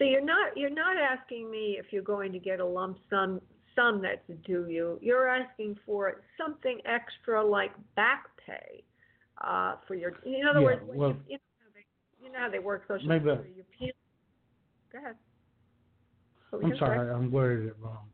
So 0.00 0.04
you're 0.06 0.24
not 0.24 0.56
you're 0.56 0.70
not 0.70 0.96
asking 0.96 1.50
me 1.50 1.76
if 1.78 1.92
you're 1.92 2.02
going 2.02 2.32
to 2.32 2.38
get 2.38 2.58
a 2.58 2.64
lump 2.64 2.96
sum 3.10 3.38
sum 3.76 4.00
that's 4.00 4.22
due 4.46 4.66
you. 4.66 4.98
You're 5.02 5.28
asking 5.28 5.76
for 5.84 6.22
something 6.42 6.80
extra 6.86 7.44
like 7.46 7.72
back 7.96 8.24
pay 8.46 8.82
uh, 9.44 9.74
for 9.86 9.94
your. 9.94 10.12
In 10.24 10.40
other 10.48 10.60
Yeah, 10.60 10.64
words, 10.64 10.82
well- 10.86 11.16
you, 11.28 11.36
you, 11.36 11.36
know 11.36 11.42
how 11.60 11.70
they, 11.74 12.24
you 12.26 12.32
know 12.32 12.38
how 12.38 12.48
they 12.50 12.58
work 12.60 12.84
social 12.88 13.06
Maybe- 13.08 13.24
security. 13.28 13.52
You 13.56 13.64
peel. 13.78 13.92
Go 14.90 14.98
ahead. 15.00 15.16
What 16.48 16.64
I'm 16.64 16.76
sorry, 16.78 17.10
I'm 17.12 17.30
worded 17.30 17.66
it 17.68 17.76
wrong. 17.78 18.08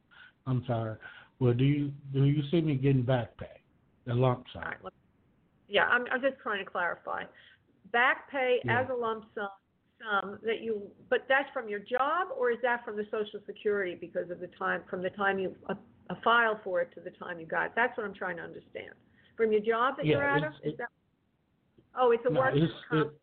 I'm 0.46 0.64
sorry. 0.66 0.96
Well, 1.38 1.54
do 1.54 1.64
you 1.64 1.92
do 2.12 2.24
you 2.24 2.42
see 2.50 2.60
me 2.62 2.74
getting 2.74 3.02
back 3.02 3.36
pay, 3.38 3.62
the 4.06 4.14
lump 4.14 4.44
sum? 4.52 4.62
Right. 4.62 4.92
Yeah, 5.68 5.84
I'm 5.84 6.04
I'm 6.12 6.20
just 6.20 6.36
trying 6.42 6.64
to 6.64 6.68
clarify. 6.70 7.22
Back 7.92 8.28
pay 8.30 8.58
Yeah. 8.64 8.80
as 8.82 8.88
a 8.90 8.94
lump 8.94 9.24
sum 9.36 9.48
sum 10.00 10.38
that 10.42 10.60
you, 10.62 10.82
but 11.10 11.24
that's 11.28 11.48
from 11.52 11.68
your 11.68 11.80
job 11.80 12.28
or 12.38 12.50
is 12.50 12.58
that 12.62 12.84
from 12.84 12.96
the 12.96 13.04
Social 13.10 13.40
Security 13.46 13.96
because 13.98 14.30
of 14.30 14.40
the 14.40 14.48
time 14.58 14.82
from 14.88 15.02
the 15.02 15.10
time 15.10 15.38
you 15.38 15.54
uh, 15.68 15.74
uh, 16.10 16.14
file 16.22 16.60
for 16.62 16.80
it 16.82 16.90
to 16.94 17.00
the 17.00 17.10
time 17.10 17.40
you 17.40 17.46
got? 17.46 17.66
it? 17.66 17.72
That's 17.76 17.96
what 17.96 18.06
I'm 18.06 18.14
trying 18.14 18.36
to 18.36 18.42
understand. 18.42 18.94
From 19.36 19.52
your 19.52 19.60
job 19.60 19.96
that 19.96 20.06
Yeah, 20.06 20.16
you're 20.18 20.24
out 20.24 20.44
of, 20.44 20.52
is 20.62 20.72
it- 20.72 20.78
that? 20.78 20.88
Oh, 21.98 22.10
it's 22.10 22.24
a 22.26 22.30
No, 22.30 22.40
workers' 22.40 22.62
it's, 22.62 22.72
comp. 22.90 23.12
it, 23.12 23.20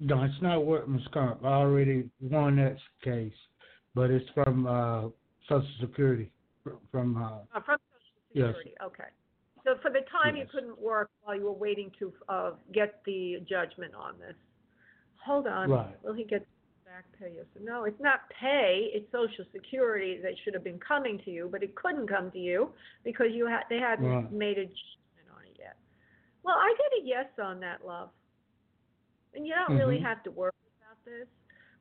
no, 0.00 0.22
it's 0.24 0.42
not 0.42 0.64
workman's 0.64 1.06
comp. 1.12 1.44
I 1.44 1.48
already 1.48 2.08
won 2.20 2.56
that 2.56 2.76
case, 3.02 3.34
but 3.94 4.10
it's 4.10 4.28
from 4.30 4.66
uh, 4.66 5.08
Social 5.48 5.68
Security, 5.80 6.30
from 6.90 7.22
uh, 7.22 7.38
Uh, 7.54 7.60
from 7.60 7.78
Social 8.32 8.46
Yes. 8.46 8.54
Okay. 8.82 9.04
So 9.64 9.76
for 9.80 9.90
the 9.90 10.00
time 10.10 10.36
you 10.36 10.46
couldn't 10.50 10.78
work 10.78 11.10
while 11.22 11.36
you 11.36 11.44
were 11.44 11.52
waiting 11.52 11.90
to 11.98 12.12
uh, 12.28 12.50
get 12.72 13.02
the 13.06 13.40
judgment 13.48 13.94
on 13.94 14.18
this. 14.18 14.34
Hold 15.24 15.46
on. 15.46 15.70
Right. 15.70 15.96
Will 16.04 16.12
he 16.12 16.24
get 16.24 16.46
back 16.84 17.04
pay? 17.18 17.32
Yes 17.36 17.46
said, 17.54 17.64
no? 17.64 17.84
It's 17.84 18.00
not 18.00 18.20
pay. 18.38 18.90
It's 18.92 19.10
Social 19.10 19.44
Security 19.52 20.20
that 20.22 20.32
should 20.44 20.54
have 20.54 20.64
been 20.64 20.78
coming 20.78 21.18
to 21.24 21.30
you, 21.30 21.48
but 21.50 21.62
it 21.62 21.74
couldn't 21.74 22.08
come 22.08 22.30
to 22.32 22.38
you 22.38 22.72
because 23.04 23.28
you 23.32 23.46
had 23.46 23.62
they 23.70 23.78
hadn't 23.78 24.06
Right. 24.06 24.30
made 24.30 24.58
a 24.58 24.66
judgment 24.66 25.28
on 25.34 25.44
it 25.46 25.56
yet. 25.58 25.76
Well, 26.42 26.56
I 26.56 26.74
get 26.76 27.02
a 27.02 27.06
yes 27.06 27.26
on 27.38 27.60
that, 27.60 27.86
love. 27.86 28.10
And 29.34 29.46
you 29.46 29.54
don't 29.54 29.76
really 29.76 29.98
Mhm. 29.98 30.02
have 30.02 30.22
to 30.24 30.30
worry 30.30 30.52
about 30.82 31.02
this, 31.04 31.26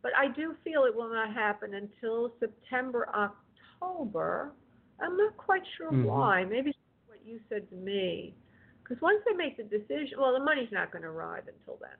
but 0.01 0.15
I 0.15 0.27
do 0.29 0.55
feel 0.63 0.85
it 0.85 0.95
will 0.95 1.09
not 1.09 1.33
happen 1.33 1.73
until 1.75 2.33
September, 2.39 3.09
October. 3.09 4.53
I'm 4.99 5.17
not 5.17 5.35
quite 5.37 5.65
sure 5.67 5.91
Mhm. 5.91 6.05
why. 6.05 6.45
Maybe 6.45 6.69
it's 6.69 6.79
what 7.07 7.23
you 7.25 7.39
said 7.49 7.69
to 7.69 7.75
me. 7.75 8.35
Because 8.81 9.01
once 9.01 9.23
they 9.25 9.33
make 9.33 9.57
the 9.57 9.63
decision, 9.63 10.19
well, 10.19 10.33
the 10.33 10.39
money's 10.39 10.71
not 10.71 10.91
going 10.91 11.03
to 11.03 11.09
arrive 11.09 11.47
until 11.47 11.77
then. 11.77 11.97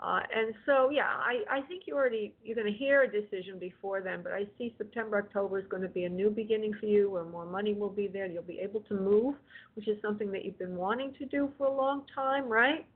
Uh, 0.00 0.20
and 0.34 0.54
so, 0.64 0.90
yeah, 0.90 1.08
I, 1.08 1.42
I 1.50 1.60
think 1.62 1.82
you 1.86 1.96
already 1.96 2.32
you're 2.44 2.54
going 2.54 2.72
to 2.72 2.78
hear 2.78 3.02
a 3.02 3.10
decision 3.10 3.58
before 3.58 4.00
then. 4.00 4.22
But 4.22 4.32
I 4.32 4.46
see 4.56 4.72
September, 4.78 5.18
October 5.18 5.58
is 5.58 5.66
going 5.68 5.82
to 5.82 5.88
be 5.88 6.04
a 6.04 6.08
new 6.08 6.30
beginning 6.30 6.72
for 6.78 6.86
you, 6.86 7.10
where 7.10 7.24
more 7.24 7.46
money 7.46 7.74
will 7.74 7.90
be 7.90 8.06
there. 8.06 8.26
You'll 8.26 8.44
be 8.44 8.60
able 8.60 8.80
to 8.82 8.94
move, 8.94 9.34
which 9.74 9.88
is 9.88 10.00
something 10.00 10.30
that 10.30 10.44
you've 10.44 10.58
been 10.58 10.76
wanting 10.76 11.14
to 11.18 11.26
do 11.26 11.50
for 11.58 11.66
a 11.66 11.74
long 11.74 12.04
time, 12.14 12.48
right? 12.48 12.86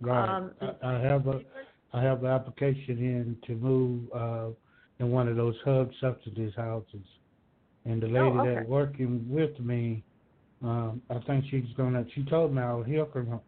right. 0.00 0.28
Um, 0.28 0.50
I, 0.60 0.74
I 0.82 1.00
have 1.00 1.28
a 1.28 1.40
I 1.92 2.02
have 2.02 2.24
an 2.24 2.30
application 2.30 2.98
in 2.98 3.36
to 3.46 3.54
move 3.54 4.00
uh, 4.12 4.48
in 4.98 5.12
one 5.12 5.28
of 5.28 5.36
those 5.36 5.56
HUD 5.64 5.92
subsidies 6.00 6.52
houses, 6.56 7.06
and 7.84 8.02
the 8.02 8.08
lady 8.08 8.18
Oh, 8.18 8.40
okay. 8.40 8.54
that's 8.56 8.68
working 8.68 9.26
with 9.28 9.58
me, 9.60 10.02
um, 10.62 11.02
I 11.08 11.18
think 11.20 11.44
she's 11.50 11.72
gonna. 11.76 12.04
She 12.16 12.24
told 12.24 12.52
me 12.52 12.62
I'll 12.62 12.82
hear 12.82 13.06
from 13.06 13.28
her, 13.28 13.40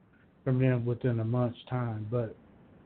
from 0.44 0.60
them 0.60 0.84
within 0.84 1.18
a 1.18 1.24
month's 1.24 1.58
time, 1.68 2.06
but 2.08 2.36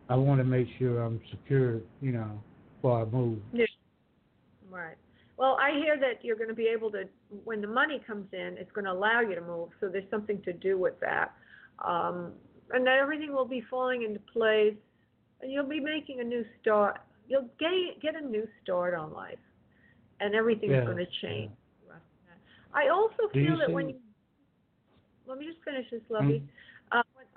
I 0.09 0.15
want 0.15 0.41
to 0.41 0.45
make 0.45 0.69
sure 0.79 1.03
I'm 1.03 1.21
secure, 1.31 1.81
you 2.01 2.13
know, 2.13 2.43
before 2.77 3.03
I 3.03 3.05
move. 3.05 3.39
Right. 4.71 4.97
Well, 5.37 5.59
I 5.61 5.73
hear 5.79 5.99
that 5.99 6.25
you're 6.25 6.37
going 6.37 6.49
to 6.49 6.55
be 6.55 6.69
able 6.69 6.91
to, 6.93 7.05
when 7.45 7.61
the 7.61 7.69
money 7.69 8.01
comes 8.07 8.27
in, 8.33 8.57
it's 8.59 8.71
going 8.73 8.85
to 8.85 8.93
allow 8.93 9.21
you 9.21 9.35
to 9.35 9.41
move. 9.41 9.69
So 9.81 9.89
there's 9.89 10.09
something 10.11 10.41
to 10.43 10.53
do 10.53 10.79
with 10.79 10.99
that, 11.01 11.35
um, 11.85 12.33
and 12.73 12.87
that 12.87 12.99
everything 12.99 13.33
will 13.33 13.45
be 13.45 13.63
falling 13.69 14.03
into 14.03 14.21
place, 14.33 14.75
and 15.41 15.53
you'll 15.53 15.69
be 15.69 15.81
making 15.81 16.21
a 16.21 16.25
new 16.25 16.45
start. 16.61 17.01
You'll 17.29 17.49
get 17.59 17.71
get 18.01 18.15
a 18.15 18.25
new 18.25 18.47
start 18.63 18.95
on 18.95 19.13
life, 19.13 19.39
and 20.21 20.35
everything's 20.35 20.73
Yeah, 20.73 20.85
going 20.85 20.99
to 20.99 21.07
change. 21.21 21.51
I 22.73 22.89
also 22.89 23.33
Do 23.33 23.43
feel 23.43 23.59
that 23.59 23.73
when 23.73 23.89
you 23.89 23.97
let 25.27 25.39
me 25.39 25.47
just 25.47 25.59
finish 25.65 25.87
this, 25.91 26.01
Lovey. 26.09 26.27
When 26.27 26.49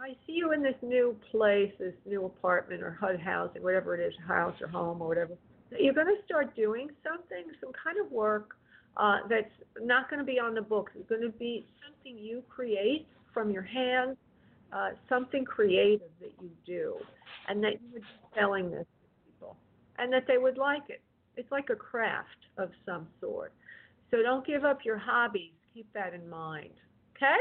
I 0.02 0.16
see 0.26 0.34
you 0.34 0.54
in 0.54 0.64
this 0.64 0.76
new 0.82 1.16
place, 1.30 1.72
this 1.78 1.94
new 2.06 2.26
apartment 2.26 2.82
or 2.82 2.98
HUD 3.00 3.20
housing, 3.20 3.62
whatever 3.62 3.96
it 3.96 4.06
is, 4.06 4.14
house 4.26 4.56
or 4.62 4.68
home 4.68 5.02
or 5.02 5.08
whatever, 5.08 5.34
you're 5.78 5.94
going 5.94 6.08
to 6.08 6.24
start 6.26 6.56
doing 6.56 6.90
something, 7.04 7.44
some 7.62 7.72
kind 7.84 7.98
of 8.04 8.12
work 8.12 8.56
uh, 8.98 9.18
that's 9.30 9.52
not 9.82 10.10
going 10.10 10.20
to 10.20 10.26
be 10.26 10.40
on 10.40 10.54
the 10.54 10.62
books. 10.62 10.94
It's 10.96 11.10
going 11.10 11.22
to 11.22 11.38
be 11.38 11.66
something 11.86 12.18
you 12.18 12.42
create 12.50 13.08
from 13.34 13.52
your 13.52 13.64
hands, 13.64 14.16
uh, 14.72 14.92
something 15.10 15.44
creative 15.44 16.10
that 16.22 16.32
you 16.42 16.50
do, 16.66 16.96
and 17.48 17.64
that 17.64 17.74
you 17.74 17.90
would 17.94 18.02
be 18.02 18.40
selling 18.40 18.72
this 18.72 18.86
to 18.86 19.32
people, 19.32 19.58
and 19.98 20.12
that 20.14 20.26
they 20.28 20.38
would 20.38 20.58
like 20.58 20.84
it. 20.88 21.02
It's 21.36 21.52
like 21.52 21.70
a 21.70 21.76
craft 21.76 22.48
of 22.58 22.72
some 22.86 23.08
sort. 23.20 23.54
So 24.12 24.22
don't 24.24 24.46
give 24.46 24.64
up 24.64 24.80
your 24.84 24.98
hobbies. 24.98 25.52
Keep 25.74 25.92
that 25.94 26.14
in 26.14 26.30
mind. 26.30 26.74
Okay? 27.16 27.38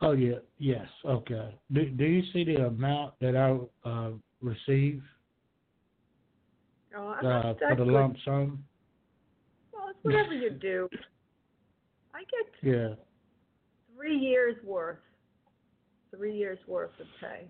Oh 0.00 0.12
yeah, 0.12 0.36
yes, 0.58 0.86
okay. 1.04 1.54
Do 1.72 1.84
Do 1.90 2.04
you 2.04 2.22
see 2.32 2.44
the 2.44 2.66
amount 2.66 3.14
that 3.20 3.36
I 3.36 3.88
uh, 3.88 4.10
receive 4.40 5.02
Oh, 6.96 7.08
I'm 7.08 7.26
uh, 7.26 7.54
for 7.54 7.76
the 7.76 7.84
lump 7.84 8.16
sum? 8.24 8.64
Well, 9.72 9.90
it's 9.90 9.98
whatever 10.02 10.32
you 10.32 10.50
do. 10.60 10.88
I 12.14 12.20
get 12.20 12.54
Yeah. 12.62 12.94
three 13.94 14.16
years 14.16 14.56
worth. 14.64 14.98
Three 16.10 16.34
years 16.36 16.58
worth 16.66 16.90
of 16.98 17.06
pay. 17.20 17.48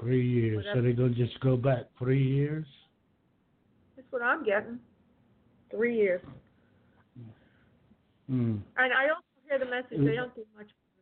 Three 0.00 0.26
years. 0.28 0.64
So 0.72 0.82
they're 0.82 0.92
gonna 0.92 1.10
just 1.10 1.38
go 1.40 1.56
back 1.56 1.86
three 1.98 2.22
years? 2.22 2.66
That's 3.96 4.08
what 4.10 4.22
I'm 4.22 4.44
getting. 4.44 4.78
Three 5.70 5.96
years. 5.96 6.20
Mm. 8.30 8.60
And 8.76 8.92
I 8.92 9.08
also 9.08 9.27
hear 9.48 9.58
the 9.58 9.64
message 9.64 10.04
they 10.04 10.14
don't 10.14 10.34
do 10.34 10.44
much 10.56 10.68
more 10.70 10.92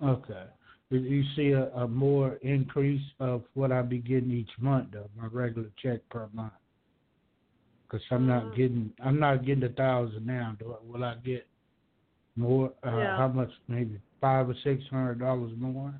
than 0.00 0.18
that. 0.20 0.30
Okay. 0.30 0.44
Do 0.90 0.98
you 0.98 1.24
see 1.34 1.50
a, 1.52 1.64
a 1.74 1.88
more 1.88 2.34
increase 2.42 3.02
of 3.18 3.42
what 3.54 3.72
I 3.72 3.82
be 3.82 3.98
getting 3.98 4.30
each 4.30 4.50
month 4.58 4.88
though, 4.92 5.10
my 5.16 5.26
regular 5.26 5.68
check 5.82 6.00
per 6.10 6.28
month? 6.32 6.52
Because 7.88 8.04
I'm 8.10 8.26
not 8.26 8.44
Mm. 8.44 8.56
getting, 8.56 8.92
I'm 9.00 9.18
not 9.18 9.44
getting 9.44 9.64
a 9.64 9.68
thousand 9.70 10.26
now. 10.26 10.56
Do 10.58 10.74
I, 10.74 10.76
will 10.84 11.04
I 11.04 11.14
get 11.24 11.46
more? 12.36 12.72
Uh, 12.84 12.90
Yeah. 12.90 13.16
How 13.16 13.28
much? 13.28 13.50
Maybe 13.68 14.00
five 14.20 14.48
or 14.48 14.54
six 14.62 14.82
hundred 14.90 15.18
dollars 15.18 15.52
more. 15.58 15.94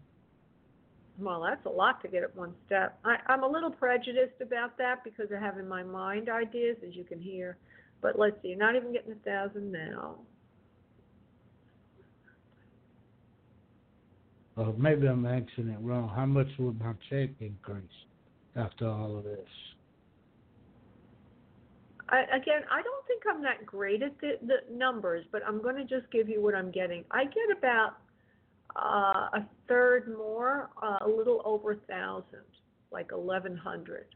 Well, 1.19 1.43
that's 1.43 1.65
a 1.65 1.71
lot 1.71 2.03
to 2.03 2.09
get 2.09 2.23
at 2.23 2.37
one 2.37 2.55
step. 2.67 2.99
I, 3.05 3.17
I'm 3.29 3.43
a 3.43 3.49
little 3.49 3.71
prejudiced 3.71 4.41
about 4.43 4.77
that 4.79 5.03
because 5.03 5.29
I 5.35 5.41
have 5.41 5.59
in 5.59 5.67
my 5.67 5.83
mind 5.83 6.29
ideas, 6.29 6.77
as 6.87 6.95
you 6.95 7.05
can 7.05 7.21
hear. 7.21 7.57
But 8.03 8.19
let's 8.19 8.37
see, 8.43 8.49
you're 8.49 8.59
not 8.59 8.77
even 8.77 8.93
getting 8.93 9.13
a 9.13 9.25
thousand 9.25 9.73
now. 9.73 10.17
Or 14.57 14.75
maybe 14.79 15.07
I'm 15.07 15.27
asking 15.27 15.69
it 15.69 15.79
wrong. 15.81 16.11
How 16.15 16.27
much 16.27 16.49
would 16.59 16.79
my 16.81 16.93
check 17.11 17.31
increase 17.41 17.85
after 18.57 18.89
all 18.89 19.19
of 19.19 19.25
this? 19.25 19.49
I, 22.09 22.23
again, 22.37 22.63
I 22.71 22.83
don't 22.83 23.07
think 23.07 23.23
I'm 23.29 23.43
that 23.43 23.67
great 23.67 24.03
at 24.03 24.19
the, 24.21 24.39
the 24.47 24.75
numbers, 24.75 25.25
but 25.33 25.43
I'm 25.47 25.61
going 25.61 25.77
to 25.77 25.85
just 25.85 26.11
give 26.13 26.29
you 26.29 26.41
what 26.41 26.55
I'm 26.55 26.71
getting. 26.71 27.05
I 27.11 27.25
get 27.25 27.57
about 27.57 27.97
uh, 28.77 29.39
a 29.41 29.47
third 29.69 30.15
more, 30.17 30.71
uh, 30.83 30.99
a 31.05 31.09
little 31.09 31.43
over 31.45 31.73
a 31.73 31.77
thousand, 31.89 32.47
like 32.93 33.11
eleven 33.13 33.57
hundred. 33.57 34.07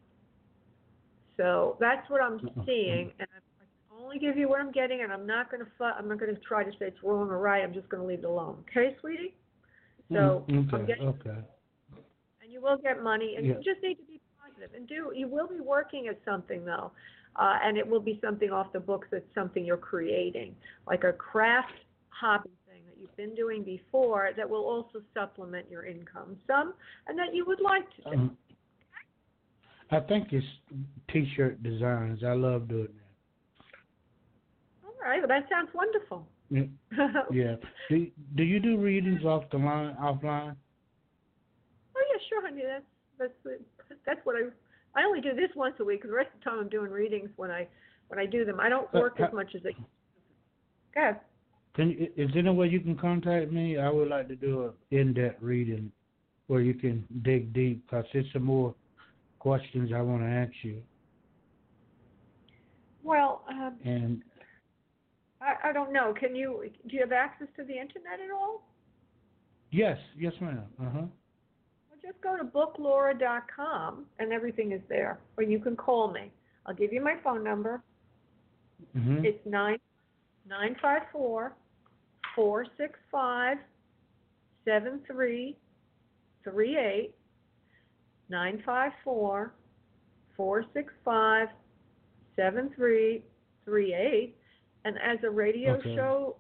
So 1.37 1.77
that's 1.81 2.09
what 2.11 2.23
I'm 2.23 2.39
seeing, 2.65 3.11
and 3.19 3.29
I 3.33 3.65
can 3.89 4.05
only 4.05 4.19
give 4.19 4.37
you 4.37 4.49
what 4.49 4.61
I'm 4.61 4.71
getting, 4.71 5.01
and 5.03 5.13
I'm 5.13 5.27
not 5.27 5.51
going 5.51 5.65
to. 5.65 5.71
Fu- 5.77 5.85
I'm 5.85 6.07
not 6.09 6.21
going 6.21 6.35
to 6.35 6.41
try 6.43 6.63
to 6.63 6.71
say 6.73 6.87
it's 6.87 7.03
wrong 7.03 7.29
or 7.29 7.39
right. 7.39 7.65
I'm 7.65 7.75
just 7.75 7.89
going 7.89 8.03
to 8.03 8.07
leave 8.07 8.21
it 8.21 8.25
alone. 8.25 8.63
Okay, 8.71 8.97
sweetie? 9.01 9.35
So 10.13 10.45
Mm, 10.49 10.75
I'm 10.75 10.81
okay, 10.81 10.87
getting, 10.87 11.09
okay. 11.09 11.39
and 12.43 12.53
you 12.53 12.61
will 12.61 12.79
get 12.79 13.03
money, 13.03 13.37
and 13.37 13.47
Yeah. 13.47 13.55
you 13.55 13.63
just 13.63 13.81
need 13.83 13.95
to 13.95 14.03
be 14.05 14.21
positive 14.43 14.75
and 14.75 14.89
do. 14.89 15.13
You 15.15 15.29
will 15.29 15.47
be 15.47 15.61
working 15.61 16.09
at 16.09 16.23
something 16.25 16.65
though, 16.65 16.91
uh, 17.37 17.59
and 17.63 17.79
it 17.79 17.87
will 17.87 18.01
be 18.01 18.19
something 18.21 18.51
off 18.51 18.73
the 18.73 18.81
books. 18.81 19.07
That's 19.13 19.33
something 19.35 19.65
you're 19.65 19.77
creating, 19.77 20.57
like 20.87 21.05
a 21.05 21.13
craft 21.13 21.75
hobby 22.09 22.51
thing 22.69 22.83
that 22.87 22.99
you've 23.01 23.17
been 23.17 23.37
doing 23.37 23.63
before 23.63 24.31
that 24.37 24.49
will 24.49 24.65
also 24.65 25.01
supplement 25.15 25.71
your 25.71 25.85
income 25.85 26.37
some, 26.47 26.75
and 27.07 27.17
that 27.17 27.33
you 27.33 27.45
would 27.47 27.61
like 27.61 27.89
to 27.97 28.03
do. 28.03 28.11
Um, 28.11 28.39
I 29.93 30.01
think 30.01 30.33
it's 30.33 30.47
t-shirt 31.09 31.63
designs. 31.63 32.25
I 32.25 32.33
love 32.33 32.69
doing 32.69 32.89
that. 32.89 33.65
All 34.85 35.09
right, 35.09 35.21
well 35.21 35.29
that 35.29 35.49
sounds 35.49 35.71
wonderful. 35.73 36.27
Yeah. 36.51 36.63
Yeah. 37.33 37.55
Do 37.89 38.07
Do 38.37 38.43
you 38.43 38.59
do 38.61 38.77
readings 38.79 39.25
off 39.25 39.45
the 39.51 39.59
line, 39.59 39.97
offline? 40.01 40.57
Oh 41.97 42.03
yeah, 42.13 42.21
sure, 42.29 42.43
honey. 42.43 42.63
That's 42.67 42.85
that's 43.47 43.61
that's 44.07 44.21
what 44.25 44.37
I 44.37 45.01
I 45.01 45.05
only 45.05 45.21
do 45.21 45.35
this 45.35 45.51
once 45.55 45.77
a 45.81 45.85
week. 45.85 46.03
the 46.03 46.11
rest 46.13 46.31
of 46.35 46.41
the 46.41 46.45
time 46.51 46.59
I'm 46.61 46.69
doing 46.69 46.91
readings 46.91 47.31
when 47.37 47.51
I 47.51 47.69
when 48.09 48.19
I 48.19 48.27
do 48.27 48.45
them. 48.45 48.59
I 48.61 48.69
don't 48.69 48.89
Uh, 48.95 48.99
work 49.01 49.21
as 49.21 49.33
much 49.33 49.55
as 49.55 49.63
I. 49.65 49.73
Go 50.95 51.01
ahead. 51.01 51.21
Can 51.75 51.91
you, 51.91 52.09
is 52.17 52.29
there 52.35 52.41
any 52.41 52.51
way 52.51 52.67
you 52.67 52.81
can 52.81 52.97
contact 52.97 53.53
me? 53.53 53.79
I 53.79 53.89
would 53.89 54.09
like 54.09 54.27
to 54.27 54.35
do 54.35 54.65
a 54.65 54.95
in-depth 54.97 55.41
reading 55.41 55.93
where 56.49 56.61
you 56.61 56.75
can 56.75 57.07
dig 57.23 57.53
deep 57.53 57.87
because 57.87 58.05
there's 58.13 58.27
some 58.33 58.43
more 58.43 58.75
questions 59.39 59.93
I 59.95 60.01
want 60.03 60.23
to 60.23 60.27
ask 60.29 60.53
you. 60.65 60.83
Well, 63.05 63.45
um, 63.49 63.77
And 63.85 64.23
I 65.41 65.71
I 65.71 65.73
don't 65.73 65.93
know. 65.93 66.15
Can 66.19 66.35
you 66.35 66.71
do 66.89 66.95
you 66.97 67.01
have 67.01 67.13
access 67.13 67.49
to 67.57 67.65
the 67.65 67.73
internet 67.79 68.21
at 68.25 68.31
all? 68.31 68.63
yes, 69.73 69.99
yes, 70.19 70.33
ma'am. 70.41 70.65
Uh 70.81 70.85
huh. 70.91 71.01
Well, 71.03 71.99
just 72.03 72.21
go 72.23 72.37
to 72.37 72.45
booklaura.com 72.45 74.05
and 74.19 74.33
everything 74.33 74.73
is 74.73 74.81
there. 74.89 75.21
Or 75.37 75.45
you 75.45 75.59
can 75.61 75.77
call 75.77 76.11
me. 76.11 76.31
I'll 76.67 76.75
give 76.75 76.93
you 76.93 77.01
my 77.03 77.17
phone 77.23 77.45
number. 77.45 77.83
Mhm. 78.97 79.25
It's 79.25 79.45
nine 79.47 79.79
nine 80.49 80.75
five 80.83 81.03
four 81.13 81.55
four 82.35 82.67
six 82.77 82.99
five 83.11 83.59
seven 84.65 85.01
three 85.07 85.57
three 86.45 86.77
eight 86.77 87.15
nine 88.29 88.63
five 88.65 88.93
four 89.05 89.53
four 90.37 90.65
six 90.73 90.93
five 91.05 91.49
seven 92.37 92.71
three 92.75 93.23
three 93.65 93.95
eight 93.95 94.35
and 94.85 94.97
as 94.99 95.19
a 95.25 95.31
radio 95.31 95.75
Okay. 95.77 95.95
show 95.97 96.37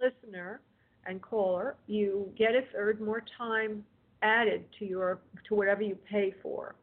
listener 0.00 0.60
and 1.06 1.20
caller 1.22 1.76
you 1.86 2.32
get 2.36 2.54
a 2.54 2.62
third 2.72 3.00
more 3.00 3.22
time 3.38 3.84
added 4.22 4.64
to 4.78 4.84
your 4.84 5.20
to 5.48 5.54
whatever 5.54 5.82
you 5.82 5.96
pay 6.10 6.34
for 6.42 6.74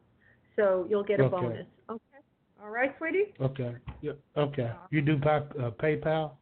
so 0.56 0.86
you'll 0.88 1.02
get 1.04 1.20
a 1.20 1.24
Okay. 1.24 1.30
bonus 1.30 1.66
okay 1.90 2.20
all 2.62 2.70
right 2.70 2.94
sweetie 2.98 3.34
Okay. 3.40 3.74
Yeah. 4.00 4.12
Okay. 4.36 4.70
You 4.90 5.00
do 5.02 5.18
pay, 5.18 5.30
uh, 5.58 5.70
PayPal? 5.72 6.32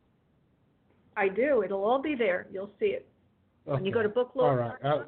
I 1.16 1.28
do. 1.28 1.62
It'll 1.62 1.84
all 1.84 2.00
be 2.00 2.14
there. 2.14 2.46
You'll 2.52 2.70
see 2.78 2.86
it. 2.86 3.08
When 3.64 3.84
you 3.84 3.92
go 3.92 4.02
to 4.02 4.08
book 4.08 4.32
All 4.36 4.54
right. 4.54 4.78
I'll- 4.82 5.06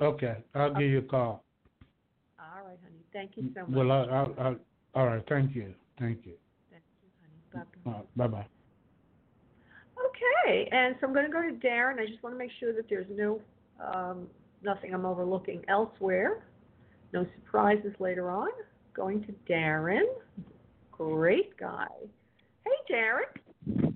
Okay. 0.00 0.42
I'll 0.54 0.74
give 0.74 0.90
you 0.90 0.98
a 0.98 1.02
call. 1.02 1.44
All 2.38 2.64
right, 2.64 2.78
honey. 2.82 3.04
Thank 3.12 3.36
you 3.36 3.52
so 3.54 3.60
much. 3.66 3.70
Well, 3.76 3.92
I, 3.92 4.00
I, 4.04 4.48
I, 4.50 4.56
all 4.94 5.06
right. 5.06 5.24
Thank 5.28 5.54
you. 5.54 5.74
Thank 5.98 6.26
you. 6.26 6.34
Thank. 7.54 7.84
Bye-bye. 7.84 8.02
Bye 8.16 8.26
bye. 8.26 8.46
Okay, 10.06 10.68
and 10.72 10.96
so 11.00 11.06
I'm 11.06 11.12
going 11.12 11.26
to 11.26 11.32
go 11.32 11.42
to 11.42 11.54
Darren. 11.66 11.98
I 12.00 12.06
just 12.06 12.22
want 12.22 12.34
to 12.34 12.38
make 12.38 12.50
sure 12.58 12.72
that 12.72 12.88
there's 12.88 13.06
no 13.10 13.40
um, 13.80 14.26
nothing 14.62 14.94
I'm 14.94 15.04
overlooking 15.06 15.62
elsewhere. 15.68 16.44
No 17.12 17.26
surprises 17.36 17.92
later 17.98 18.30
on. 18.30 18.48
Going 18.94 19.24
to 19.24 19.34
Darren. 19.50 20.04
Great 20.90 21.56
guy. 21.56 21.86
Hey, 22.64 22.94
Darren. 22.94 23.94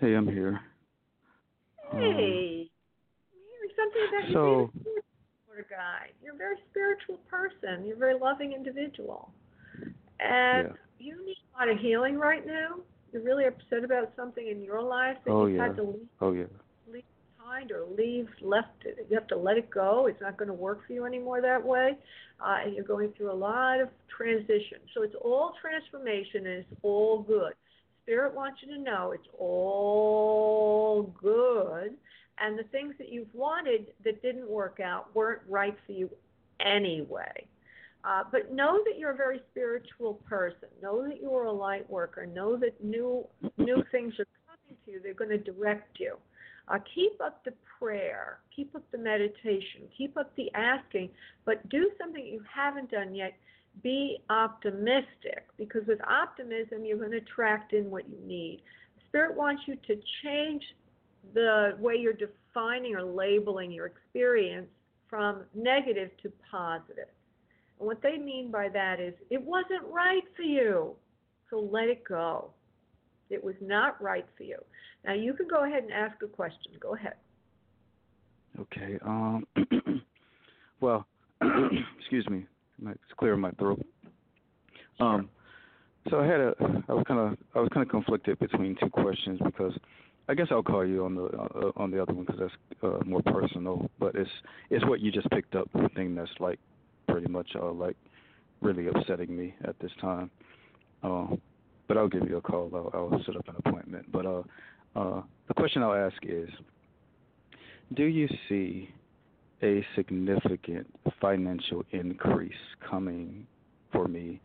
Hey, 0.00 0.14
I'm 0.14 0.26
here. 0.26 0.60
Hey. 1.92 2.70
Here's 3.30 3.76
something 3.76 4.02
about 4.08 4.28
you 4.28 4.34
so- 4.34 4.44
being 4.44 4.64
a 4.64 4.80
spiritual 4.80 5.02
sort 5.46 5.58
of 5.60 5.70
guy. 5.70 6.10
You're 6.22 6.34
a 6.34 6.38
very 6.38 6.56
spiritual 6.70 7.18
person. 7.28 7.84
You're 7.84 7.96
a 7.96 7.98
very 7.98 8.18
loving 8.18 8.52
individual. 8.52 9.32
And 10.20 10.68
Yeah. 10.68 10.74
You 11.02 11.24
need 11.26 11.36
a 11.54 11.58
lot 11.58 11.68
of 11.68 11.78
healing 11.78 12.18
right 12.18 12.46
now. 12.46 12.76
You're 13.12 13.22
really 13.22 13.44
upset 13.44 13.84
about 13.84 14.12
something 14.16 14.46
in 14.46 14.62
your 14.62 14.82
life 14.82 15.16
that 15.24 15.30
Oh, 15.32 15.46
you've 15.46 15.56
yeah. 15.56 15.66
had 15.66 15.76
to 15.76 15.82
leave 15.82 16.08
Oh 16.20 16.32
yeah. 16.32 16.44
leave 16.90 17.02
behind 17.36 17.70
or 17.72 17.84
leave 17.96 18.28
left 18.40 18.70
you 18.84 19.14
have 19.14 19.26
to 19.26 19.36
let 19.36 19.56
it 19.56 19.68
go 19.70 20.06
it's 20.06 20.20
not 20.20 20.36
going 20.36 20.48
to 20.48 20.54
work 20.54 20.86
for 20.86 20.92
you 20.92 21.04
anymore 21.04 21.40
that 21.40 21.62
way 21.64 21.96
uh, 22.40 22.58
and 22.64 22.74
you're 22.74 22.84
going 22.84 23.12
through 23.16 23.30
a 23.30 23.34
lot 23.34 23.80
of 23.80 23.88
transition 24.16 24.78
so 24.94 25.02
it's 25.02 25.14
all 25.20 25.52
transformation 25.60 26.46
and 26.46 26.58
it's 26.60 26.72
all 26.82 27.22
good 27.22 27.52
spirit 28.02 28.34
wants 28.34 28.60
you 28.62 28.74
to 28.74 28.80
know 28.80 29.12
it's 29.12 29.28
all 29.38 31.02
good 31.20 31.94
and 32.38 32.58
the 32.58 32.64
things 32.64 32.94
that 32.98 33.10
you've 33.10 33.32
wanted 33.34 33.86
that 34.04 34.22
didn't 34.22 34.48
work 34.48 34.80
out 34.80 35.14
weren't 35.14 35.42
right 35.48 35.76
for 35.86 35.92
you 35.92 36.08
anyway 36.60 37.46
uh, 38.04 38.24
but 38.30 38.52
know 38.52 38.80
that 38.84 38.98
you're 38.98 39.12
a 39.12 39.16
very 39.16 39.40
spiritual 39.50 40.14
person. 40.28 40.68
Know 40.82 41.06
that 41.06 41.20
you 41.20 41.34
are 41.34 41.44
a 41.44 41.52
light 41.52 41.88
worker. 41.88 42.26
Know 42.26 42.56
that 42.56 42.82
new 42.82 43.26
new 43.58 43.84
things 43.92 44.14
are 44.18 44.26
coming 44.46 44.76
to 44.84 44.90
you. 44.90 45.00
They're 45.02 45.14
going 45.14 45.30
to 45.30 45.38
direct 45.38 46.00
you. 46.00 46.16
Uh, 46.68 46.78
keep 46.94 47.20
up 47.20 47.44
the 47.44 47.52
prayer, 47.78 48.38
keep 48.54 48.74
up 48.74 48.82
the 48.92 48.98
meditation, 48.98 49.82
keep 49.96 50.16
up 50.16 50.34
the 50.36 50.50
asking, 50.54 51.10
but 51.44 51.68
do 51.68 51.90
something 52.00 52.24
you 52.24 52.42
haven't 52.52 52.90
done 52.90 53.14
yet. 53.14 53.34
Be 53.82 54.18
optimistic 54.30 55.46
because 55.56 55.82
with 55.86 55.98
optimism, 56.06 56.84
you're 56.84 56.98
going 56.98 57.10
to 57.12 57.16
attract 57.16 57.72
in 57.72 57.90
what 57.90 58.08
you 58.08 58.18
need. 58.26 58.62
Spirit 59.08 59.36
wants 59.36 59.62
you 59.66 59.76
to 59.86 60.00
change 60.22 60.62
the 61.34 61.76
way 61.78 61.94
you're 61.96 62.12
defining 62.12 62.94
or 62.94 63.02
labeling 63.02 63.72
your 63.72 63.86
experience 63.86 64.68
from 65.08 65.42
negative 65.54 66.10
to 66.22 66.32
positive. 66.50 67.08
And 67.82 67.88
what 67.88 68.00
they 68.00 68.16
mean 68.16 68.52
by 68.52 68.68
that 68.68 69.00
is 69.00 69.12
it 69.28 69.42
wasn't 69.42 69.82
right 69.90 70.22
for 70.36 70.42
you, 70.42 70.94
so 71.50 71.58
let 71.58 71.88
it 71.88 72.04
go. 72.04 72.50
It 73.28 73.42
was 73.42 73.56
not 73.60 74.00
right 74.00 74.24
for 74.36 74.44
you. 74.44 74.58
Now 75.04 75.14
you 75.14 75.34
can 75.34 75.48
go 75.48 75.64
ahead 75.64 75.82
and 75.82 75.92
ask 75.92 76.14
a 76.22 76.28
question. 76.28 76.74
Go 76.78 76.94
ahead. 76.94 77.14
Okay. 78.60 78.98
Um. 79.04 79.44
well, 80.80 81.08
excuse 81.98 82.24
me. 82.30 82.46
It's 82.86 83.00
clearing 83.18 83.40
my 83.40 83.50
throat. 83.52 83.84
Um. 85.00 85.28
So 86.08 86.20
I 86.20 86.26
had 86.26 86.38
a. 86.38 86.54
I 86.88 86.92
was 86.92 87.04
kind 87.08 87.18
of. 87.18 87.36
I 87.56 87.58
was 87.58 87.68
kind 87.74 87.84
of 87.84 87.90
conflicted 87.90 88.38
between 88.38 88.76
two 88.78 88.90
questions 88.90 89.40
because 89.44 89.76
I 90.28 90.34
guess 90.34 90.46
I'll 90.52 90.62
call 90.62 90.86
you 90.86 91.04
on 91.04 91.16
the 91.16 91.24
uh, 91.24 91.72
on 91.74 91.90
the 91.90 92.00
other 92.00 92.12
one 92.12 92.26
because 92.26 92.38
that's 92.38 92.84
uh, 92.84 93.04
more 93.04 93.22
personal. 93.22 93.90
But 93.98 94.14
it's 94.14 94.30
it's 94.70 94.86
what 94.86 95.00
you 95.00 95.10
just 95.10 95.28
picked 95.30 95.56
up 95.56 95.68
the 95.72 95.88
thing 95.96 96.14
that's 96.14 96.30
like 96.38 96.60
pretty 97.12 97.28
much 97.28 97.50
uh, 97.54 97.70
like 97.70 97.96
really 98.60 98.88
upsetting 98.88 99.36
me 99.36 99.54
at 99.64 99.78
this 99.80 99.90
time. 100.00 100.30
Uh, 101.02 101.26
but 101.88 101.96
I'll 101.96 102.08
give 102.08 102.28
you 102.28 102.38
a 102.38 102.40
call. 102.40 102.70
I'll, 102.74 102.90
I'll 103.12 103.24
set 103.24 103.36
up 103.36 103.46
an 103.48 103.56
appointment. 103.64 104.10
But 104.10 104.26
uh, 104.26 104.42
uh, 104.96 105.22
the 105.48 105.54
question 105.54 105.82
I'll 105.82 105.94
ask 105.94 106.16
is, 106.22 106.48
do 107.94 108.04
you 108.04 108.28
see 108.48 108.88
a 109.62 109.84
significant 109.94 110.86
financial 111.20 111.84
increase 111.90 112.52
coming 112.88 113.46
for 113.92 114.08
me? 114.08 114.40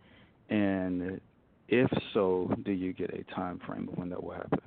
And 0.50 1.22
if 1.70 1.90
so, 2.14 2.54
do 2.66 2.72
you 2.72 2.94
get 2.94 3.14
a 3.14 3.24
time 3.34 3.60
frame 3.66 3.90
of 3.92 3.98
when 3.98 4.10
that 4.10 4.22
will 4.22 4.34
happen? 4.34 4.60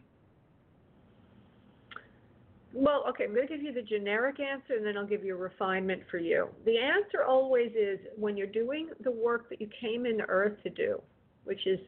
Well, 2.72 3.04
okay, 3.08 3.24
I'm 3.24 3.34
going 3.34 3.48
to 3.48 3.52
give 3.52 3.62
you 3.62 3.72
the 3.72 3.82
generic 3.82 4.38
answer 4.38 4.74
and 4.74 4.86
then 4.86 4.96
I'll 4.96 5.06
give 5.06 5.24
you 5.24 5.34
a 5.34 5.38
refinement 5.38 6.02
for 6.10 6.18
you. 6.18 6.48
The 6.64 6.78
answer 6.78 7.24
always 7.26 7.72
is 7.72 7.98
when 8.16 8.36
you're 8.36 8.46
doing 8.46 8.90
the 9.02 9.10
work 9.10 9.48
that 9.50 9.60
you 9.60 9.68
came 9.80 10.06
into 10.06 10.24
earth 10.24 10.62
to 10.62 10.70
do, 10.70 11.02
which 11.44 11.66
is 11.66 11.80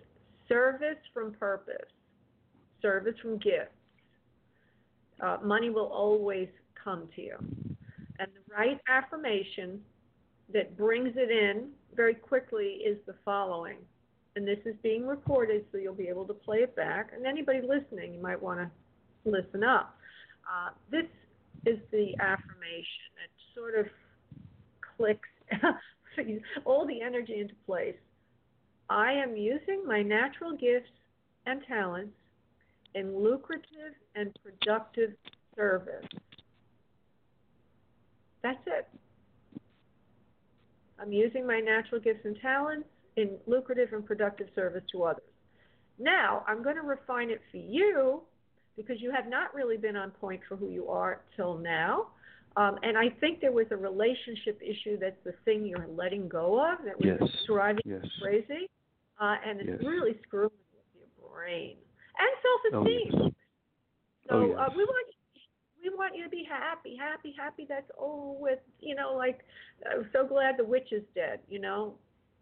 service 0.49 0.99
from 1.15 1.33
purpose, 1.35 1.89
service 2.81 3.15
from 3.23 3.39
gifts, 3.39 3.71
uh, 5.21 5.39
money 5.45 5.71
will 5.71 5.87
always 5.87 6.49
come 6.83 7.09
to 7.15 7.23
you. 7.23 7.37
And 8.19 8.29
the 8.35 8.55
right 8.55 8.81
affirmation 8.89 9.81
that 10.53 10.77
brings 10.77 11.13
it 11.17 11.31
in 11.31 11.69
very 11.95 12.15
quickly 12.15 12.81
is 12.85 12.99
the 13.07 13.15
following. 13.25 13.77
And 14.35 14.47
this 14.47 14.59
is 14.65 14.75
being 14.83 15.07
recorded, 15.07 15.65
so 15.71 15.79
you'll 15.79 15.95
be 15.95 16.09
able 16.09 16.27
to 16.27 16.35
play 16.35 16.59
it 16.59 16.75
back. 16.75 17.11
And 17.15 17.25
anybody 17.27 17.61
listening, 17.61 18.15
you 18.15 18.21
might 18.21 18.41
want 18.43 18.61
to 18.61 19.31
listen 19.31 19.63
up. 19.63 19.97
Uh, 20.53 20.69
this 20.91 21.07
is 21.65 21.79
the 21.91 22.15
affirmation. 22.21 23.09
It 23.25 23.31
sort 23.55 23.79
of 23.79 23.87
clicks 24.97 25.29
all 26.65 26.87
the 26.87 27.01
energy 27.01 27.41
into 27.41 27.55
place. 27.65 27.97
I 28.91 29.13
am 29.13 29.37
using 29.37 29.83
my 29.87 30.03
natural 30.03 30.53
gifts 30.53 30.91
and 31.47 31.63
talents 31.67 32.13
in 32.95 33.17
lucrative 33.17 33.95
and 34.15 34.37
productive 34.45 35.13
service. 35.57 36.07
That's 38.43 38.61
it. 38.67 38.89
I'm 40.99 41.13
using 41.13 41.47
my 41.47 41.61
natural 41.61 42.01
gifts 42.01 42.25
and 42.25 42.37
talents 42.43 42.89
in 43.17 43.39
lucrative 43.47 43.93
and 43.93 44.05
productive 44.05 44.49
service 44.55 44.85
to 44.93 45.05
others. 45.05 45.23
Now, 45.99 46.45
I'm 46.47 46.63
going 46.63 46.77
to 46.77 46.83
refine 46.83 47.31
it 47.31 47.41
for 47.51 47.57
you 47.57 48.23
because 48.77 49.01
you 49.01 49.11
have 49.13 49.29
not 49.29 49.55
really 49.55 49.77
been 49.77 49.97
on 49.97 50.11
point 50.11 50.41
for 50.49 50.57
who 50.57 50.69
you 50.69 50.89
are 50.89 51.23
till 51.37 51.59
now. 51.59 52.09
Um, 52.57 52.77
and 52.83 52.99
I 52.99 53.09
think 53.21 53.41
there 53.41 53.53
was 53.53 53.67
a 53.71 53.77
relationship 53.77 54.61
issue 54.61 54.99
that's 54.99 55.17
the 55.25 55.33
thing 55.45 55.67
you're 55.67 55.89
letting 55.89 56.29
go 56.29 56.61
of 56.61 56.85
that 56.85 56.99
was 56.99 57.19
yes. 57.21 57.31
driving 57.47 57.83
yes. 57.85 58.01
you 58.03 58.11
crazy. 58.23 58.69
Uh, 59.21 59.37
and 59.47 59.61
it's 59.61 59.71
yes. 59.71 59.79
really 59.83 60.19
screwing 60.27 60.51
with 60.75 60.85
your 60.95 61.31
brain 61.31 61.77
and 62.19 62.83
self-esteem. 62.83 63.11
Oh, 63.15 63.25
yes. 63.25 63.33
So 64.29 64.35
oh, 64.35 64.61
uh, 64.61 64.69
we 64.77 64.85
want 64.85 65.07
we 65.83 65.91
want 65.91 66.15
you 66.15 66.23
to 66.25 66.31
be 66.31 66.47
happy, 66.49 66.97
happy, 66.97 67.35
happy. 67.37 67.67
That's 67.69 67.91
all 67.99 68.37
with 68.41 68.61
you 68.81 68.95
know, 68.95 69.15
like 69.17 69.41
I'm 69.91 70.09
so 70.13 70.27
glad 70.27 70.57
the 70.57 70.65
witch 70.65 70.93
is 70.93 71.03
dead. 71.15 71.41
You 71.49 71.61
know, 71.61 71.95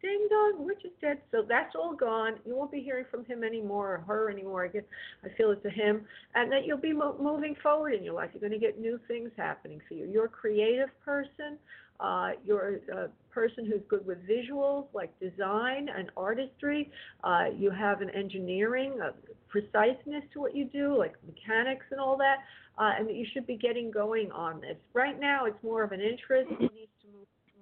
ding 0.03 0.29
dong, 0.31 0.65
witch 0.65 0.85
is 0.85 0.93
dead. 1.01 1.19
So 1.31 1.45
that's 1.49 1.75
all 1.75 1.95
gone. 1.95 2.35
You 2.47 2.57
won't 2.57 2.73
be 2.73 2.81
hearing 2.81 3.05
from 3.11 3.25
him 3.25 3.45
anymore 3.45 3.95
or 3.95 3.99
her 4.07 4.31
anymore. 4.31 4.65
I 4.65 4.69
guess 4.69 4.85
I 5.25 5.29
feel 5.37 5.51
it's 5.51 5.65
a 5.65 5.71
him, 5.71 6.05
and 6.35 6.51
that 6.53 6.67
you'll 6.67 6.79
be 6.79 6.93
mo- 6.93 7.17
moving 7.21 7.57
forward 7.63 7.95
in 7.95 8.03
your 8.05 8.15
life. 8.15 8.31
You're 8.33 8.41
going 8.41 8.59
to 8.59 8.65
get 8.65 8.81
new 8.81 9.01
things 9.09 9.31
happening 9.37 9.81
for 9.89 9.95
you. 9.95 10.07
You're 10.07 10.27
a 10.27 10.29
creative 10.29 10.89
person. 11.05 11.59
Uh, 12.01 12.31
you're 12.47 12.81
a 12.93 13.09
person 13.31 13.67
who's 13.67 13.83
good 13.89 14.07
with 14.07 14.19
visuals, 14.27 14.87
like 14.95 15.11
design 15.21 15.89
and 15.95 16.11
artistry. 16.17 16.91
Uh, 17.25 17.47
you 17.55 17.71
have 17.71 18.01
an 18.01 18.09
engineering, 18.11 18.99
a 19.03 19.13
preciseness 19.49 20.25
to 20.33 20.41
what 20.41 20.57
you 20.57 20.65
do, 20.65 20.97
like 20.97 21.15
mechanics 21.27 21.85
and 21.91 22.01
all 22.01 22.17
that, 22.17 22.39
uh, 22.79 22.93
and 22.99 23.07
that 23.07 23.17
you 23.17 23.27
should 23.33 23.47
be 23.47 23.57
getting 23.57 23.91
going 23.91 24.31
on 24.33 24.61
this. 24.61 24.77
Right 24.95 25.21
now, 25.21 25.45
it's 25.45 25.63
more 25.63 25.83
of 25.83 25.93
an 25.93 26.01
interest. 26.01 26.51
You 26.59 26.71
need 26.75 26.89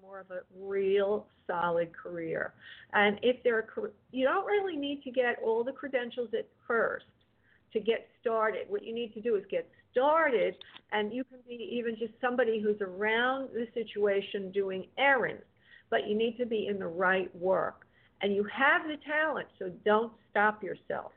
more 0.09 0.21
of 0.21 0.31
a 0.31 0.41
real 0.59 1.27
solid 1.47 1.91
career. 1.95 2.55
And 2.95 3.19
if 3.23 3.43
there 3.43 3.57
are, 3.57 3.93
you 4.11 4.25
don't 4.25 4.47
really 4.47 4.77
need 4.77 5.03
to 5.03 5.11
get 5.11 5.37
all 5.45 5.63
the 5.63 5.73
credentials 5.73 6.31
at 6.37 6.49
first 6.67 7.05
to 7.75 7.81
get 7.81 8.09
started. 8.21 8.63
What 8.69 8.85
you 8.85 8.95
need 8.95 9.13
to 9.15 9.21
do 9.21 9.37
is 9.37 9.45
get 9.51 9.69
started, 9.93 10.57
and 10.93 11.13
you 11.13 11.25
can 11.25 11.39
be 11.47 11.69
even 11.73 11.97
just 11.99 12.13
somebody 12.21 12.63
who's 12.63 12.81
around 12.81 13.51
the 13.53 13.67
situation 13.75 14.51
doing 14.51 14.87
errands, 14.97 15.43
but 15.91 16.09
you 16.09 16.17
need 16.17 16.39
to 16.39 16.47
be 16.47 16.69
in 16.69 16.79
the 16.79 16.87
right 16.87 17.35
work. 17.37 17.87
And 18.23 18.35
you 18.35 18.45
have 18.45 18.83
the 18.89 18.97
talent, 19.07 19.49
so 19.59 19.71
don't 19.85 20.13
stop 20.31 20.63
yourself. 20.63 21.13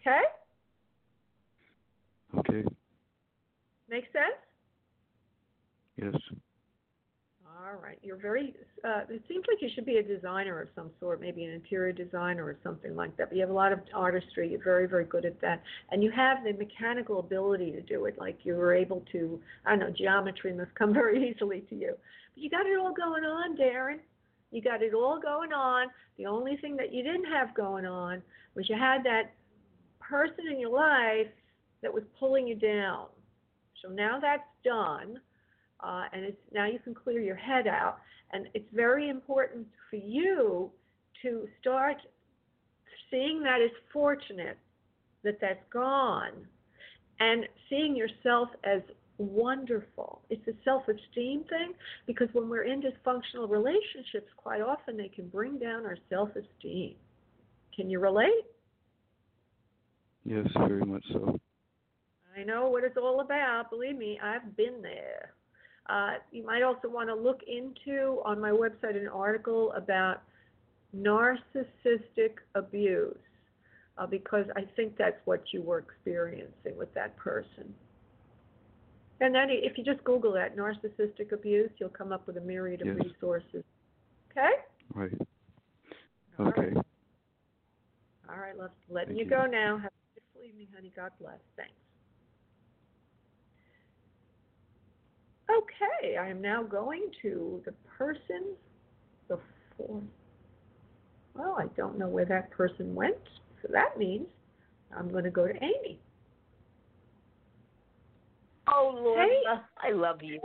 Okay? 0.00 0.20
Okay. 2.38 2.68
Make 3.88 4.04
sense? 4.12 4.36
Yes. 5.96 6.14
All 7.64 7.80
right. 7.82 7.98
You're 8.02 8.18
very, 8.18 8.54
uh, 8.84 9.02
it 9.08 9.22
seems 9.26 9.44
like 9.48 9.62
you 9.62 9.70
should 9.74 9.86
be 9.86 9.96
a 9.96 10.02
designer 10.02 10.60
of 10.60 10.68
some 10.74 10.90
sort, 11.00 11.18
maybe 11.18 11.44
an 11.44 11.52
interior 11.52 11.92
designer 11.92 12.44
or 12.44 12.58
something 12.62 12.94
like 12.94 13.16
that. 13.16 13.30
But 13.30 13.36
you 13.36 13.40
have 13.40 13.48
a 13.48 13.54
lot 13.54 13.72
of 13.72 13.78
artistry. 13.94 14.50
You're 14.50 14.62
very, 14.62 14.86
very 14.86 15.06
good 15.06 15.24
at 15.24 15.40
that. 15.40 15.62
And 15.90 16.02
you 16.02 16.10
have 16.10 16.44
the 16.44 16.52
mechanical 16.52 17.20
ability 17.20 17.70
to 17.72 17.80
do 17.80 18.04
it. 18.04 18.18
Like 18.18 18.36
you 18.42 18.54
were 18.54 18.74
able 18.74 19.02
to, 19.12 19.40
I 19.64 19.70
don't 19.70 19.78
know, 19.78 19.94
geometry 19.96 20.52
must 20.52 20.74
come 20.74 20.92
very 20.94 21.30
easily 21.30 21.62
to 21.70 21.74
you. 21.74 21.94
But 22.34 22.42
you 22.42 22.50
got 22.50 22.66
it 22.66 22.78
all 22.78 22.92
going 22.92 23.24
on, 23.24 23.56
Darren. 23.56 24.00
You 24.50 24.60
got 24.60 24.82
it 24.82 24.92
all 24.92 25.18
going 25.18 25.54
on. 25.54 25.86
The 26.18 26.26
only 26.26 26.58
thing 26.58 26.76
that 26.76 26.92
you 26.92 27.02
didn't 27.02 27.32
have 27.32 27.54
going 27.54 27.86
on 27.86 28.22
was 28.54 28.68
you 28.68 28.76
had 28.76 29.02
that 29.04 29.32
person 30.00 30.48
in 30.52 30.60
your 30.60 30.70
life 30.70 31.28
that 31.82 31.94
was 31.94 32.02
pulling 32.20 32.46
you 32.46 32.56
down. 32.56 33.06
So 33.80 33.88
now 33.88 34.18
that's 34.20 34.42
done 34.64 35.18
uh, 35.80 36.04
and 36.12 36.24
it's 36.24 36.40
now 36.52 36.66
you 36.66 36.78
can 36.78 36.94
clear 36.94 37.20
your 37.20 37.36
head 37.36 37.66
out. 37.66 37.98
And 38.32 38.48
it's 38.54 38.68
very 38.72 39.08
important 39.08 39.66
for 39.90 39.96
you 39.96 40.70
to 41.22 41.46
start 41.60 41.96
seeing 43.10 43.42
that 43.42 43.60
as 43.62 43.70
fortunate 43.92 44.58
that 45.22 45.38
that's 45.40 45.62
gone, 45.72 46.32
and 47.20 47.46
seeing 47.70 47.96
yourself 47.96 48.48
as 48.64 48.82
wonderful. 49.18 50.20
It's 50.28 50.46
a 50.48 50.52
self-esteem 50.64 51.44
thing 51.44 51.72
because 52.06 52.28
when 52.32 52.48
we're 52.48 52.64
in 52.64 52.82
dysfunctional 52.82 53.48
relationships, 53.48 54.28
quite 54.36 54.60
often 54.60 54.96
they 54.96 55.08
can 55.08 55.28
bring 55.28 55.58
down 55.58 55.86
our 55.86 55.96
self-esteem. 56.10 56.96
Can 57.74 57.88
you 57.88 58.00
relate? 58.00 58.44
Yes, 60.24 60.46
very 60.66 60.84
much 60.84 61.04
so. 61.12 61.38
I 62.36 62.42
know 62.42 62.68
what 62.68 62.82
it's 62.82 62.96
all 62.96 63.20
about. 63.20 63.70
Believe 63.70 63.96
me, 63.96 64.18
I've 64.22 64.56
been 64.56 64.82
there. 64.82 65.34
Uh, 65.88 66.14
you 66.32 66.44
might 66.44 66.62
also 66.62 66.88
want 66.88 67.08
to 67.08 67.14
look 67.14 67.40
into 67.46 68.20
on 68.24 68.40
my 68.40 68.50
website 68.50 68.96
an 68.96 69.08
article 69.08 69.72
about 69.72 70.22
narcissistic 70.96 72.36
abuse 72.54 73.16
uh, 73.98 74.06
because 74.06 74.46
I 74.56 74.62
think 74.76 74.96
that's 74.96 75.20
what 75.24 75.42
you 75.52 75.62
were 75.62 75.78
experiencing 75.78 76.76
with 76.78 76.92
that 76.94 77.16
person. 77.16 77.74
And 79.20 79.34
then 79.34 79.48
if 79.50 79.78
you 79.78 79.84
just 79.84 80.02
Google 80.04 80.32
that, 80.32 80.56
narcissistic 80.56 81.32
abuse, 81.32 81.70
you'll 81.78 81.88
come 81.90 82.12
up 82.12 82.26
with 82.26 82.36
a 82.36 82.40
myriad 82.40 82.80
of 82.80 82.88
yes. 82.88 82.96
resources. 83.04 83.62
Okay? 84.30 84.50
Right. 84.92 85.12
All 86.38 86.48
okay. 86.48 86.60
Right. 86.60 86.76
All 88.28 88.40
right, 88.40 88.58
let's 88.58 88.72
letting 88.88 89.16
Thank 89.16 89.18
you 89.18 89.24
you. 89.24 89.30
go 89.30 89.46
now. 89.46 89.78
Have 89.78 89.92
a 89.92 90.20
beautiful 90.20 90.48
evening, 90.48 90.66
honey. 90.74 90.92
God 90.96 91.12
bless. 91.20 91.38
Thanks. 91.56 91.72
Okay, 95.56 96.16
I 96.16 96.28
am 96.28 96.40
now 96.40 96.62
going 96.62 97.10
to 97.22 97.62
the 97.64 97.72
person 97.98 98.54
before. 99.28 100.00
Well, 101.34 101.56
I 101.58 101.66
don't 101.76 101.98
know 101.98 102.08
where 102.08 102.24
that 102.24 102.50
person 102.50 102.94
went, 102.94 103.16
so 103.62 103.68
that 103.72 103.98
means 103.98 104.26
I'm 104.96 105.10
going 105.10 105.24
to 105.24 105.30
go 105.30 105.46
to 105.46 105.54
Amy. 105.54 105.98
Oh, 108.68 108.92
Lord, 108.94 109.28
Hey. 109.28 109.88
I 109.88 109.92
love 109.92 110.22
you. 110.22 110.40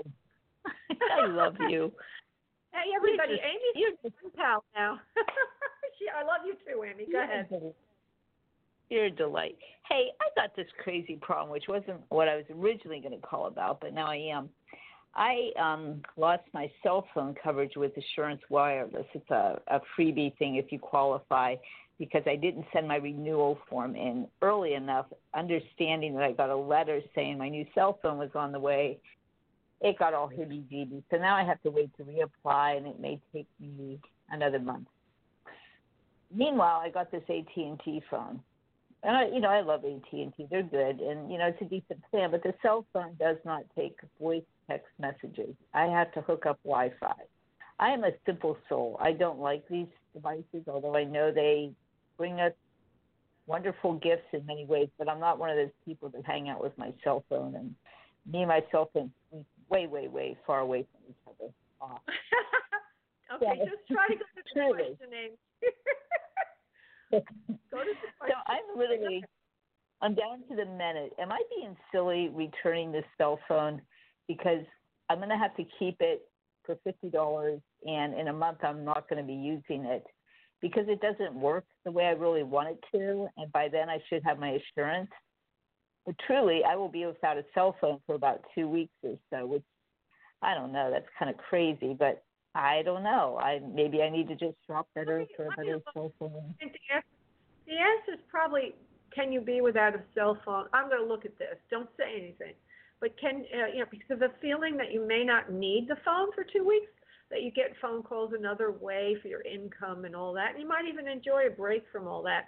I 1.21 1.25
love 1.27 1.55
you. 1.69 1.91
Hey, 2.73 2.91
everybody, 2.95 3.35
just- 3.35 3.43
Amy's 3.75 3.95
fun 4.01 4.31
pal 4.35 4.63
now. 4.75 4.99
she, 5.99 6.05
I 6.09 6.23
love 6.23 6.41
you 6.45 6.53
too, 6.65 6.83
Amy. 6.83 7.05
Go 7.05 7.11
You're 7.11 7.23
ahead. 7.23 7.73
You're 8.89 9.05
a 9.05 9.11
delight. 9.11 9.57
Hey, 9.87 10.09
I 10.19 10.29
got 10.39 10.55
this 10.55 10.67
crazy 10.83 11.15
problem, 11.21 11.51
which 11.51 11.65
wasn't 11.67 12.01
what 12.09 12.27
I 12.27 12.35
was 12.35 12.45
originally 12.51 12.99
going 12.99 13.19
to 13.19 13.25
call 13.25 13.45
about, 13.47 13.79
but 13.79 13.93
now 13.93 14.07
I 14.07 14.15
am. 14.33 14.49
I 15.15 15.51
um, 15.59 16.01
lost 16.17 16.43
my 16.53 16.71
cell 16.83 17.07
phone 17.13 17.35
coverage 17.41 17.75
with 17.75 17.91
Assurance 17.97 18.41
Wireless. 18.49 19.05
It's 19.13 19.29
a, 19.29 19.59
a 19.67 19.79
freebie 19.97 20.37
thing 20.37 20.55
if 20.55 20.71
you 20.71 20.79
qualify 20.79 21.55
because 21.97 22.23
I 22.25 22.37
didn't 22.37 22.65
send 22.71 22.87
my 22.87 22.95
renewal 22.95 23.59
form 23.69 23.95
in 23.95 24.27
early 24.41 24.73
enough, 24.73 25.07
understanding 25.33 26.15
that 26.15 26.23
I 26.23 26.31
got 26.31 26.49
a 26.49 26.55
letter 26.55 27.01
saying 27.13 27.37
my 27.37 27.49
new 27.49 27.65
cell 27.75 27.99
phone 28.01 28.17
was 28.17 28.29
on 28.35 28.51
the 28.53 28.59
way. 28.59 28.99
It 29.81 29.99
got 29.99 30.13
all 30.13 30.29
hibby 30.29 30.63
jibby. 30.71 31.03
So 31.11 31.17
now 31.17 31.35
I 31.35 31.43
have 31.43 31.61
to 31.63 31.71
wait 31.71 31.89
to 31.97 32.03
reapply, 32.03 32.77
and 32.77 32.87
it 32.87 32.99
may 32.99 33.19
take 33.33 33.47
me 33.59 33.99
another 34.29 34.59
month. 34.59 34.87
Meanwhile, 36.33 36.81
I 36.83 36.89
got 36.89 37.11
this 37.11 37.23
AT&T 37.29 38.03
phone. 38.09 38.39
And 39.03 39.15
I, 39.15 39.27
you 39.27 39.39
know, 39.39 39.49
I 39.49 39.61
love 39.61 39.83
AT&T. 39.85 40.47
They're 40.49 40.63
good, 40.63 40.99
and 40.99 41.31
you 41.31 41.37
know, 41.37 41.47
it's 41.47 41.61
a 41.61 41.65
decent 41.65 42.01
plan. 42.11 42.31
But 42.31 42.43
the 42.43 42.53
cell 42.61 42.85
phone 42.93 43.15
does 43.19 43.37
not 43.45 43.63
take 43.75 43.97
voice 44.19 44.43
text 44.69 44.87
messages. 44.99 45.55
I 45.73 45.85
have 45.85 46.11
to 46.13 46.21
hook 46.21 46.45
up 46.45 46.59
Wi-Fi. 46.63 47.13
I 47.79 47.89
am 47.89 48.03
a 48.03 48.11
simple 48.25 48.57
soul. 48.67 48.97
I 48.99 49.13
don't 49.13 49.39
like 49.39 49.67
these 49.69 49.87
devices, 50.13 50.67
although 50.67 50.95
I 50.95 51.05
know 51.05 51.31
they 51.31 51.71
bring 52.17 52.39
us 52.39 52.53
wonderful 53.47 53.93
gifts 53.95 54.27
in 54.33 54.45
many 54.45 54.65
ways. 54.65 54.89
But 54.97 55.09
I'm 55.09 55.19
not 55.19 55.39
one 55.39 55.49
of 55.49 55.55
those 55.55 55.73
people 55.85 56.09
that 56.09 56.25
hang 56.25 56.49
out 56.49 56.61
with 56.61 56.77
my 56.77 56.93
cell 57.03 57.23
phone. 57.29 57.55
And 57.55 57.73
me 58.31 58.39
and 58.39 58.49
my 58.49 58.61
cell 58.71 58.89
phone 58.93 59.11
way, 59.69 59.87
way, 59.87 60.07
way 60.07 60.37
far 60.45 60.59
away 60.59 60.85
from 60.91 61.01
each 61.09 61.15
other. 61.27 61.51
Uh, 63.31 63.35
okay, 63.35 63.59
just 63.59 63.87
try 63.89 64.05
to 64.09 64.15
go 64.15 64.19
to 64.19 64.35
the 64.35 64.41
Truly. 64.53 64.97
question, 64.97 65.13
Amy. 65.13 65.37
so 67.11 67.21
Go 67.71 67.79
to 67.79 67.93
the 68.01 68.11
question. 68.19 68.35
I'm 68.47 68.77
literally 68.77 69.23
I'm 70.01 70.15
down 70.15 70.43
to 70.49 70.55
the 70.55 70.65
minute. 70.65 71.13
Am 71.19 71.31
I 71.31 71.41
being 71.55 71.75
silly 71.91 72.29
returning 72.29 72.91
this 72.91 73.05
cell 73.17 73.39
phone 73.47 73.81
because 74.29 74.63
I'm 75.09 75.17
going 75.17 75.29
to 75.29 75.37
have 75.37 75.57
to 75.57 75.65
keep 75.77 75.97
it 75.99 76.21
for 76.65 76.77
fifty 76.85 77.09
dollars, 77.09 77.59
and 77.85 78.13
in 78.13 78.29
a 78.29 78.33
month 78.33 78.59
I'm 78.63 78.85
not 78.85 79.09
going 79.09 79.21
to 79.21 79.27
be 79.27 79.33
using 79.33 79.83
it 79.85 80.05
because 80.61 80.85
it 80.87 81.01
doesn't 81.01 81.33
work 81.33 81.65
the 81.83 81.91
way 81.91 82.05
I 82.05 82.11
really 82.11 82.43
want 82.43 82.69
it 82.69 82.79
to, 82.93 83.27
and 83.35 83.51
by 83.51 83.67
then 83.67 83.89
I 83.89 83.97
should 84.07 84.23
have 84.23 84.39
my 84.39 84.59
assurance. 84.59 85.09
But 86.05 86.15
truly, 86.25 86.61
I 86.63 86.75
will 86.75 86.89
be 86.89 87.05
without 87.05 87.37
a 87.37 87.45
cell 87.53 87.75
phone 87.81 87.99
for 88.05 88.15
about 88.15 88.41
two 88.55 88.67
weeks 88.67 88.93
or 89.03 89.15
so, 89.31 89.45
which 89.47 89.63
I 90.41 90.53
don't 90.53 90.71
know. 90.71 90.89
That's 90.91 91.07
kind 91.17 91.29
of 91.29 91.37
crazy, 91.37 91.95
but 91.97 92.23
I 92.55 92.83
don't 92.83 93.03
know. 93.03 93.39
I 93.41 93.59
maybe 93.73 94.01
I 94.01 94.09
need 94.09 94.27
to 94.27 94.35
just 94.35 94.55
shop 94.67 94.87
better 94.95 95.25
for 95.35 95.47
a 95.47 95.49
better 95.57 95.81
cell 95.93 96.13
phone. 96.19 96.55
The 96.59 97.73
answer 97.73 98.13
is 98.13 98.19
probably 98.29 98.75
can 99.13 99.31
you 99.31 99.41
be 99.41 99.61
without 99.61 99.95
a 99.95 100.01
cell 100.13 100.37
phone? 100.45 100.65
I'm 100.73 100.87
going 100.87 101.01
to 101.01 101.07
look 101.07 101.25
at 101.25 101.37
this. 101.39 101.57
Don't 101.71 101.89
say 101.97 102.13
anything. 102.15 102.53
But 103.01 103.17
can 103.19 103.45
uh, 103.53 103.67
you 103.73 103.79
know 103.79 103.85
because 103.89 104.11
of 104.11 104.19
the 104.19 104.31
feeling 104.41 104.77
that 104.77 104.91
you 104.91 105.05
may 105.05 105.23
not 105.23 105.51
need 105.51 105.87
the 105.87 105.97
phone 106.03 106.31
for 106.33 106.43
two 106.43 106.65
weeks, 106.65 106.91
that 107.29 107.43
you 107.43 107.51
get 107.51 107.73
phone 107.81 108.03
calls 108.03 108.33
another 108.37 108.71
way 108.71 109.15
for 109.21 109.27
your 109.27 109.41
income 109.41 110.05
and 110.05 110.15
all 110.15 110.33
that. 110.33 110.51
And 110.51 110.61
you 110.61 110.67
might 110.67 110.85
even 110.91 111.07
enjoy 111.07 111.47
a 111.47 111.49
break 111.49 111.83
from 111.91 112.07
all 112.07 112.23
that, 112.23 112.47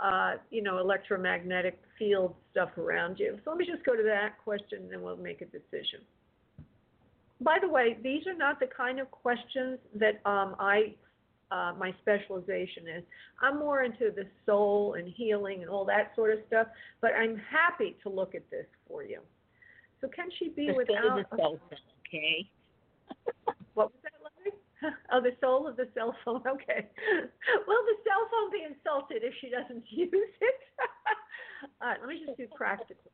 uh, 0.00 0.38
you 0.50 0.62
know, 0.62 0.78
electromagnetic 0.78 1.78
field 1.98 2.34
stuff 2.50 2.70
around 2.78 3.18
you. 3.18 3.38
So 3.44 3.50
let 3.50 3.58
me 3.58 3.66
just 3.66 3.84
go 3.84 3.94
to 3.94 4.02
that 4.04 4.42
question 4.42 4.82
and 4.82 4.90
then 4.90 5.02
we'll 5.02 5.16
make 5.16 5.42
a 5.42 5.46
decision. 5.46 6.00
By 7.40 7.58
the 7.60 7.68
way, 7.68 7.98
these 8.02 8.26
are 8.26 8.36
not 8.36 8.60
the 8.60 8.68
kind 8.74 9.00
of 9.00 9.10
questions 9.10 9.78
that 9.96 10.20
um, 10.24 10.56
I 10.58 10.94
uh, 11.50 11.74
my 11.78 11.94
specialization 12.00 12.88
is. 12.96 13.04
I'm 13.42 13.58
more 13.58 13.82
into 13.82 14.10
the 14.10 14.24
soul 14.46 14.94
and 14.94 15.06
healing 15.06 15.60
and 15.60 15.68
all 15.68 15.84
that 15.84 16.12
sort 16.16 16.32
of 16.32 16.38
stuff, 16.46 16.66
but 17.02 17.10
I'm 17.12 17.36
happy 17.36 17.94
to 18.04 18.08
look 18.08 18.34
at 18.34 18.48
this 18.50 18.64
for 18.88 19.04
you. 19.04 19.20
So 20.02 20.08
can 20.08 20.28
she 20.38 20.50
be 20.50 20.66
the 20.66 20.74
without 20.74 21.16
the 21.16 21.24
cell 21.36 21.56
phone, 21.56 21.78
okay? 22.04 22.50
what 23.74 23.88
was 23.94 24.00
that, 24.02 24.12
like? 24.20 24.54
Oh, 25.12 25.20
the 25.20 25.30
soul 25.40 25.68
of 25.68 25.76
the 25.76 25.86
cell 25.94 26.12
phone. 26.24 26.42
Okay. 26.42 26.90
Will 27.68 27.82
the 27.86 27.98
cell 28.02 28.26
phone 28.28 28.50
be 28.50 28.66
insulted 28.66 29.22
if 29.22 29.32
she 29.40 29.48
doesn't 29.48 29.84
use 29.90 30.10
it? 30.12 30.60
all 31.80 31.88
right, 31.88 32.00
let 32.00 32.08
me 32.08 32.20
just 32.26 32.36
do 32.36 32.46
practical. 32.56 33.12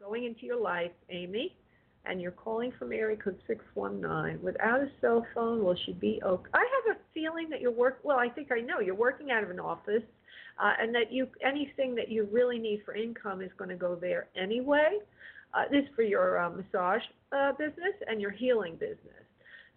Going 0.00 0.24
into 0.24 0.46
your 0.46 0.60
life, 0.60 0.92
Amy 1.10 1.56
and 2.04 2.20
you're 2.20 2.32
calling 2.32 2.72
from 2.78 2.92
area 2.92 3.16
code 3.16 3.38
619 3.46 4.42
without 4.42 4.80
a 4.80 4.88
cell 5.00 5.24
phone, 5.34 5.62
will 5.62 5.76
she 5.86 5.92
be 5.92 6.20
okay? 6.24 6.50
I 6.54 6.66
have 6.86 6.96
a 6.96 7.00
feeling 7.14 7.48
that 7.50 7.60
you're 7.60 7.70
work. 7.70 8.00
Well, 8.02 8.18
I 8.18 8.28
think 8.28 8.50
I 8.50 8.60
know 8.60 8.80
you're 8.80 8.94
working 8.94 9.30
out 9.30 9.44
of 9.44 9.50
an 9.50 9.60
office, 9.60 10.02
uh, 10.62 10.72
and 10.80 10.94
that 10.94 11.12
you 11.12 11.28
anything 11.44 11.94
that 11.94 12.10
you 12.10 12.28
really 12.32 12.58
need 12.58 12.82
for 12.84 12.94
income 12.94 13.40
is 13.40 13.50
going 13.56 13.70
to 13.70 13.76
go 13.76 13.94
there 13.94 14.28
anyway. 14.36 14.98
Uh, 15.54 15.64
this 15.70 15.84
for 15.94 16.02
your 16.02 16.38
uh, 16.38 16.50
massage 16.50 17.02
uh, 17.32 17.52
business 17.52 17.94
and 18.06 18.20
your 18.20 18.30
healing 18.30 18.74
business. 18.74 19.26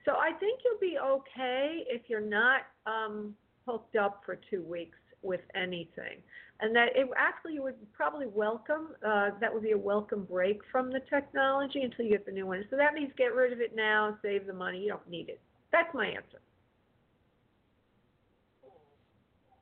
So 0.05 0.13
I 0.13 0.31
think 0.39 0.61
you'll 0.63 0.79
be 0.79 0.97
okay 0.99 1.83
if 1.87 2.03
you're 2.07 2.21
not 2.21 2.61
um, 2.85 3.35
hooked 3.67 3.95
up 3.95 4.21
for 4.25 4.39
two 4.49 4.61
weeks 4.63 4.97
with 5.21 5.41
anything 5.55 6.21
and 6.61 6.75
that 6.75 6.89
it 6.95 7.07
actually 7.17 7.59
would 7.59 7.75
probably 7.93 8.27
welcome 8.27 8.89
uh, 9.05 9.31
that 9.41 9.53
would 9.53 9.63
be 9.63 9.71
a 9.71 9.77
welcome 9.77 10.23
break 10.23 10.59
from 10.71 10.89
the 10.89 11.01
technology 11.09 11.81
until 11.81 12.05
you 12.05 12.11
get 12.11 12.25
the 12.25 12.31
new 12.31 12.45
one. 12.45 12.63
So 12.69 12.77
that 12.77 12.93
means 12.93 13.11
get 13.17 13.33
rid 13.33 13.51
of 13.51 13.59
it 13.59 13.75
now, 13.75 14.17
save 14.21 14.47
the 14.47 14.53
money. 14.53 14.79
You 14.79 14.89
don't 14.89 15.09
need 15.09 15.29
it. 15.29 15.39
That's 15.71 15.93
my 15.93 16.07
answer. 16.07 16.39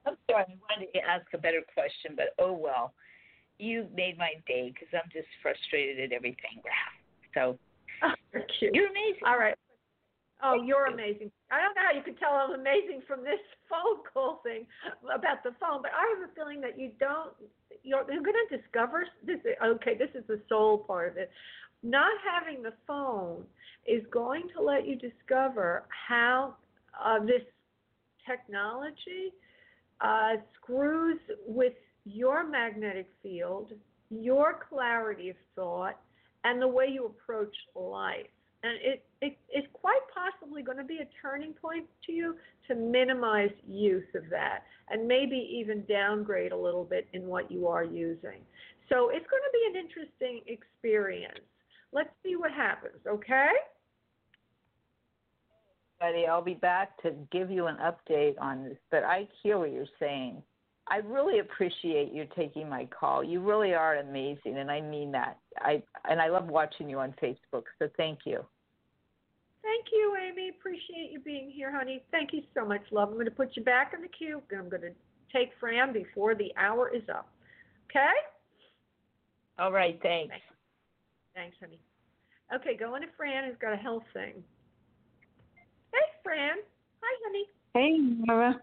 I'm 0.05 0.16
sorry, 0.30 0.43
I 0.43 0.55
wanted 0.70 0.91
to 0.93 0.99
ask 0.99 1.26
a 1.34 1.38
better 1.38 1.61
question, 1.74 2.16
but 2.16 2.36
oh 2.38 2.53
well. 2.53 2.93
You 3.59 3.87
made 3.95 4.17
my 4.17 4.33
day 4.47 4.73
because 4.73 4.89
I'm 4.93 5.09
just 5.11 5.27
frustrated 5.41 6.11
at 6.11 6.15
everything. 6.15 6.61
So 7.33 7.57
oh, 8.03 8.11
you're, 8.33 8.71
you're 8.73 8.87
amazing. 8.89 9.23
All 9.25 9.37
right. 9.37 9.55
Oh, 10.43 10.61
you're 10.61 10.87
amazing. 10.87 11.31
I 11.51 11.61
don't 11.61 11.73
know 11.73 11.83
how 11.89 11.95
you 11.95 12.03
could 12.03 12.19
tell 12.19 12.33
I'm 12.33 12.59
amazing 12.59 13.01
from 13.07 13.23
this 13.23 13.39
phone 13.69 14.03
call 14.11 14.41
thing 14.43 14.65
about 15.03 15.41
the 15.43 15.51
phone, 15.59 15.81
but 15.81 15.91
I 15.95 16.03
have 16.19 16.29
a 16.29 16.33
feeling 16.35 16.59
that 16.61 16.77
you 16.77 16.91
don't. 16.99 17.31
You're, 17.83 18.03
you're 18.11 18.23
going 18.23 18.35
to 18.49 18.57
discover 18.57 19.05
this. 19.25 19.39
Okay, 19.63 19.97
this 19.97 20.09
is 20.15 20.27
the 20.27 20.41
soul 20.49 20.79
part 20.79 21.11
of 21.11 21.17
it. 21.17 21.31
Not 21.81 22.11
having 22.23 22.61
the 22.61 22.73
phone 22.85 23.43
is 23.85 24.03
going 24.11 24.43
to 24.55 24.61
let 24.61 24.87
you 24.87 24.95
discover 24.95 25.83
how 26.07 26.55
uh, 27.01 27.19
this 27.19 27.43
technology 28.27 29.33
uh, 30.01 30.35
screws 30.55 31.19
with 31.47 31.73
your 32.05 32.47
magnetic 32.47 33.07
field, 33.21 33.71
your 34.09 34.59
clarity 34.69 35.29
of 35.29 35.35
thought, 35.55 35.99
and 36.43 36.61
the 36.61 36.67
way 36.67 36.87
you 36.87 37.05
approach 37.05 37.55
life 37.75 38.27
and 38.63 38.77
it, 38.81 39.03
it 39.21 39.37
it's 39.49 39.67
quite 39.73 39.99
possibly 40.13 40.63
going 40.63 40.77
to 40.77 40.83
be 40.83 40.99
a 40.99 41.07
turning 41.21 41.53
point 41.53 41.85
to 42.05 42.11
you 42.11 42.35
to 42.67 42.75
minimize 42.75 43.51
use 43.67 44.07
of 44.15 44.23
that 44.29 44.63
and 44.89 45.07
maybe 45.07 45.35
even 45.35 45.83
downgrade 45.85 46.51
a 46.51 46.57
little 46.57 46.83
bit 46.83 47.07
in 47.13 47.27
what 47.27 47.51
you 47.51 47.67
are 47.67 47.83
using. 47.83 48.39
So 48.89 49.09
it's 49.09 49.25
going 49.29 49.43
to 49.43 49.53
be 49.53 49.79
an 49.79 49.85
interesting 49.85 50.41
experience. 50.47 51.39
Let's 51.91 52.09
see 52.23 52.35
what 52.35 52.51
happens, 52.51 52.99
okay? 53.07 53.51
Buddy, 55.99 56.25
I'll 56.25 56.43
be 56.43 56.55
back 56.55 57.01
to 57.03 57.13
give 57.31 57.51
you 57.51 57.67
an 57.67 57.77
update 57.77 58.35
on 58.39 58.63
this, 58.63 58.77
but 58.91 59.03
I 59.03 59.27
hear 59.41 59.57
what 59.57 59.71
you're 59.71 59.85
saying. 59.99 60.41
I 60.88 60.97
really 60.97 61.39
appreciate 61.39 62.11
you 62.11 62.27
taking 62.36 62.67
my 62.67 62.86
call. 62.86 63.23
You 63.23 63.39
really 63.39 63.73
are 63.73 63.97
amazing, 63.97 64.57
and 64.57 64.69
I 64.69 64.81
mean 64.81 65.11
that. 65.13 65.38
I 65.59 65.81
and 66.09 66.21
I 66.21 66.27
love 66.27 66.47
watching 66.47 66.89
you 66.89 66.99
on 66.99 67.13
Facebook. 67.21 67.63
So 67.79 67.89
thank 67.95 68.19
you. 68.25 68.45
Thank 69.63 69.86
you, 69.93 70.17
Amy. 70.21 70.49
Appreciate 70.49 71.11
you 71.11 71.21
being 71.21 71.49
here, 71.49 71.71
honey. 71.71 72.03
Thank 72.11 72.34
you 72.34 72.41
so 72.53 72.65
much, 72.65 72.81
love. 72.91 73.07
I'm 73.07 73.13
going 73.13 73.25
to 73.25 73.31
put 73.31 73.55
you 73.55 73.63
back 73.63 73.93
in 73.95 74.01
the 74.01 74.09
queue, 74.09 74.41
I'm 74.51 74.67
going 74.67 74.81
to 74.81 74.91
take 75.31 75.51
Fran 75.59 75.93
before 75.93 76.36
the 76.36 76.51
hour 76.57 76.93
is 76.93 77.03
up. 77.09 77.29
Okay? 77.89 78.11
All 79.57 79.71
right. 79.71 79.97
Thanks. 80.03 80.31
Thanks, 80.31 80.45
thanks 81.34 81.57
honey. 81.61 81.79
Okay, 82.53 82.75
going 82.77 83.01
to 83.03 83.07
Fran, 83.15 83.45
who's 83.47 83.57
got 83.61 83.71
a 83.71 83.77
health 83.77 84.03
thing. 84.13 84.43
Hey, 85.93 86.07
Fran. 86.23 86.57
Hi, 87.01 87.19
honey. 87.25 87.45
Hey, 87.73 88.25
Nora. 88.25 88.59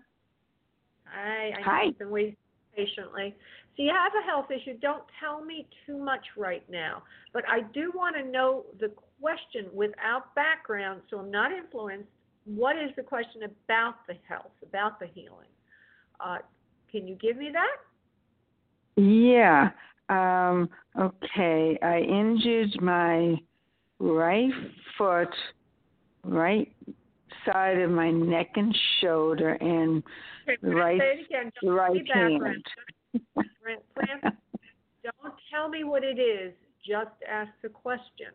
Hi. 1.13 1.49
I 1.49 1.63
Hi. 1.63 1.91
been 1.99 2.11
waiting 2.11 2.37
patiently. 2.77 3.35
So 3.77 3.83
you 3.83 3.91
have 3.91 4.13
a 4.21 4.27
health 4.27 4.47
issue. 4.51 4.79
Don't 4.79 5.05
tell 5.21 5.45
me 5.45 5.67
too 5.87 5.99
much 5.99 6.25
right 6.37 6.69
now, 6.71 7.03
but 7.33 7.45
I 7.49 7.61
do 7.73 7.93
want 7.95 8.17
to 8.17 8.25
know 8.25 8.65
the 8.79 8.93
question 9.21 9.67
without 9.73 10.35
background, 10.35 11.03
so 11.11 11.19
I'm 11.19 11.31
not 11.31 11.53
influenced. 11.53 12.09
What 12.45 12.77
is 12.77 12.91
the 12.97 13.03
question 13.03 13.43
about 13.45 14.07
the 14.07 14.15
health, 14.29 14.53
about 14.63 14.99
the 14.99 15.07
healing? 15.07 15.49
Uh, 16.19 16.39
can 16.91 17.07
you 17.07 17.15
give 17.17 17.37
me 17.37 17.51
that? 17.53 17.77
Yeah. 18.97 19.71
Um, 20.09 20.69
okay. 20.99 21.79
I 21.83 22.01
injured 22.01 22.81
my 22.83 23.37
right 23.99 24.51
foot, 24.99 25.33
right 26.25 26.73
side 27.45 27.79
of 27.79 27.91
my 27.91 28.11
neck 28.11 28.51
and 28.57 28.77
shoulder, 29.01 29.51
and 29.61 30.03
okay, 30.49 30.57
right, 30.63 31.01
say 31.01 31.21
it 31.21 31.27
again. 31.27 31.53
the 31.61 31.67
Don't 31.69 31.77
right 31.77 31.93
give 31.95 32.05
me 32.05 32.39
background. 32.39 32.65
hand. 33.97 34.35
Don't 35.03 35.35
tell 35.53 35.69
me 35.69 35.85
what 35.85 36.05
it 36.05 36.19
is. 36.19 36.53
Just 36.87 37.11
ask 37.31 37.51
the 37.63 37.69
question 37.69 38.29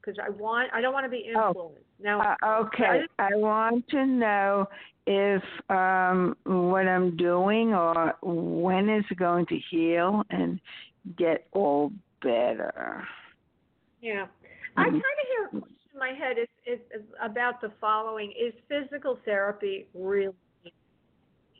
because 0.00 0.18
I 0.24 0.30
want 0.30 0.70
I 0.72 0.80
don't 0.80 0.92
want 0.92 1.04
to 1.04 1.10
be 1.10 1.32
Oh. 1.36 1.48
influenced. 1.48 1.80
Now, 2.00 2.20
Uh, 2.20 2.36
okay. 2.66 3.06
I 3.18 3.34
want 3.34 3.88
to 3.88 4.06
know 4.06 4.68
if 5.06 5.42
um, 5.70 6.36
what 6.44 6.86
I'm 6.88 7.16
doing 7.16 7.74
or 7.74 8.14
when 8.22 8.88
is 8.88 9.04
going 9.16 9.46
to 9.46 9.58
heal 9.70 10.24
and 10.30 10.60
get 11.16 11.46
all 11.52 11.92
better. 12.22 13.06
yeah, 14.00 14.26
I 14.76 14.84
Mhm. 14.88 14.90
kind 14.90 14.96
of 14.96 15.26
hear 15.28 15.44
a 15.44 15.48
question 15.48 15.68
in 15.70 15.71
my 16.02 16.12
head 16.12 16.36
is, 16.36 16.48
is, 16.66 16.80
is 16.92 17.06
about 17.22 17.60
the 17.60 17.70
following: 17.80 18.32
Is 18.32 18.52
physical 18.68 19.18
therapy 19.24 19.86
really? 19.94 20.34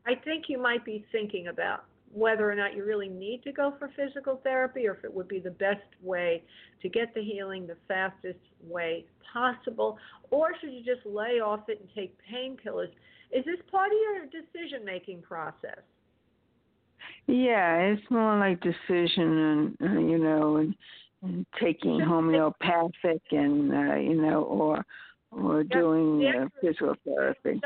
I 0.05 0.17
think 0.25 0.47
you 0.49 0.61
might 0.61 0.85
be 0.85 1.05
thinking 1.13 1.47
about 1.47 1.85
whether 2.13 2.51
or 2.51 2.57
not 2.57 2.75
you 2.75 2.85
really 2.85 3.09
need 3.09 3.43
to 3.45 3.53
go 3.53 3.73
for 3.79 3.89
physical 3.97 4.41
therapy 4.43 4.87
or 4.89 4.95
if 4.95 5.05
it 5.05 5.15
would 5.15 5.29
be 5.29 5.39
the 5.39 5.53
best 5.53 5.87
way 6.03 6.43
to 6.83 6.89
get 6.89 7.15
the 7.15 7.23
healing 7.23 7.69
the 7.69 7.77
fastest 7.87 8.41
way 8.69 9.05
possible, 9.33 9.97
or 10.31 10.51
should 10.61 10.73
you 10.73 10.85
just 10.85 11.07
lay 11.07 11.41
off 11.41 11.61
it 11.69 11.81
and 11.81 11.89
take 11.95 12.19
painkillers? 12.31 12.91
Is 13.31 13.45
this 13.45 13.61
part 13.71 13.91
of 13.93 13.99
your 14.03 14.27
decision 14.27 14.85
making 14.85 15.23
process? 15.23 15.81
Yeah, 17.29 17.79
it's 17.79 18.11
more 18.11 18.37
like 18.39 18.61
decision 18.61 19.77
and 19.81 20.11
you 20.11 20.19
know 20.19 20.57
and, 20.57 20.75
and 21.23 21.47
taking 21.61 22.01
homeopathic 22.01 23.23
and 23.31 23.73
uh, 23.73 23.97
you 23.97 24.21
know 24.21 24.43
or 24.43 24.85
or 25.31 25.65
doing 25.65 26.27
uh, 26.27 26.49
physical 26.61 26.95
therapy. 27.05 27.61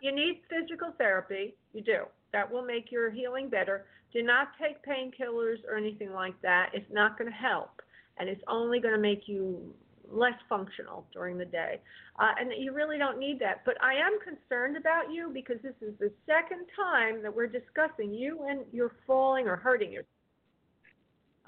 You 0.00 0.14
need 0.14 0.40
physical 0.50 0.92
therapy, 0.98 1.54
you 1.72 1.82
do. 1.82 2.02
That 2.32 2.50
will 2.50 2.64
make 2.64 2.90
your 2.90 3.10
healing 3.10 3.48
better. 3.48 3.86
Do 4.12 4.22
not 4.22 4.48
take 4.60 4.84
painkillers 4.84 5.64
or 5.68 5.76
anything 5.76 6.12
like 6.12 6.40
that. 6.42 6.70
It's 6.74 6.90
not 6.92 7.16
going 7.16 7.30
to 7.30 7.36
help, 7.36 7.80
and 8.18 8.28
it's 8.28 8.42
only 8.48 8.80
going 8.80 8.94
to 8.94 9.00
make 9.00 9.22
you 9.26 9.72
less 10.10 10.34
functional 10.48 11.06
during 11.12 11.38
the 11.38 11.44
day. 11.44 11.80
Uh, 12.18 12.32
and 12.38 12.50
you 12.58 12.72
really 12.72 12.98
don't 12.98 13.18
need 13.18 13.38
that. 13.40 13.62
But 13.64 13.82
I 13.82 13.94
am 13.94 14.18
concerned 14.20 14.76
about 14.76 15.12
you 15.12 15.30
because 15.32 15.56
this 15.62 15.74
is 15.80 15.94
the 15.98 16.12
second 16.26 16.66
time 16.76 17.22
that 17.22 17.34
we're 17.34 17.46
discussing 17.46 18.12
you 18.12 18.46
and 18.48 18.60
you're 18.72 18.94
falling 19.06 19.48
or 19.48 19.56
hurting 19.56 19.90
yourself. 19.90 20.13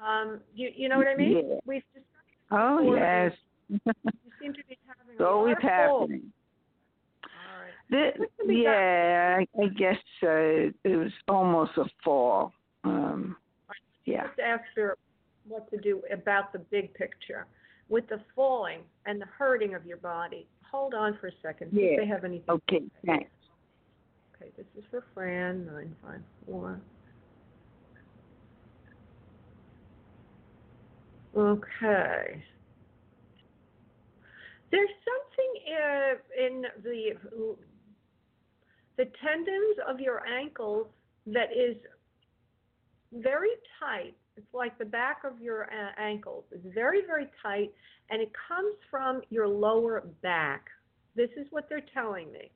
Um, 0.04 0.40
you, 0.54 0.70
you 0.74 0.88
know 0.88 0.98
what 0.98 1.08
I 1.08 1.16
mean? 1.16 1.32
Yeah. 1.48 1.54
We've 1.64 1.82
discussed 1.94 2.06
Oh 2.50 2.94
yes. 2.94 3.32
You 3.68 3.80
seem 4.40 4.52
to 4.52 4.60
be 4.68 4.78
having 4.86 5.14
it's 5.14 5.20
always 5.20 5.56
happening. 5.60 6.32
All 7.24 7.62
right. 7.62 7.72
The, 7.90 8.20
What 8.20 8.30
can 8.38 8.48
be 8.48 8.54
done? 8.62 8.62
yeah, 8.62 9.38
I, 9.40 9.62
I 9.62 9.68
guess 9.68 9.98
uh, 10.22 10.70
it 10.84 10.96
was 10.96 11.10
almost 11.28 11.72
a 11.76 11.84
fall. 12.04 12.52
Um, 12.84 13.36
yeah. 14.04 14.28
Just 14.28 14.38
ask 14.38 14.62
her 14.76 14.96
what 15.48 15.68
to 15.70 15.78
do 15.78 16.02
about 16.12 16.52
the 16.52 16.58
big 16.58 16.92
picture 16.94 17.46
with 17.88 18.08
the 18.08 18.20
falling 18.34 18.80
and 19.06 19.20
the 19.20 19.26
hurting 19.26 19.74
of 19.74 19.84
your 19.86 19.96
body. 19.98 20.46
Hold 20.70 20.94
on 20.94 21.16
for 21.20 21.28
a 21.28 21.32
second. 21.42 21.72
See 21.72 21.80
Yeah. 21.80 21.86
if 21.92 22.00
they 22.00 22.06
have 22.06 22.24
anything. 22.24 22.48
Okay. 22.48 22.82
Thanks. 23.04 23.30
Okay, 24.36 24.50
this 24.56 24.66
is 24.76 24.84
for 24.90 25.04
Fran, 25.14 25.66
nine 25.66 25.96
five 26.04 26.20
four. 26.44 26.80
Okay. 31.36 32.42
There's 34.70 34.90
something 35.04 35.52
uh, 35.72 36.46
in 36.46 36.62
the 36.82 37.56
the 38.96 39.04
tendons 39.22 39.76
of 39.86 40.00
your 40.00 40.26
ankles 40.26 40.86
that 41.26 41.50
is 41.52 41.76
very 43.12 43.50
tight. 43.78 44.14
It's 44.36 44.54
like 44.54 44.78
the 44.78 44.86
back 44.86 45.18
of 45.24 45.40
your 45.40 45.64
uh, 45.64 46.00
ankles. 46.00 46.44
It's 46.50 46.74
very, 46.74 47.02
very 47.06 47.26
tight, 47.42 47.72
and 48.10 48.22
it 48.22 48.32
comes 48.48 48.74
from 48.90 49.20
your 49.28 49.46
lower 49.46 50.02
back. 50.22 50.66
This 51.14 51.30
is 51.36 51.46
what 51.50 51.68
they're 51.68 51.84
telling 51.94 52.32
me 52.32 52.50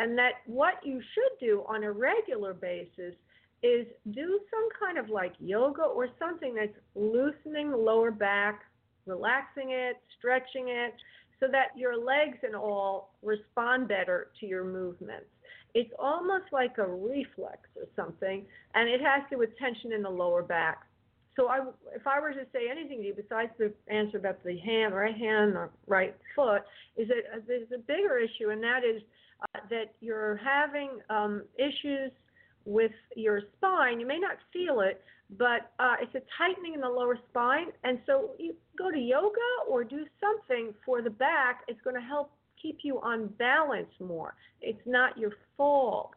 and 0.00 0.16
that 0.16 0.32
what 0.46 0.74
you 0.82 1.00
should 1.14 1.46
do 1.46 1.62
on 1.68 1.84
a 1.84 1.92
regular 1.92 2.54
basis 2.54 3.14
is 3.62 3.86
do 4.12 4.40
some 4.50 4.68
kind 4.78 4.98
of 4.98 5.10
like 5.10 5.32
yoga 5.38 5.82
or 5.82 6.08
something 6.18 6.54
that's 6.54 6.76
loosening 6.94 7.70
the 7.70 7.76
lower 7.76 8.10
back, 8.10 8.62
relaxing 9.06 9.70
it, 9.70 9.96
stretching 10.18 10.68
it, 10.68 10.94
so 11.38 11.46
that 11.50 11.76
your 11.76 11.96
legs 11.96 12.38
and 12.42 12.54
all 12.54 13.14
respond 13.22 13.88
better 13.88 14.28
to 14.40 14.46
your 14.46 14.64
movements. 14.64 15.26
It's 15.74 15.90
almost 15.98 16.44
like 16.52 16.78
a 16.78 16.86
reflex 16.86 17.60
or 17.76 17.86
something, 17.96 18.44
and 18.74 18.88
it 18.88 19.00
has 19.00 19.22
to 19.30 19.36
do 19.36 19.38
with 19.38 19.56
tension 19.58 19.92
in 19.92 20.02
the 20.02 20.10
lower 20.10 20.42
back. 20.42 20.86
So 21.36 21.46
I, 21.46 21.60
if 21.94 22.06
I 22.06 22.20
were 22.20 22.32
to 22.32 22.44
say 22.52 22.68
anything 22.70 22.98
to 22.98 23.06
you 23.06 23.14
besides 23.14 23.52
the 23.58 23.72
answer 23.88 24.18
about 24.18 24.42
the 24.44 24.58
hand, 24.58 24.94
right 24.94 25.16
hand 25.16 25.54
or 25.54 25.70
right 25.86 26.14
foot, 26.34 26.62
is 26.96 27.08
that 27.08 27.22
uh, 27.34 27.40
there's 27.46 27.70
a 27.74 27.78
bigger 27.78 28.18
issue, 28.18 28.50
and 28.50 28.62
that 28.62 28.80
is 28.84 29.00
uh, 29.54 29.60
that 29.70 29.94
you're 30.00 30.40
having 30.44 30.98
um, 31.08 31.42
issues 31.56 32.10
with 32.64 32.92
your 33.16 33.42
spine. 33.56 34.00
You 34.00 34.06
may 34.06 34.18
not 34.18 34.36
feel 34.52 34.80
it, 34.80 35.02
but 35.38 35.72
uh, 35.78 35.94
it's 36.00 36.14
a 36.14 36.22
tightening 36.36 36.74
in 36.74 36.80
the 36.80 36.88
lower 36.88 37.18
spine. 37.30 37.66
And 37.84 38.00
so 38.06 38.30
you 38.38 38.54
go 38.78 38.90
to 38.90 38.98
yoga 38.98 39.36
or 39.68 39.84
do 39.84 40.04
something 40.20 40.74
for 40.84 41.02
the 41.02 41.10
back. 41.10 41.62
It's 41.68 41.80
going 41.82 41.96
to 41.96 42.02
help 42.02 42.32
keep 42.60 42.78
you 42.82 43.00
on 43.00 43.28
balance 43.38 43.90
more. 44.00 44.34
It's 44.60 44.80
not 44.86 45.16
your 45.18 45.32
fault 45.56 46.12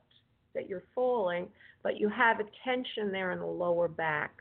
that 0.53 0.67
you're 0.67 0.83
falling, 0.93 1.47
but 1.81 1.99
you 1.99 2.09
have 2.09 2.39
a 2.39 2.43
tension 2.63 3.11
there 3.11 3.31
in 3.31 3.39
the 3.39 3.45
lower 3.45 3.87
back. 3.87 4.31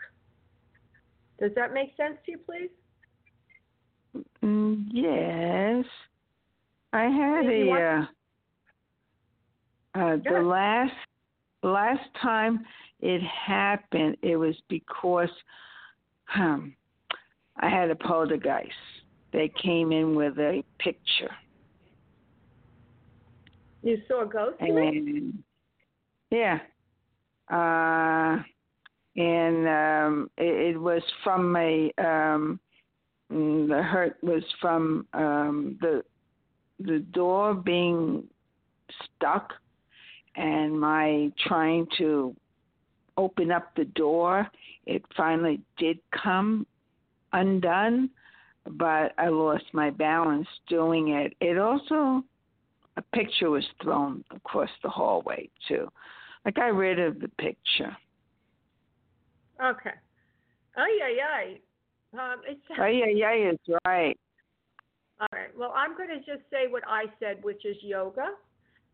Does 1.40 1.52
that 1.56 1.72
make 1.72 1.96
sense 1.96 2.16
to 2.26 2.32
you, 2.32 2.38
please? 2.38 2.70
Mm, 4.42 4.86
yes. 4.92 5.84
I 6.92 7.04
had 7.04 7.46
Maybe 7.46 7.70
a 7.70 8.08
uh, 9.94 9.98
uh 9.98 10.16
the 10.22 10.42
last 10.42 10.92
last 11.62 12.08
time 12.20 12.64
it 13.00 13.22
happened 13.22 14.16
it 14.22 14.36
was 14.36 14.54
because 14.68 15.30
um 16.36 16.74
I 17.56 17.68
had 17.68 17.90
a 17.90 17.94
poltergeist. 17.94 18.72
They 19.32 19.48
came 19.62 19.92
in 19.92 20.14
with 20.14 20.38
a 20.38 20.64
picture 20.78 21.30
You 23.82 23.98
saw 24.08 24.22
a 24.22 24.26
ghost? 24.26 24.56
and 24.60 25.42
yeah. 26.30 26.58
Uh 27.50 28.42
and 29.16 29.68
um 29.68 30.30
it, 30.38 30.74
it 30.74 30.80
was 30.80 31.02
from 31.22 31.54
a 31.56 31.92
um 31.98 32.58
mm, 33.30 33.68
the 33.68 33.82
hurt 33.82 34.16
was 34.22 34.42
from 34.60 35.06
um 35.12 35.78
the 35.80 36.02
the 36.80 37.00
door 37.12 37.54
being 37.54 38.24
stuck 39.16 39.52
and 40.36 40.78
my 40.78 41.30
trying 41.46 41.86
to 41.98 42.34
open 43.16 43.50
up 43.50 43.74
the 43.76 43.84
door 43.84 44.48
it 44.86 45.02
finally 45.16 45.60
did 45.78 45.98
come 46.10 46.66
undone 47.32 48.08
but 48.70 49.12
i 49.18 49.28
lost 49.28 49.64
my 49.72 49.90
balance 49.90 50.48
doing 50.68 51.08
it 51.08 51.34
it 51.40 51.58
also 51.58 52.22
a 52.96 53.02
picture 53.14 53.50
was 53.50 53.64
thrown 53.82 54.24
across 54.30 54.70
the 54.82 54.88
hallway 54.88 55.48
too 55.68 55.88
I 56.44 56.50
got 56.50 56.74
rid 56.74 56.98
of 56.98 57.20
the 57.20 57.28
picture 57.28 57.96
Okay. 59.62 59.94
Ay, 60.76 60.98
ay, 61.04 61.16
ay. 61.22 61.58
Um, 62.14 62.40
it's, 62.46 62.60
oh 62.78 62.86
yeah 62.86 63.06
yeah 63.06 63.30
it's 63.32 63.62
right 63.86 64.18
All 65.20 65.28
right. 65.32 65.56
Well, 65.56 65.72
I'm 65.76 65.96
going 65.96 66.08
to 66.08 66.18
just 66.18 66.42
say 66.50 66.66
what 66.68 66.82
I 66.86 67.04
said, 67.20 67.42
which 67.42 67.64
is 67.64 67.76
yoga, 67.80 68.30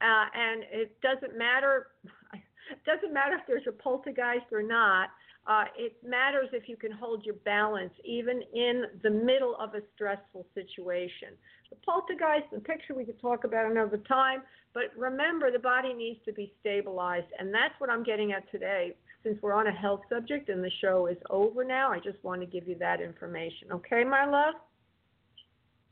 uh, 0.01 0.27
and 0.35 0.65
it 0.71 1.01
doesn't 1.01 1.37
matter. 1.37 1.89
It 2.33 2.85
doesn't 2.87 3.13
matter 3.13 3.35
if 3.35 3.47
there's 3.47 3.67
a 3.69 3.73
poltergeist 3.73 4.53
or 4.53 4.63
not. 4.63 5.11
Uh, 5.47 5.65
it 5.79 5.97
matters 6.07 6.49
if 6.53 6.69
you 6.69 6.77
can 6.77 6.93
hold 6.93 7.25
your 7.25 7.37
balance 7.37 7.93
even 8.05 8.43
in 8.55 8.85
the 9.03 9.09
middle 9.09 9.57
of 9.59 9.75
a 9.75 9.81
stressful 9.95 10.47
situation. 10.55 11.29
The 11.71 11.77
poltergeist, 11.77 12.51
the 12.53 12.61
picture 12.61 12.95
we 12.95 13.07
could 13.07 13.21
talk 13.21 13.45
about 13.45 13.71
another 13.71 13.97
time, 13.97 14.43
but 14.75 14.85
remember 14.97 15.51
the 15.51 15.59
body 15.59 15.95
needs 15.95 16.21
to 16.27 16.33
be 16.33 16.53
stabilized, 16.61 17.29
and 17.39 17.53
that's 17.53 17.75
what 17.79 17.89
I'm 17.89 18.03
getting 18.03 18.33
at 18.33 18.51
today. 18.51 18.95
Since 19.25 19.39
we're 19.43 19.55
on 19.55 19.67
a 19.67 19.73
health 19.73 20.03
subject 20.11 20.49
and 20.49 20.63
the 20.63 20.71
show 20.81 21.07
is 21.07 21.17
over 21.31 21.65
now, 21.65 21.91
I 21.91 21.99
just 21.99 22.23
want 22.23 22.41
to 22.43 22.47
give 22.47 22.69
you 22.69 22.77
that 22.79 23.01
information. 23.01 23.73
Okay, 23.73 24.05
my 24.05 24.27
love? 24.27 24.55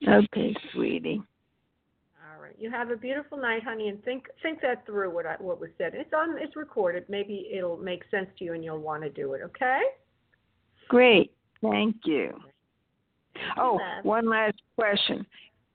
okay 0.06 0.54
sweetie 0.74 1.22
You 2.58 2.70
have 2.70 2.90
a 2.90 2.96
beautiful 2.96 3.38
night, 3.38 3.62
honey, 3.62 3.88
and 3.88 4.02
think 4.04 4.26
think 4.42 4.60
that 4.62 4.86
through 4.86 5.14
what 5.14 5.26
I, 5.26 5.36
what 5.38 5.60
was 5.60 5.70
said. 5.78 5.94
It's 5.94 6.12
on. 6.12 6.36
It's 6.38 6.56
recorded. 6.56 7.04
Maybe 7.08 7.48
it'll 7.52 7.76
make 7.76 8.02
sense 8.10 8.28
to 8.38 8.44
you, 8.44 8.54
and 8.54 8.64
you'll 8.64 8.78
want 8.78 9.02
to 9.02 9.10
do 9.10 9.34
it. 9.34 9.42
Okay? 9.42 9.80
great 10.88 11.32
thank 11.62 11.96
you 12.04 12.32
Oh, 13.58 13.78
one 14.02 14.28
last 14.28 14.60
question. 14.76 15.26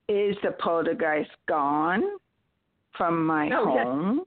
Is 0.08 0.36
the 0.42 0.52
poltergeist 0.52 1.30
gone 1.48 2.02
from 2.96 3.24
my 3.24 3.50
Oh, 3.52 3.74
yes. 3.74 3.84
home? 3.84 4.22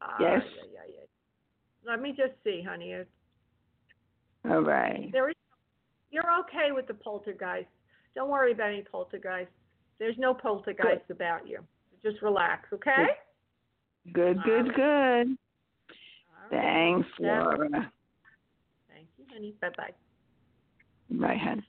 Ah, 0.00 0.16
Yes. 0.20 0.42
yeah, 0.56 0.62
yeah, 0.72 0.94
yeah. 0.94 1.90
Let 1.90 2.02
me 2.02 2.12
just 2.12 2.32
see, 2.44 2.62
honey. 2.62 2.94
All 4.48 4.60
right. 4.62 5.10
There 5.12 5.28
is. 5.30 5.36
You're 6.10 6.30
okay 6.40 6.72
with 6.72 6.86
the 6.86 6.94
poltergeist. 6.94 7.68
Don't 8.14 8.30
worry 8.30 8.52
about 8.52 8.68
any 8.68 8.82
poltergeist. 8.82 9.50
There's 9.98 10.16
no 10.18 10.34
poltergeist 10.34 11.10
about 11.10 11.46
you. 11.46 11.60
Just 12.02 12.20
relax, 12.22 12.68
okay? 12.72 13.06
Good, 14.12 14.42
good, 14.44 14.74
good. 14.74 15.36
Right. 16.50 16.50
Thanks, 16.50 17.08
Laura. 17.20 17.92
Thank 18.88 19.06
you, 19.16 19.24
honey. 19.32 19.54
Bye 19.60 19.70
bye. 19.76 19.92
Bye, 21.10 21.36
hon. 21.36 21.62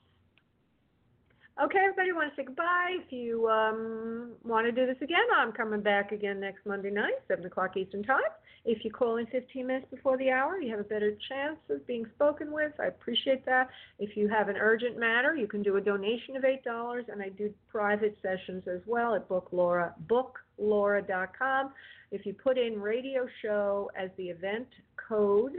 Okay, 1.62 1.78
everybody 1.78 2.10
want 2.10 2.34
to 2.34 2.36
say 2.36 2.44
goodbye. 2.44 2.96
If 3.06 3.12
you 3.12 3.48
um, 3.48 4.32
want 4.42 4.66
to 4.66 4.72
do 4.72 4.86
this 4.86 5.00
again, 5.00 5.24
I'm 5.36 5.52
coming 5.52 5.82
back 5.82 6.10
again 6.10 6.40
next 6.40 6.66
Monday 6.66 6.90
night, 6.90 7.12
7 7.28 7.46
o'clock 7.46 7.76
Eastern 7.76 8.02
Time. 8.02 8.18
If 8.64 8.84
you 8.84 8.90
call 8.90 9.18
in 9.18 9.26
15 9.26 9.64
minutes 9.64 9.86
before 9.88 10.18
the 10.18 10.30
hour, 10.30 10.60
you 10.60 10.68
have 10.72 10.80
a 10.80 10.88
better 10.88 11.16
chance 11.28 11.58
of 11.70 11.86
being 11.86 12.06
spoken 12.16 12.50
with. 12.50 12.72
I 12.80 12.86
appreciate 12.86 13.46
that. 13.46 13.68
If 14.00 14.16
you 14.16 14.28
have 14.28 14.48
an 14.48 14.56
urgent 14.56 14.98
matter, 14.98 15.36
you 15.36 15.46
can 15.46 15.62
do 15.62 15.76
a 15.76 15.80
donation 15.80 16.34
of 16.34 16.42
$8, 16.42 17.08
and 17.08 17.22
I 17.22 17.28
do 17.28 17.54
private 17.70 18.18
sessions 18.20 18.64
as 18.66 18.80
well 18.84 19.14
at 19.14 19.28
Book 19.28 19.50
Laura, 19.52 19.94
booklaura.com. 20.08 21.70
If 22.10 22.26
you 22.26 22.32
put 22.34 22.58
in 22.58 22.80
radio 22.80 23.28
show 23.42 23.92
as 23.96 24.10
the 24.16 24.24
event 24.24 24.66
code, 25.08 25.58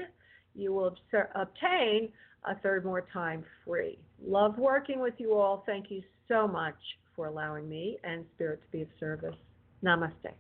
you 0.56 0.74
will 0.74 0.98
obtain 1.36 2.10
a 2.48 2.56
third 2.56 2.86
more 2.86 3.06
time 3.14 3.44
free. 3.66 3.98
Love 4.26 4.58
working 4.58 5.00
with 5.00 5.16
you 5.18 5.34
all. 5.34 5.64
Thank 5.66 5.92
you 5.92 6.02
so 6.28 6.48
much 6.48 6.76
for 7.16 7.28
allowing 7.28 7.68
me 7.70 7.98
and 8.04 8.26
Spirit 8.36 8.62
to 8.62 8.68
be 8.72 8.82
of 8.82 8.88
service. 9.00 9.36
Namaste. 9.84 10.34